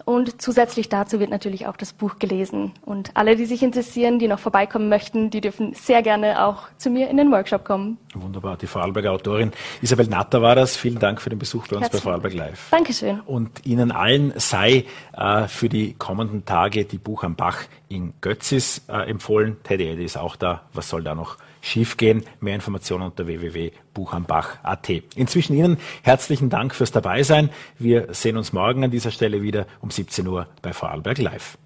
Und 0.10 0.42
zusätzlich 0.42 0.90
dazu 0.90 1.20
wird 1.20 1.30
natürlich 1.30 1.68
auch 1.68 1.78
das 1.78 1.94
Buch 1.94 2.18
gelesen. 2.18 2.72
Und 2.84 3.12
alle, 3.14 3.36
die 3.36 3.46
sich 3.46 3.62
interessieren, 3.62 4.18
die 4.18 4.28
noch 4.28 4.40
vorbeikommen 4.40 4.90
möchten, 4.90 5.30
die 5.30 5.40
dürfen 5.40 5.76
sehr 5.76 6.02
gerne 6.02 6.48
auch 6.48 6.64
zu 6.78 6.90
mir 6.90 7.12
in 7.12 7.18
den 7.18 7.32
Workshop 7.32 7.64
kommen. 7.64 8.00
Wunderbar. 8.16 8.58
Die 8.58 8.66
Vorarlberger 8.66 9.12
Autorin 9.12 9.52
Isabel 9.84 10.08
Natter 10.08 10.42
war 10.42 10.56
das. 10.56 10.76
Vielen 10.76 10.98
Dank 10.98 11.22
für 11.22 11.30
den 11.30 11.38
Besuch 11.38 11.68
bei 11.68 11.76
uns 11.76 11.84
Herzlich. 11.84 12.02
bei 12.02 12.04
Vorarlberg 12.06 12.34
Live. 12.34 12.70
Dankeschön. 12.72 13.20
Und 13.20 13.68
Ihnen 13.68 13.92
allen 13.92 14.34
sei 14.38 14.86
äh, 15.16 15.48
für 15.48 15.70
die 15.70 15.94
kommenden 15.94 16.44
Tage 16.44 16.86
die 16.86 16.98
Buch 16.98 17.24
am 17.24 17.36
Bach 17.36 17.60
in 17.88 18.14
Götzis 18.20 18.82
äh, 18.88 19.08
empfohlen. 19.08 19.58
Teddy 19.64 19.90
Eddy 19.90 20.06
ist 20.06 20.18
auch 20.18 20.38
da. 20.38 20.64
Was 20.74 20.90
soll 20.90 21.04
da 21.04 21.14
noch 21.14 21.38
schiefgehen. 21.62 22.24
Mehr 22.40 22.56
Informationen 22.56 23.04
unter 23.04 23.28
www.buchambach.at. 23.28 24.90
Inzwischen 25.16 25.56
Ihnen 25.56 25.78
herzlichen 26.04 26.50
Dank 26.50 26.74
fürs 26.74 26.92
Dabeisein. 26.92 27.50
Wir 27.78 28.14
sehen 28.14 28.38
uns 28.38 28.54
morgen 28.54 28.84
an 28.84 28.92
dieser 28.92 29.12
Stelle 29.12 29.42
wieder 29.42 29.66
um 29.82 29.92
17 29.92 30.28
Uhr 30.28 30.48
bei 30.62 30.74
Vorarlberg 30.74 31.18
Live. 31.18 31.58